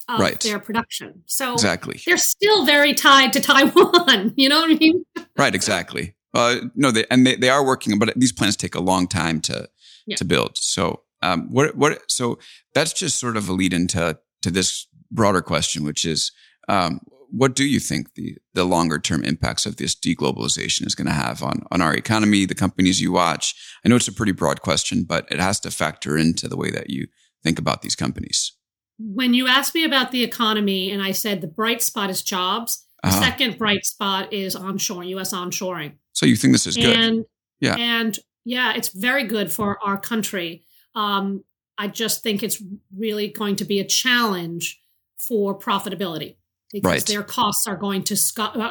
of 0.08 0.20
right. 0.20 0.38
their 0.40 0.58
production. 0.58 1.22
So 1.26 1.54
exactly, 1.54 2.00
they're 2.04 2.18
still 2.18 2.66
very 2.66 2.94
tied 2.94 3.32
to 3.34 3.40
Taiwan. 3.40 4.34
You 4.36 4.48
know 4.48 4.60
what 4.60 4.70
I 4.70 4.74
mean? 4.74 5.04
right. 5.36 5.54
Exactly. 5.54 6.14
Uh, 6.32 6.56
no, 6.76 6.92
they, 6.92 7.04
and 7.10 7.26
they, 7.26 7.34
they 7.34 7.48
are 7.48 7.64
working, 7.64 7.98
but 7.98 8.12
these 8.14 8.30
plans 8.32 8.56
take 8.56 8.76
a 8.76 8.80
long 8.80 9.08
time 9.08 9.40
to 9.40 9.68
yeah. 10.06 10.16
to 10.16 10.24
build. 10.24 10.56
So 10.56 11.02
um, 11.22 11.48
what 11.50 11.76
what 11.76 12.10
so 12.10 12.38
that's 12.74 12.92
just 12.92 13.18
sort 13.18 13.36
of 13.36 13.48
a 13.48 13.52
lead 13.52 13.72
into 13.72 14.18
to 14.42 14.50
this 14.50 14.86
broader 15.10 15.42
question, 15.42 15.84
which 15.84 16.04
is 16.04 16.32
um, 16.68 17.00
what 17.30 17.54
do 17.54 17.64
you 17.64 17.80
think 17.80 18.14
the 18.14 18.36
the 18.54 18.64
longer 18.64 18.98
term 18.98 19.24
impacts 19.24 19.66
of 19.66 19.76
this 19.76 19.94
deglobalization 19.94 20.86
is 20.86 20.94
going 20.94 21.06
to 21.06 21.12
have 21.12 21.42
on 21.42 21.64
on 21.70 21.80
our 21.80 21.94
economy, 21.94 22.44
the 22.44 22.54
companies 22.54 23.00
you 23.00 23.12
watch? 23.12 23.54
I 23.84 23.88
know 23.88 23.96
it's 23.96 24.08
a 24.08 24.12
pretty 24.12 24.32
broad 24.32 24.62
question, 24.62 25.04
but 25.04 25.30
it 25.30 25.40
has 25.40 25.60
to 25.60 25.70
factor 25.70 26.16
into 26.16 26.48
the 26.48 26.56
way 26.56 26.70
that 26.70 26.90
you 26.90 27.06
think 27.42 27.58
about 27.58 27.82
these 27.82 27.96
companies 27.96 28.52
when 29.00 29.32
you 29.32 29.46
asked 29.46 29.74
me 29.74 29.84
about 29.84 30.10
the 30.10 30.22
economy 30.22 30.90
and 30.90 31.02
I 31.02 31.12
said 31.12 31.40
the 31.40 31.46
bright 31.46 31.82
spot 31.82 32.10
is 32.10 32.22
jobs, 32.22 32.84
the 33.02 33.08
uh-huh. 33.08 33.20
second 33.20 33.58
bright 33.58 33.86
spot 33.86 34.32
is 34.32 34.54
onshoring, 34.54 35.08
US 35.18 35.32
onshoring. 35.32 35.94
So 36.12 36.26
you 36.26 36.36
think 36.36 36.52
this 36.52 36.66
is 36.66 36.76
good? 36.76 36.98
And, 36.98 37.24
yeah. 37.60 37.76
And 37.76 38.18
yeah, 38.44 38.74
it's 38.74 38.88
very 38.88 39.24
good 39.24 39.50
for 39.50 39.78
our 39.82 39.98
country. 39.98 40.64
Um, 40.94 41.44
I 41.78 41.88
just 41.88 42.22
think 42.22 42.42
it's 42.42 42.62
really 42.94 43.28
going 43.28 43.56
to 43.56 43.64
be 43.64 43.80
a 43.80 43.84
challenge 43.84 44.78
for 45.16 45.58
profitability 45.58 46.36
because 46.72 46.90
right. 46.90 47.06
their 47.06 47.22
costs 47.22 47.66
are 47.66 47.76
going 47.76 48.02
to 48.04 48.16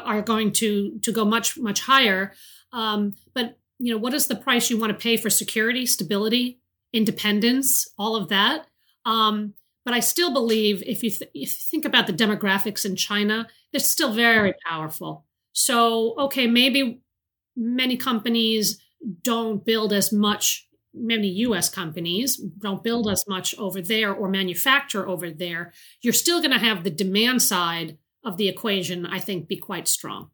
are 0.06 0.22
going 0.22 0.52
to 0.54 1.00
to 1.00 1.12
go 1.12 1.26
much 1.26 1.58
much 1.58 1.82
higher. 1.82 2.34
Um, 2.72 3.16
but 3.34 3.58
you 3.80 3.94
know, 3.94 3.98
what 3.98 4.14
is 4.14 4.28
the 4.28 4.36
price 4.36 4.70
you 4.70 4.78
want 4.78 4.92
to 4.92 4.98
pay 5.02 5.18
for 5.18 5.30
security, 5.30 5.86
stability, 5.86 6.60
independence, 6.94 7.88
all 7.98 8.16
of 8.16 8.30
that? 8.30 8.68
Um, 9.06 9.54
but 9.86 9.94
I 9.94 10.02
still 10.02 10.32
believe 10.32 10.84
if 10.86 11.02
you, 11.02 11.10
th- 11.10 11.32
if 11.34 11.50
you 11.50 11.62
think 11.72 11.86
about 11.86 12.06
the 12.06 12.14
demographics 12.14 12.86
in 12.86 12.96
China, 12.96 13.48
they're 13.72 13.80
still 13.80 14.12
very 14.12 14.54
powerful. 14.68 15.26
So, 15.54 16.14
okay, 16.20 16.46
maybe 16.46 17.02
many 17.56 17.98
companies 17.98 18.80
don't 19.24 19.66
build 19.66 19.94
as 19.94 20.12
much, 20.12 20.68
many 20.94 21.28
US 21.28 21.70
companies 21.70 22.38
don't 22.38 22.84
build 22.84 23.10
as 23.10 23.28
much 23.28 23.58
over 23.58 23.82
there 23.82 24.14
or 24.14 24.30
manufacture 24.30 25.08
over 25.08 25.30
there. 25.30 25.74
You're 26.02 26.14
still 26.14 26.40
going 26.40 26.52
to 26.52 26.60
have 26.60 26.84
the 26.84 26.90
demand 26.90 27.42
side 27.42 27.98
of 28.24 28.38
the 28.38 28.48
equation, 28.48 29.06
I 29.06 29.20
think, 29.20 29.48
be 29.48 29.58
quite 29.58 29.88
strong 29.88 30.30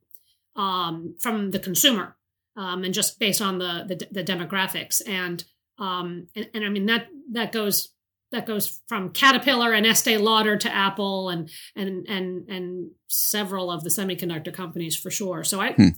um, 0.56 1.16
from 1.20 1.52
the 1.52 1.60
consumer 1.60 2.16
um, 2.56 2.84
and 2.84 2.94
just 2.94 3.20
based 3.20 3.42
on 3.42 3.60
the, 3.60 3.86
the, 3.88 4.08
the 4.12 4.24
demographics. 4.24 5.02
And, 5.08 5.44
um, 5.78 6.28
and, 6.36 6.50
and 6.54 6.66
I 6.66 6.70
mean, 6.70 6.86
that, 6.88 7.08
that 7.32 7.52
goes 7.52 7.90
that 8.32 8.46
goes 8.46 8.82
from 8.88 9.12
Caterpillar 9.12 9.74
and 9.74 9.86
Estee 9.86 10.18
Lauder 10.18 10.58
to 10.58 10.74
Apple 10.74 11.30
and 11.30 11.50
and 11.76 12.06
and 12.08 12.48
and 12.50 12.92
several 13.08 13.72
of 13.72 13.84
the 13.84 13.90
semiconductor 13.90 14.54
companies 14.54 14.96
for 14.96 15.10
sure. 15.10 15.44
So 15.44 15.62
I 15.62 15.74
hmm. 15.74 15.90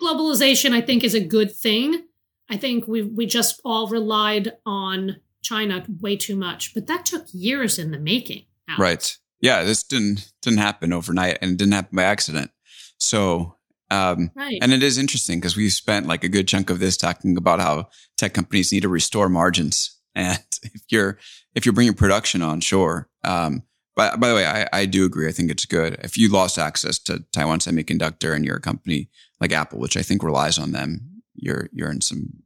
globalization 0.00 0.72
I 0.72 0.80
think 0.80 1.04
is 1.04 1.14
a 1.14 1.24
good 1.24 1.54
thing. 1.54 2.02
I 2.50 2.56
think 2.56 2.86
we 2.86 3.02
we 3.02 3.26
just 3.26 3.60
all 3.64 3.88
relied 3.88 4.52
on 4.66 5.16
China 5.42 5.86
way 6.00 6.16
too 6.16 6.36
much, 6.36 6.74
but 6.74 6.86
that 6.88 7.06
took 7.06 7.26
years 7.32 7.78
in 7.78 7.92
the 7.92 7.98
making. 7.98 8.44
Alex. 8.68 8.80
Right. 8.80 9.16
Yeah, 9.40 9.64
this 9.64 9.82
didn't 9.82 10.32
didn't 10.42 10.58
happen 10.58 10.92
overnight 10.92 11.38
and 11.40 11.52
it 11.52 11.58
didn't 11.58 11.74
happen 11.74 11.96
by 11.96 12.02
accident. 12.02 12.50
So 12.98 13.56
um, 13.90 14.30
right. 14.36 14.58
And 14.62 14.72
it 14.72 14.82
is 14.82 14.98
interesting 14.98 15.40
because 15.40 15.56
we've 15.56 15.72
spent 15.72 16.06
like 16.06 16.22
a 16.22 16.28
good 16.28 16.46
chunk 16.46 16.70
of 16.70 16.78
this 16.78 16.96
talking 16.96 17.36
about 17.36 17.60
how 17.60 17.88
tech 18.16 18.34
companies 18.34 18.72
need 18.72 18.82
to 18.82 18.88
restore 18.88 19.28
margins. 19.28 19.96
And 20.16 20.42
if 20.64 20.82
you're 20.88 21.18
if 21.54 21.64
you're 21.64 21.72
bringing 21.72 21.94
production 21.94 22.42
on, 22.42 22.60
shore, 22.60 23.08
Um, 23.22 23.62
by, 23.94 24.16
by 24.16 24.28
the 24.28 24.34
way, 24.34 24.44
I, 24.44 24.68
I 24.72 24.86
do 24.86 25.04
agree. 25.04 25.28
I 25.28 25.32
think 25.32 25.52
it's 25.52 25.66
good. 25.66 26.00
If 26.02 26.16
you 26.16 26.28
lost 26.28 26.58
access 26.58 26.98
to 27.04 27.24
Taiwan 27.32 27.60
Semiconductor 27.60 28.34
and 28.34 28.44
you're 28.44 28.56
a 28.56 28.60
company 28.60 29.08
like 29.40 29.52
Apple, 29.52 29.78
which 29.78 29.96
I 29.96 30.02
think 30.02 30.24
relies 30.24 30.58
on 30.58 30.72
them, 30.72 31.09
you're 31.42 31.68
you're 31.72 31.90
in 31.90 32.00
some 32.00 32.42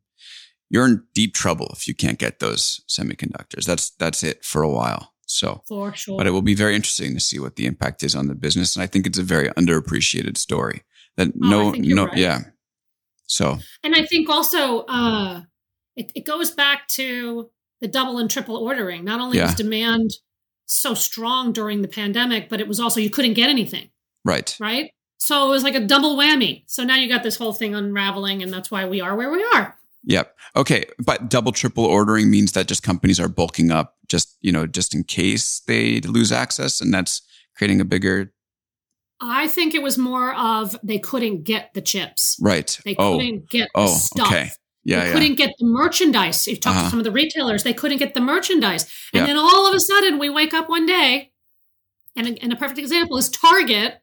you're 0.70 0.86
in 0.86 1.04
deep 1.14 1.34
trouble 1.34 1.70
if 1.72 1.86
you 1.86 1.94
can't 1.94 2.18
get 2.18 2.40
those 2.40 2.80
semiconductors. 2.88 3.64
That's 3.64 3.90
that's 3.90 4.22
it 4.22 4.44
for 4.44 4.62
a 4.62 4.70
while. 4.70 5.12
So 5.26 5.62
for 5.66 5.94
sure. 5.94 6.18
But 6.18 6.26
it 6.26 6.30
will 6.30 6.42
be 6.42 6.54
very 6.54 6.74
interesting 6.74 7.14
to 7.14 7.20
see 7.20 7.38
what 7.38 7.56
the 7.56 7.66
impact 7.66 8.02
is 8.02 8.14
on 8.14 8.28
the 8.28 8.34
business. 8.34 8.76
And 8.76 8.82
I 8.82 8.86
think 8.86 9.06
it's 9.06 9.18
a 9.18 9.22
very 9.22 9.48
underappreciated 9.50 10.36
story. 10.36 10.82
That 11.16 11.28
oh, 11.28 11.32
no 11.36 11.70
no 11.70 12.06
right. 12.06 12.16
yeah. 12.16 12.40
So 13.26 13.58
And 13.82 13.94
I 13.94 14.04
think 14.04 14.28
also 14.28 14.80
uh 14.80 15.42
it, 15.96 16.10
it 16.14 16.26
goes 16.26 16.50
back 16.50 16.88
to 16.88 17.50
the 17.80 17.88
double 17.88 18.18
and 18.18 18.30
triple 18.30 18.56
ordering. 18.56 19.04
Not 19.04 19.20
only 19.20 19.38
yeah. 19.38 19.46
was 19.46 19.54
demand 19.54 20.10
so 20.66 20.94
strong 20.94 21.52
during 21.52 21.82
the 21.82 21.88
pandemic, 21.88 22.48
but 22.48 22.60
it 22.60 22.66
was 22.66 22.80
also 22.80 23.00
you 23.00 23.10
couldn't 23.10 23.34
get 23.34 23.48
anything. 23.48 23.90
Right. 24.24 24.56
Right. 24.58 24.90
So 25.24 25.46
it 25.46 25.48
was 25.48 25.64
like 25.64 25.74
a 25.74 25.80
double 25.80 26.18
whammy. 26.18 26.64
So 26.66 26.84
now 26.84 26.96
you 26.96 27.08
got 27.08 27.22
this 27.22 27.36
whole 27.36 27.54
thing 27.54 27.74
unraveling, 27.74 28.42
and 28.42 28.52
that's 28.52 28.70
why 28.70 28.84
we 28.84 29.00
are 29.00 29.16
where 29.16 29.30
we 29.30 29.42
are. 29.54 29.74
Yep. 30.02 30.36
Okay. 30.54 30.84
But 30.98 31.30
double, 31.30 31.50
triple 31.50 31.86
ordering 31.86 32.30
means 32.30 32.52
that 32.52 32.68
just 32.68 32.82
companies 32.82 33.18
are 33.18 33.28
bulking 33.30 33.70
up 33.70 33.96
just, 34.06 34.36
you 34.42 34.52
know, 34.52 34.66
just 34.66 34.94
in 34.94 35.02
case 35.02 35.60
they 35.60 36.02
lose 36.02 36.30
access. 36.30 36.82
And 36.82 36.92
that's 36.92 37.22
creating 37.56 37.80
a 37.80 37.86
bigger. 37.86 38.34
I 39.18 39.48
think 39.48 39.74
it 39.74 39.82
was 39.82 39.96
more 39.96 40.34
of 40.34 40.76
they 40.82 40.98
couldn't 40.98 41.44
get 41.44 41.72
the 41.72 41.80
chips. 41.80 42.36
Right. 42.38 42.78
They 42.84 42.94
oh. 42.98 43.16
couldn't 43.16 43.48
get 43.48 43.70
oh, 43.74 43.86
the 43.86 43.94
stuff. 43.94 44.26
Okay. 44.26 44.50
Yeah, 44.84 45.00
they 45.00 45.06
yeah. 45.06 45.12
couldn't 45.14 45.34
get 45.36 45.54
the 45.58 45.64
merchandise. 45.64 46.46
You 46.46 46.56
talked 46.56 46.76
uh-huh. 46.76 46.84
to 46.84 46.90
some 46.90 46.98
of 46.98 47.04
the 47.06 47.10
retailers, 47.10 47.62
they 47.62 47.72
couldn't 47.72 47.96
get 47.96 48.12
the 48.12 48.20
merchandise. 48.20 48.82
And 49.14 49.22
yeah. 49.22 49.26
then 49.28 49.38
all 49.38 49.66
of 49.66 49.74
a 49.74 49.80
sudden, 49.80 50.18
we 50.18 50.28
wake 50.28 50.52
up 50.52 50.68
one 50.68 50.84
day, 50.84 51.32
and, 52.14 52.38
and 52.42 52.52
a 52.52 52.56
perfect 52.56 52.78
example 52.78 53.16
is 53.16 53.30
Target 53.30 54.02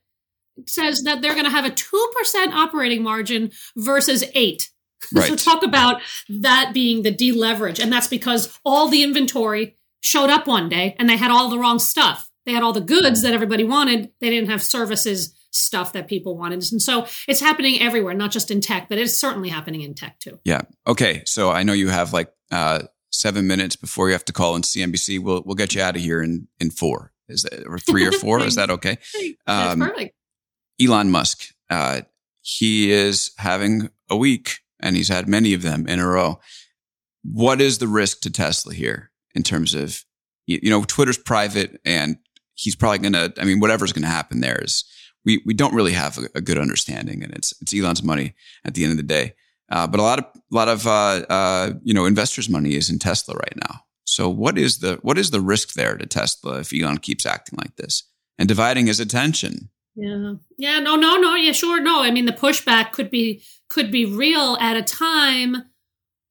says 0.67 1.03
that 1.03 1.21
they're 1.21 1.33
going 1.33 1.45
to 1.45 1.51
have 1.51 1.65
a 1.65 1.69
2% 1.69 2.51
operating 2.51 3.03
margin 3.03 3.51
versus 3.75 4.23
8 4.33 4.69
Right. 5.13 5.27
so 5.29 5.35
talk 5.35 5.63
about 5.63 6.01
that 6.29 6.71
being 6.73 7.01
the 7.01 7.13
deleverage. 7.13 7.79
And 7.79 7.91
that's 7.91 8.07
because 8.07 8.59
all 8.63 8.87
the 8.87 9.01
inventory 9.03 9.75
showed 10.01 10.29
up 10.29 10.45
one 10.47 10.69
day 10.69 10.95
and 10.99 11.09
they 11.09 11.17
had 11.17 11.31
all 11.31 11.49
the 11.49 11.57
wrong 11.57 11.79
stuff. 11.79 12.29
They 12.45 12.51
had 12.53 12.63
all 12.63 12.73
the 12.73 12.81
goods 12.81 13.23
that 13.23 13.33
everybody 13.33 13.63
wanted. 13.63 14.11
They 14.19 14.29
didn't 14.29 14.49
have 14.49 14.61
services 14.61 15.33
stuff 15.51 15.93
that 15.93 16.07
people 16.07 16.37
wanted. 16.37 16.63
And 16.71 16.81
so 16.81 17.07
it's 17.27 17.39
happening 17.39 17.81
everywhere, 17.81 18.13
not 18.13 18.31
just 18.31 18.51
in 18.51 18.61
tech, 18.61 18.89
but 18.89 18.97
it's 18.97 19.13
certainly 19.17 19.49
happening 19.49 19.81
in 19.81 19.93
tech 19.93 20.19
too. 20.19 20.39
Yeah. 20.43 20.61
Okay. 20.87 21.23
So 21.25 21.49
I 21.51 21.63
know 21.63 21.73
you 21.73 21.89
have 21.89 22.13
like 22.13 22.31
uh, 22.51 22.83
seven 23.11 23.47
minutes 23.47 23.75
before 23.75 24.07
you 24.07 24.13
have 24.13 24.25
to 24.25 24.33
call 24.33 24.55
in 24.55 24.61
CNBC. 24.61 25.19
We'll 25.19 25.43
we'll 25.45 25.55
get 25.55 25.75
you 25.75 25.81
out 25.81 25.95
of 25.95 26.01
here 26.01 26.21
in 26.21 26.47
in 26.59 26.71
four. 26.71 27.11
Is 27.27 27.43
that 27.43 27.65
or 27.67 27.79
three 27.79 28.05
or 28.05 28.11
four? 28.11 28.41
is 28.43 28.55
that 28.55 28.69
okay? 28.69 28.97
Um, 29.47 29.79
That's 29.79 29.91
perfect. 29.91 30.15
Elon 30.81 31.11
Musk. 31.11 31.53
Uh, 31.69 32.01
he 32.41 32.91
is 32.91 33.31
having 33.37 33.89
a 34.09 34.17
week, 34.17 34.59
and 34.81 34.95
he's 34.95 35.09
had 35.09 35.27
many 35.27 35.53
of 35.53 35.61
them 35.61 35.87
in 35.87 35.99
a 35.99 36.07
row. 36.07 36.39
What 37.23 37.61
is 37.61 37.77
the 37.77 37.87
risk 37.87 38.21
to 38.21 38.31
Tesla 38.31 38.73
here 38.73 39.11
in 39.35 39.43
terms 39.43 39.73
of 39.73 40.03
you 40.47 40.69
know 40.69 40.83
Twitter's 40.83 41.17
private 41.17 41.79
and 41.85 42.17
he's 42.55 42.75
probably 42.75 42.97
going 42.97 43.13
to 43.13 43.33
I 43.39 43.45
mean 43.45 43.59
whatever's 43.59 43.93
going 43.93 44.03
to 44.03 44.09
happen 44.09 44.41
there 44.41 44.59
is 44.61 44.83
we 45.25 45.41
we 45.45 45.53
don't 45.53 45.73
really 45.73 45.93
have 45.93 46.17
a, 46.17 46.29
a, 46.35 46.41
good 46.41 46.57
understanding, 46.57 47.23
and 47.23 47.33
it's 47.33 47.53
it's 47.61 47.73
Elon's 47.73 48.03
money 48.03 48.33
at 48.65 48.73
the 48.73 48.83
end 48.83 48.91
of 48.91 48.97
the 48.97 49.03
day. 49.03 49.33
Uh, 49.71 49.87
but 49.87 49.99
a 49.99 50.03
lot 50.03 50.19
of 50.19 50.25
a 50.25 50.55
lot 50.55 50.67
of 50.67 50.87
uh, 50.87 51.25
uh, 51.29 51.73
you 51.83 51.93
know 51.93 52.05
investors' 52.05 52.49
money 52.49 52.75
is 52.75 52.89
in 52.89 52.99
Tesla 52.99 53.35
right 53.35 53.55
now. 53.69 53.81
So 54.03 54.29
what 54.29 54.57
is 54.57 54.79
the 54.79 54.99
what 55.01 55.17
is 55.17 55.31
the 55.31 55.41
risk 55.41 55.73
there 55.73 55.95
to 55.95 56.05
Tesla 56.05 56.59
if 56.59 56.73
Elon 56.73 56.97
keeps 56.97 57.25
acting 57.25 57.57
like 57.57 57.75
this 57.75 58.03
and 58.37 58.47
dividing 58.47 58.87
his 58.87 58.99
attention? 58.99 59.69
Yeah, 59.95 60.33
yeah, 60.57 60.79
no, 60.79 60.95
no, 60.95 61.17
no, 61.17 61.35
yeah, 61.35 61.51
sure, 61.51 61.81
no. 61.81 62.01
I 62.01 62.11
mean, 62.11 62.25
the 62.25 62.31
pushback 62.31 62.91
could 62.91 63.11
be 63.11 63.43
could 63.69 63.91
be 63.91 64.05
real 64.05 64.57
at 64.59 64.77
a 64.77 64.83
time 64.83 65.63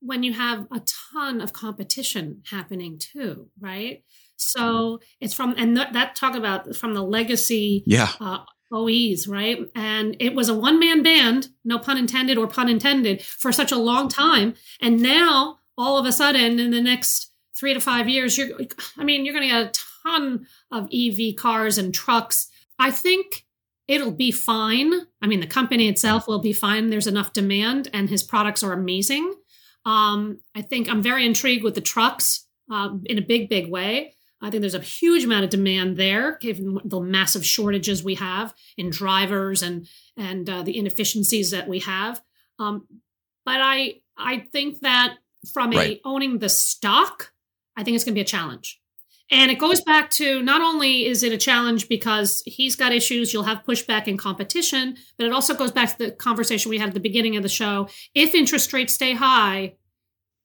when 0.01 0.23
you 0.23 0.33
have 0.33 0.67
a 0.73 0.81
ton 1.13 1.41
of 1.41 1.53
competition 1.53 2.43
happening 2.51 2.99
too, 2.99 3.49
right? 3.61 4.03
So 4.37 5.01
it's 5.21 5.35
from 5.35 5.55
and 5.59 5.77
th- 5.77 5.93
that 5.93 6.17
talk 6.17 6.35
about 6.35 6.75
from 6.75 6.95
the 6.95 7.03
legacy 7.03 7.83
yeah. 7.87 8.13
Uh, 8.19 8.39
OEs, 8.73 9.27
right? 9.27 9.59
And 9.75 10.17
it 10.21 10.35
was 10.35 10.49
a 10.49 10.55
one 10.55 10.79
man 10.79 11.03
band, 11.03 11.49
no 11.65 11.79
pun 11.79 11.99
intended 11.99 12.39
or 12.39 12.47
pun 12.47 12.69
intended, 12.69 13.23
for 13.23 13.53
such 13.53 13.73
a 13.73 13.77
long 13.77 14.09
time. 14.09 14.55
And 14.81 15.03
now, 15.03 15.59
all 15.77 15.99
of 15.99 16.07
a 16.07 16.13
sudden, 16.13 16.59
in 16.59 16.71
the 16.71 16.81
next 16.81 17.33
three 17.59 17.75
to 17.75 17.81
five 17.81 18.09
years, 18.09 18.39
you're, 18.39 18.49
I 18.97 19.05
mean, 19.05 19.25
you're 19.25 19.35
going 19.35 19.49
to 19.49 19.55
get 19.55 19.77
a 19.77 19.81
ton 20.05 20.47
of 20.71 20.89
EV 20.93 21.37
cars 21.37 21.79
and 21.79 21.93
trucks. 21.93 22.49
I 22.79 22.91
think 22.91 23.45
it'll 23.91 24.12
be 24.12 24.30
fine. 24.30 24.93
I 25.20 25.26
mean, 25.26 25.41
the 25.41 25.49
company 25.49 25.88
itself 25.88 26.28
will 26.28 26.38
be 26.38 26.53
fine. 26.53 26.91
There's 26.91 27.09
enough 27.09 27.32
demand, 27.32 27.91
and 27.93 28.09
his 28.09 28.22
products 28.22 28.62
are 28.62 28.72
amazing. 28.72 29.34
Um, 29.84 30.38
I 30.55 30.62
think 30.62 30.88
I'm 30.88 31.03
very 31.03 31.26
intrigued 31.26 31.64
with 31.64 31.74
the 31.74 31.80
trucks 31.80 32.47
uh, 32.70 32.91
in 33.05 33.18
a 33.18 33.22
big, 33.22 33.49
big 33.49 33.68
way. 33.68 34.14
I 34.41 34.49
think 34.49 34.61
there's 34.61 34.76
a 34.76 34.80
huge 34.80 35.24
amount 35.24 35.45
of 35.45 35.51
demand 35.51 35.97
there, 35.97 36.38
given 36.38 36.78
the 36.84 37.01
massive 37.01 37.45
shortages 37.45 38.05
we 38.05 38.14
have 38.14 38.55
in 38.78 38.91
drivers 38.91 39.61
and 39.61 39.88
and 40.16 40.49
uh, 40.49 40.62
the 40.62 40.78
inefficiencies 40.78 41.51
that 41.51 41.66
we 41.66 41.80
have. 41.80 42.22
Um, 42.61 42.86
but 43.45 43.61
I 43.61 44.03
I 44.16 44.47
think 44.53 44.80
that 44.80 45.16
from 45.53 45.72
right. 45.72 45.99
a 45.99 46.09
owning 46.09 46.38
the 46.38 46.49
stock, 46.49 47.32
I 47.76 47.82
think 47.82 47.97
it's 47.97 48.05
going 48.05 48.14
to 48.14 48.18
be 48.18 48.22
a 48.22 48.24
challenge. 48.24 48.80
And 49.33 49.51
it 49.51 49.59
goes 49.59 49.81
back 49.81 50.11
to 50.11 50.43
not 50.43 50.61
only 50.61 51.07
is 51.07 51.22
it 51.22 51.33
a 51.33 51.39
challenge 51.39 51.89
because 51.89 52.43
he's 52.47 52.74
got 52.74 52.93
issues, 52.93 53.33
you'll 53.33 53.45
have 53.45 53.62
pushback 53.64 54.09
and 54.09 54.18
competition, 54.18 54.97
but 55.16 55.26
it 55.26 55.33
also 55.33 55.55
goes 55.55 55.70
back 55.70 55.97
to 55.97 56.07
the 56.07 56.11
conversation 56.11 56.68
we 56.68 56.78
had 56.78 56.89
at 56.89 56.95
the 56.95 57.01
beginning 57.01 57.37
of 57.37 57.45
the 57.45 57.49
show. 57.49 57.89
If 58.14 58.35
interest 58.35 58.72
rates 58.72 58.95
stay 58.95 59.14
high, 59.14 59.74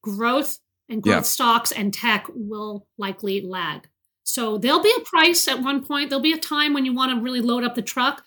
growth 0.03 0.59
and 0.87 1.01
growth 1.01 1.15
yeah. 1.15 1.21
stocks 1.21 1.71
and 1.71 1.93
tech 1.93 2.27
will 2.29 2.87
likely 2.97 3.41
lag. 3.41 3.89
So 4.23 4.57
there'll 4.57 4.83
be 4.83 4.93
a 4.97 5.01
price 5.01 5.47
at 5.47 5.61
one 5.61 5.83
point. 5.83 6.09
There'll 6.09 6.21
be 6.21 6.33
a 6.33 6.37
time 6.37 6.73
when 6.73 6.85
you 6.85 6.93
want 6.93 7.11
to 7.11 7.21
really 7.21 7.41
load 7.41 7.63
up 7.63 7.75
the 7.75 7.81
truck. 7.81 8.23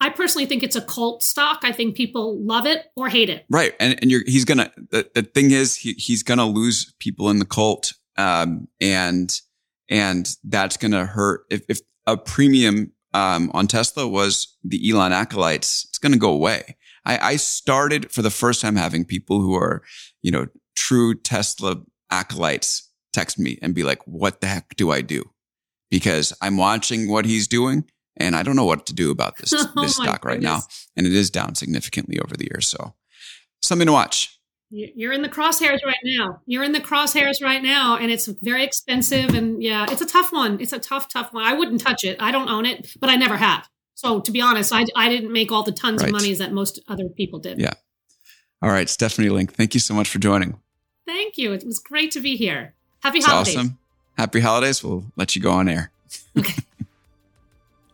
I 0.00 0.10
personally 0.10 0.46
think 0.46 0.62
it's 0.62 0.76
a 0.76 0.82
cult 0.82 1.22
stock. 1.22 1.60
I 1.62 1.72
think 1.72 1.96
people 1.96 2.38
love 2.44 2.66
it 2.66 2.86
or 2.96 3.08
hate 3.08 3.30
it. 3.30 3.46
Right, 3.48 3.74
and 3.80 3.98
and 4.02 4.10
he's 4.26 4.44
gonna. 4.44 4.70
The, 4.90 5.08
the 5.14 5.22
thing 5.22 5.52
is, 5.52 5.74
he, 5.74 5.94
he's 5.94 6.22
gonna 6.22 6.46
lose 6.46 6.92
people 6.98 7.30
in 7.30 7.38
the 7.38 7.46
cult, 7.46 7.94
um, 8.18 8.68
and 8.80 9.40
and 9.88 10.28
that's 10.44 10.76
gonna 10.76 11.06
hurt. 11.06 11.42
If 11.50 11.62
if 11.68 11.80
a 12.06 12.16
premium 12.16 12.92
um, 13.14 13.50
on 13.54 13.66
Tesla 13.66 14.06
was 14.06 14.56
the 14.62 14.90
Elon 14.90 15.12
acolytes, 15.12 15.86
it's 15.88 15.98
gonna 15.98 16.16
go 16.16 16.30
away. 16.30 16.76
I, 17.04 17.18
I 17.32 17.36
started 17.36 18.10
for 18.10 18.22
the 18.22 18.30
first 18.30 18.60
time 18.60 18.76
having 18.76 19.04
people 19.04 19.40
who 19.40 19.54
are, 19.54 19.82
you 20.22 20.32
know, 20.32 20.46
true 20.74 21.14
Tesla 21.14 21.76
acolytes 22.10 22.90
text 23.12 23.38
me 23.38 23.58
and 23.62 23.74
be 23.74 23.82
like, 23.82 24.00
what 24.06 24.40
the 24.40 24.46
heck 24.46 24.76
do 24.76 24.90
I 24.90 25.00
do? 25.00 25.24
Because 25.90 26.32
I'm 26.42 26.56
watching 26.56 27.10
what 27.10 27.24
he's 27.24 27.48
doing 27.48 27.84
and 28.16 28.36
I 28.36 28.42
don't 28.42 28.56
know 28.56 28.64
what 28.64 28.86
to 28.86 28.94
do 28.94 29.10
about 29.10 29.38
this, 29.38 29.52
oh 29.56 29.72
this 29.76 29.96
stock 29.96 30.24
right 30.24 30.40
now. 30.40 30.62
And 30.96 31.06
it 31.06 31.14
is 31.14 31.30
down 31.30 31.54
significantly 31.54 32.18
over 32.20 32.36
the 32.36 32.48
years. 32.50 32.68
So 32.68 32.94
something 33.62 33.86
to 33.86 33.92
watch. 33.92 34.35
You're 34.70 35.12
in 35.12 35.22
the 35.22 35.28
crosshairs 35.28 35.78
right 35.84 35.96
now. 36.04 36.40
You're 36.46 36.64
in 36.64 36.72
the 36.72 36.80
crosshairs 36.80 37.40
right 37.42 37.62
now, 37.62 37.96
and 37.96 38.10
it's 38.10 38.26
very 38.26 38.64
expensive. 38.64 39.34
And 39.34 39.62
yeah, 39.62 39.86
it's 39.88 40.00
a 40.02 40.06
tough 40.06 40.32
one. 40.32 40.58
It's 40.60 40.72
a 40.72 40.78
tough, 40.78 41.08
tough 41.08 41.32
one. 41.32 41.44
I 41.44 41.52
wouldn't 41.54 41.80
touch 41.80 42.04
it. 42.04 42.16
I 42.20 42.32
don't 42.32 42.48
own 42.48 42.66
it, 42.66 42.92
but 43.00 43.08
I 43.08 43.14
never 43.14 43.36
have. 43.36 43.68
So 43.94 44.20
to 44.20 44.32
be 44.32 44.40
honest, 44.40 44.72
I, 44.74 44.84
I 44.96 45.08
didn't 45.08 45.32
make 45.32 45.52
all 45.52 45.62
the 45.62 45.72
tons 45.72 46.02
Right. 46.02 46.08
of 46.08 46.12
monies 46.12 46.38
that 46.38 46.52
most 46.52 46.80
other 46.88 47.08
people 47.08 47.38
did. 47.38 47.60
Yeah. 47.60 47.74
All 48.60 48.70
right, 48.70 48.88
Stephanie 48.90 49.28
Link, 49.28 49.52
thank 49.54 49.72
you 49.74 49.80
so 49.80 49.94
much 49.94 50.08
for 50.08 50.18
joining. 50.18 50.58
Thank 51.06 51.38
you. 51.38 51.52
It 51.52 51.64
was 51.64 51.78
great 51.78 52.10
to 52.12 52.20
be 52.20 52.36
here. 52.36 52.74
Happy 53.02 53.18
It's 53.18 53.26
holidays. 53.26 53.56
awesome. 53.56 53.78
Happy 54.18 54.40
holidays. 54.40 54.82
We'll 54.82 55.04
let 55.14 55.36
you 55.36 55.42
go 55.42 55.52
on 55.52 55.68
air. 55.68 55.90
Okay. 56.38 56.62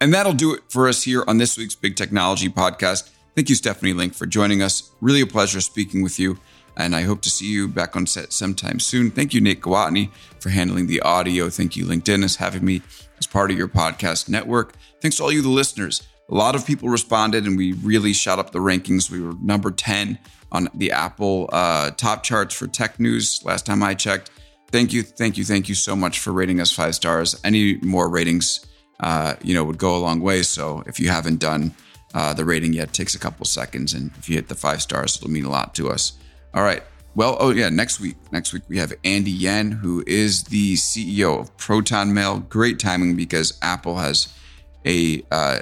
And 0.01 0.13
that'll 0.13 0.33
do 0.33 0.53
it 0.53 0.63
for 0.69 0.89
us 0.89 1.05
here 1.05 1.23
on 1.29 1.39
this 1.39 1.57
week's 1.57 1.77
Big 1.77 1.95
Technology 1.95 2.49
Podcast. 2.49 3.09
Thank 3.37 3.49
you, 3.49 3.55
Stephanie 3.55 3.93
Link, 3.93 4.15
for 4.15 4.27
joining 4.27 4.61
us. 4.61 4.91
Really 5.01 5.21
a 5.21 5.27
pleasure 5.29 5.61
speaking 5.61 6.03
with 6.03 6.19
you. 6.19 6.39
And 6.77 6.97
I 6.97 7.03
hope 7.03 7.21
to 7.23 7.31
see 7.31 7.47
you 7.47 7.69
back 7.69 7.97
on 7.97 8.07
set 8.07 8.33
sometime 8.33 8.81
soon. 8.81 9.11
Thank 9.11 9.35
you, 9.35 9.41
Nate 9.41 9.61
Gwatney, 9.61 10.11
for 10.41 10.49
handling 10.49 10.87
the 10.87 11.01
audio. 11.03 11.51
Thank 11.51 11.77
you, 11.77 11.85
LinkedIn, 11.85 12.25
as 12.25 12.37
having 12.37 12.65
me 12.65 12.83
as 13.19 13.27
part 13.27 13.51
of 13.51 13.59
your 13.59 13.69
podcast 13.69 14.29
network. 14.29 14.75
Thanks 15.01 15.19
to 15.19 15.25
all 15.25 15.33
you, 15.33 15.43
the 15.43 15.49
listeners. 15.49 16.03
A 16.31 16.35
lot 16.35 16.55
of 16.55 16.67
people 16.67 16.89
responded, 16.89 17.45
and 17.47 17.59
we 17.59 17.75
really 17.75 18.13
shot 18.13 18.39
up 18.39 18.53
the 18.53 18.59
rankings. 18.59 19.11
We 19.11 19.21
were 19.21 19.35
number 19.43 19.71
10 19.71 20.19
on 20.51 20.69
the 20.75 20.93
Apple 20.93 21.49
uh, 21.53 21.91
top 21.91 22.23
charts 22.23 22.55
for 22.55 22.67
tech 22.67 22.99
news 22.99 23.43
last 23.45 23.67
time 23.67 23.83
I 23.83 23.95
checked. 23.95 24.31
Thank 24.71 24.93
you, 24.95 25.03
thank 25.03 25.37
you, 25.37 25.45
thank 25.45 25.69
you 25.69 25.75
so 25.75 25.95
much 25.95 26.21
for 26.21 26.33
rating 26.33 26.59
us 26.59 26.73
five 26.73 26.95
stars. 26.95 27.39
Any 27.45 27.77
more 27.83 28.09
ratings, 28.09 28.65
uh, 29.01 29.35
you 29.43 29.55
know, 29.55 29.65
would 29.65 29.77
go 29.77 29.95
a 29.95 29.99
long 29.99 30.21
way. 30.21 30.43
So 30.43 30.83
if 30.87 30.99
you 30.99 31.11
haven't 31.11 31.41
done 31.41 31.75
uh, 32.15 32.33
the 32.33 32.45
rating 32.45 32.73
yet, 32.73 32.89
it 32.89 32.95
takes 32.95 33.15
a 33.15 33.19
couple 33.19 33.45
seconds, 33.45 33.93
and 33.93 34.11
if 34.19 34.29
you 34.29 34.37
hit 34.37 34.49
the 34.49 34.55
five 34.55 34.81
stars, 34.81 35.17
it'll 35.17 35.31
mean 35.31 35.45
a 35.45 35.51
lot 35.51 35.75
to 35.75 35.91
us. 35.91 36.15
All 36.55 36.63
right. 36.63 36.83
Well, 37.15 37.37
oh 37.41 37.51
yeah, 37.51 37.69
next 37.69 38.01
week. 38.01 38.17
Next 38.31 38.53
week 38.53 38.63
we 38.69 38.79
have 38.79 38.93
Andy 39.05 39.31
Yen, 39.31 39.71
who 39.71 40.03
is 40.07 40.45
the 40.45 40.75
CEO 40.75 41.41
of 41.41 41.55
Proton 41.59 42.15
Mail. 42.15 42.41
Great 42.41 42.79
timing 42.79 43.17
because 43.17 43.59
Apple 43.61 43.97
has 43.97 44.33
a 44.87 45.23
uh, 45.31 45.61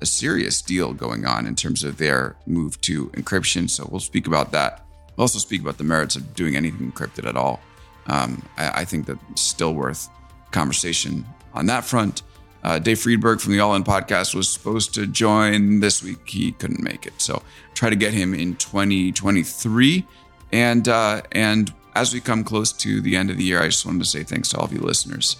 a 0.00 0.06
serious 0.06 0.62
deal 0.62 0.92
going 0.92 1.26
on 1.26 1.46
in 1.46 1.54
terms 1.54 1.84
of 1.84 1.98
their 1.98 2.36
move 2.46 2.80
to 2.82 3.08
encryption. 3.10 3.68
So 3.68 3.86
we'll 3.90 4.00
speak 4.00 4.26
about 4.26 4.52
that. 4.52 4.84
We'll 5.16 5.24
also 5.24 5.38
speak 5.38 5.60
about 5.60 5.78
the 5.78 5.84
merits 5.84 6.16
of 6.16 6.34
doing 6.34 6.56
anything 6.56 6.90
encrypted 6.92 7.26
at 7.26 7.36
all. 7.36 7.60
Um, 8.06 8.42
I, 8.56 8.80
I 8.80 8.84
think 8.84 9.06
that's 9.06 9.40
still 9.40 9.74
worth 9.74 10.08
conversation 10.50 11.24
on 11.54 11.66
that 11.66 11.84
front. 11.84 12.22
Uh, 12.62 12.78
Dave 12.78 13.00
Friedberg 13.00 13.40
from 13.40 13.52
the 13.52 13.60
All 13.60 13.74
In 13.74 13.84
podcast 13.84 14.34
was 14.34 14.48
supposed 14.48 14.94
to 14.94 15.06
join 15.06 15.80
this 15.80 16.02
week. 16.02 16.28
He 16.28 16.52
couldn't 16.52 16.82
make 16.82 17.06
it. 17.06 17.14
So 17.18 17.42
try 17.74 17.88
to 17.88 17.96
get 17.96 18.12
him 18.12 18.34
in 18.34 18.56
2023. 18.56 20.06
And 20.52 20.88
uh, 20.88 21.22
and 21.32 21.72
as 21.94 22.12
we 22.12 22.20
come 22.20 22.44
close 22.44 22.72
to 22.72 23.00
the 23.00 23.16
end 23.16 23.30
of 23.30 23.36
the 23.36 23.44
year, 23.44 23.60
I 23.60 23.66
just 23.66 23.84
wanted 23.84 24.00
to 24.00 24.04
say 24.08 24.22
thanks 24.22 24.48
to 24.50 24.58
all 24.58 24.64
of 24.64 24.72
you 24.72 24.80
listeners. 24.80 25.36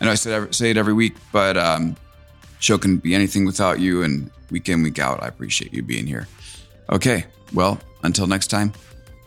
I 0.00 0.04
know 0.04 0.12
I 0.12 0.14
said 0.14 0.54
say 0.54 0.70
it 0.70 0.76
every 0.76 0.92
week, 0.92 1.16
but 1.32 1.56
um, 1.56 1.96
show 2.60 2.78
couldn't 2.78 3.02
be 3.02 3.14
anything 3.14 3.44
without 3.44 3.80
you. 3.80 4.02
And 4.02 4.30
week 4.50 4.68
in, 4.68 4.82
week 4.82 4.98
out, 4.98 5.22
I 5.22 5.28
appreciate 5.28 5.72
you 5.72 5.82
being 5.82 6.06
here. 6.06 6.28
Okay, 6.90 7.24
well, 7.52 7.80
until 8.02 8.26
next 8.26 8.46
time, 8.46 8.72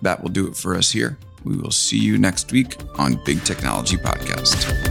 that 0.02 0.22
will 0.22 0.30
do 0.30 0.48
it 0.48 0.56
for 0.56 0.76
us 0.76 0.92
here. 0.92 1.18
We 1.44 1.58
will 1.58 1.72
see 1.72 1.98
you 1.98 2.18
next 2.18 2.52
week 2.52 2.78
on 2.98 3.20
Big 3.26 3.44
Technology 3.44 3.98
Podcast. 3.98 4.91